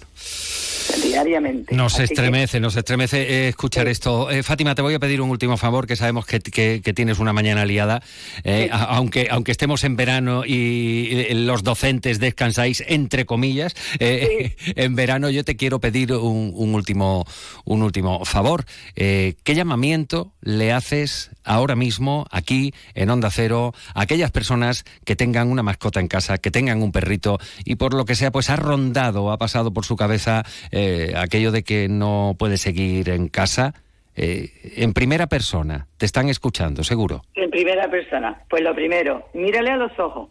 [1.02, 1.76] Diariamente.
[1.76, 4.30] Nos Así que- estremece, nos estremece eh, escuchar esto.
[4.32, 7.20] Eh, Fátima, te voy a pedir un último favor, que sabemos que, que- que tienes
[7.20, 8.02] una mañana liada,
[8.44, 14.96] eh, a- aunque, aunque estemos en verano y, los docentes descansáis, entre comillas, eh, en
[14.96, 17.26] verano yo te quiero pedir un, un último,
[17.66, 18.66] un último favor.
[18.96, 25.50] ¿Qué llamamiento le haces ahora mismo, aquí, en Onda Cero, a aquellas personas que tengan
[25.50, 28.56] una mascota en casa, que tengan un perrito y por lo que sea, pues ha
[28.56, 30.83] rondado, ha pasado por su cabeza eh,
[31.18, 33.74] aquello de que no puede seguir en casa?
[34.16, 37.22] Eh, en primera persona, te están escuchando, seguro.
[37.36, 38.42] En primera persona.
[38.50, 40.30] Pues lo primero, mírale a los ojos.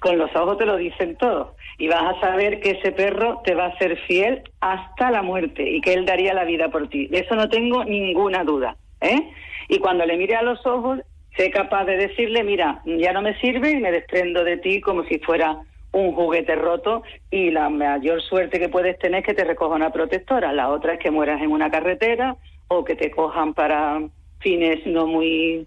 [0.00, 1.54] Con los ojos te lo dicen todo.
[1.78, 5.68] Y vas a saber que ese perro te va a ser fiel hasta la muerte
[5.68, 7.06] y que él daría la vida por ti.
[7.06, 8.76] De eso no tengo ninguna duda.
[9.00, 9.30] ¿eh?
[9.68, 10.98] Y cuando le mire a los ojos,
[11.36, 15.04] sé capaz de decirle, mira, ya no me sirve y me desprendo de ti como
[15.04, 15.60] si fuera
[15.92, 19.92] un juguete roto y la mayor suerte que puedes tener es que te recoja una
[19.92, 20.52] protectora.
[20.52, 22.36] La otra es que mueras en una carretera
[22.68, 24.00] o que te cojan para
[24.40, 25.66] fines no muy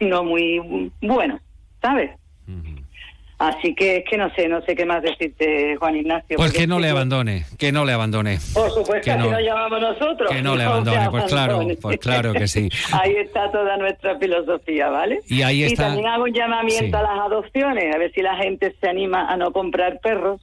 [0.00, 1.40] no muy buenos,
[1.80, 2.10] ¿sabes?
[3.42, 6.36] Así que es que no sé, no sé qué más decirte, Juan Ignacio.
[6.36, 8.38] Pues que no le abandone, que no le abandone.
[8.54, 10.30] Por supuesto, que no, llamamos nosotros.
[10.30, 12.68] Que no le abandone, pues claro, pues claro que sí.
[12.92, 15.22] ahí está toda nuestra filosofía, ¿vale?
[15.26, 15.86] Y ahí está.
[15.86, 19.26] Y también hago un llamamiento a las adopciones, a ver si la gente se anima
[19.28, 20.40] a no comprar perros,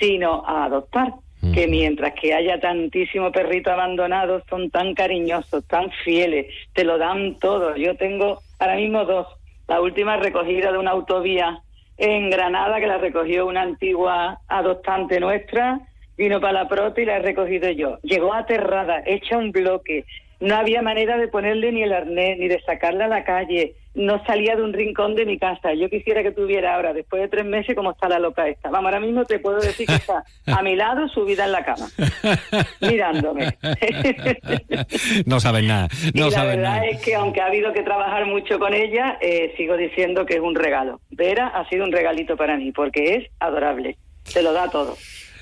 [0.00, 1.12] sino a adoptar.
[1.52, 7.38] Que mientras que haya tantísimo perrito abandonado, son tan cariñosos, tan fieles, te lo dan
[7.40, 7.76] todo.
[7.76, 9.26] Yo tengo ahora mismo dos.
[9.68, 11.60] La última recogida de una autovía
[12.02, 15.78] en Granada, que la recogió una antigua adoptante nuestra,
[16.16, 17.98] vino para la prota y la he recogido yo.
[18.02, 20.04] Llegó aterrada, hecha un bloque,
[20.40, 24.24] no había manera de ponerle ni el arnés, ni de sacarla a la calle, no
[24.24, 25.74] salía de un rincón de mi casa.
[25.74, 28.70] Yo quisiera que tuviera ahora, después de tres meses, como está la loca esta.
[28.70, 31.88] Vamos, ahora mismo te puedo decir que está a mi lado, subida en la cama,
[32.80, 33.56] mirándome.
[35.26, 36.86] no saben nada, no y la verdad nada.
[36.86, 40.40] es que aunque ha habido que trabajar mucho con ella, eh, sigo diciendo que es
[40.40, 41.00] un regalo.
[41.10, 43.98] Vera ha sido un regalito para mí, porque es adorable,
[44.32, 44.96] te lo da todo.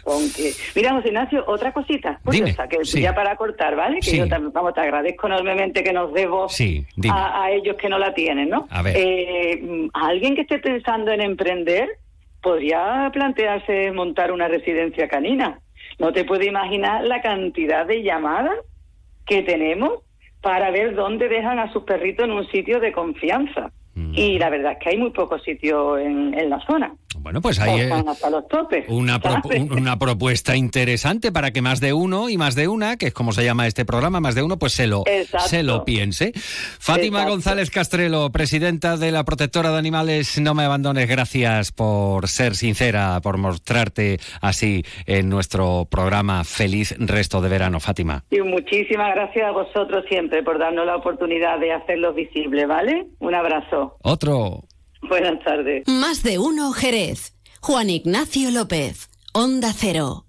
[0.06, 3.00] Aunque, mira, José Ignacio, otra cosita curiosa, que sí.
[3.02, 3.96] ya para cortar, ¿vale?
[3.96, 4.18] Que Sí.
[4.18, 7.14] yo también, vamos, te agradezco enormemente que nos debo Sí, dime.
[7.16, 8.66] a, a ellos que no la tienen, ¿no?
[8.70, 8.96] A ver.
[8.96, 11.88] Eh, mm, alguien que esté pensando en emprender
[12.42, 15.60] podría plantearse montar una residencia canina.
[15.98, 18.56] No te puedes imaginar la cantidad de llamadas
[19.26, 20.00] que tenemos
[20.40, 23.70] para ver dónde dejan a sus perritos en un sitio de confianza.
[24.00, 24.14] Mm.
[24.16, 26.92] Y la verdad es que hay muy pocos sitios en, en la zona.
[27.18, 28.84] Bueno, pues ahí es están hasta los topes.
[28.88, 29.40] una, pro-
[29.70, 33.32] una propuesta interesante para que más de uno y más de una, que es como
[33.32, 35.48] se llama este programa, más de uno, pues se lo, Exacto.
[35.48, 36.32] se lo piense.
[36.34, 37.30] Fátima Exacto.
[37.32, 41.08] González Castrelo, presidenta de la Protectora de Animales, no me abandones.
[41.08, 46.44] Gracias por ser sincera, por mostrarte así en nuestro programa.
[46.44, 48.24] Feliz resto de verano, Fátima.
[48.30, 53.06] Y muchísimas gracias a vosotros siempre por darnos la oportunidad de hacerlo visible, ¿vale?
[53.18, 53.89] Un abrazo.
[54.02, 54.64] Otro.
[55.02, 55.86] Buenas tardes.
[55.86, 57.34] Más de uno Jerez.
[57.60, 59.10] Juan Ignacio López.
[59.32, 60.24] Onda Cero.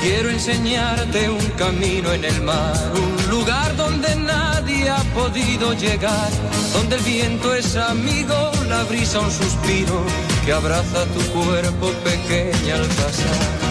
[0.00, 6.30] Quiero enseñarte un camino en el mar, un lugar donde nadie ha podido llegar,
[6.72, 10.02] donde el viento es amigo, la brisa un suspiro
[10.46, 13.67] que abraza tu cuerpo pequeña al pasar.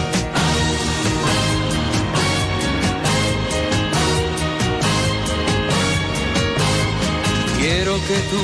[7.68, 8.42] Quiero que tú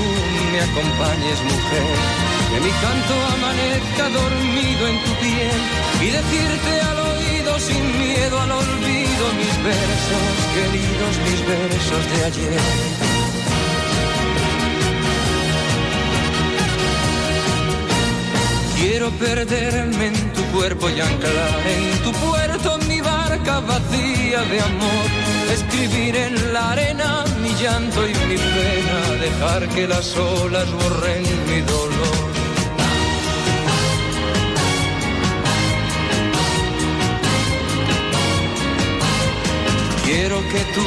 [0.53, 1.97] me acompañes, mujer,
[2.51, 5.61] que mi canto amanezca dormido en tu piel
[6.03, 12.61] y decirte al oído sin miedo al olvido mis versos, queridos mis versos de ayer.
[18.77, 22.84] Quiero perderme en tu cuerpo y anclar en tu puerto
[23.35, 25.07] barca vacía de amor.
[25.53, 31.61] Escribir en la arena mi llanto y mi pena, dejar que las olas borren mi
[31.61, 32.25] dolor.
[40.05, 40.87] Quiero que tú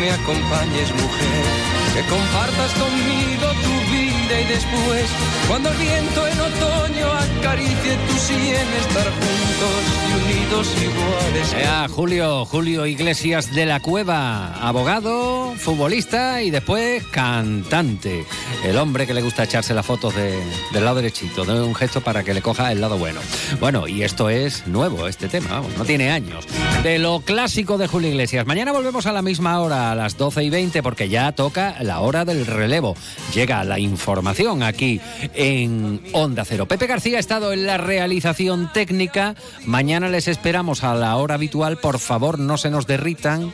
[0.00, 1.46] me acompañes, mujer,
[1.94, 3.87] que compartas conmigo tu
[4.28, 5.04] vida y después,
[5.48, 11.52] cuando el viento en otoño acaricie tu sien, estar juntos y unidos iguales.
[11.54, 18.24] Ea, Julio, Julio Iglesias de la Cueva, abogado, futbolista y después cantante.
[18.64, 20.38] El hombre que le gusta echarse las fotos de-
[20.72, 23.20] del lado derechito, de un gesto para que le coja el lado bueno.
[23.60, 26.44] Bueno, y esto es nuevo, este tema, vamos, no tiene años.
[26.82, 28.46] De lo clásico de Julio Iglesias.
[28.46, 32.00] Mañana volvemos a la misma hora, a las 12 y 20, porque ya toca la
[32.00, 32.96] hora del relevo.
[33.34, 34.17] Llega la información
[34.62, 35.00] aquí
[35.34, 36.66] en Onda Cero.
[36.66, 39.34] Pepe García ha estado en la realización técnica.
[39.64, 41.78] Mañana les esperamos a la hora habitual.
[41.78, 43.52] Por favor, no se nos derritan.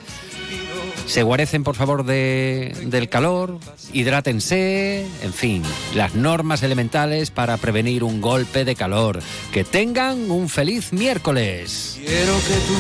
[1.07, 3.59] Se guarecen, por favor, de- del calor,
[3.93, 5.63] hidrátense, en fin,
[5.95, 9.21] las normas elementales para prevenir un golpe de calor.
[9.53, 11.99] Que tengan un feliz miércoles.
[11.99, 12.79] Quiero que tú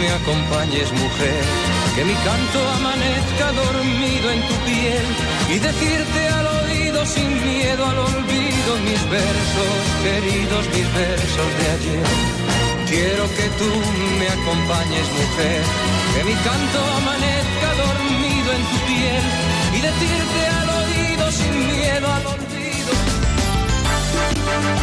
[0.00, 1.44] me acompañes, mujer,
[1.94, 5.04] que mi canto amanezca dormido en tu piel
[5.54, 6.46] y decirte al
[7.06, 12.06] sin miedo al olvido mis versos, queridos mis versos de ayer.
[12.88, 13.70] Quiero que tú
[14.18, 15.62] me acompañes, mujer,
[16.14, 19.24] que mi canto amanezca dormido en tu piel
[19.76, 22.49] y decirte al oído sin miedo al olvido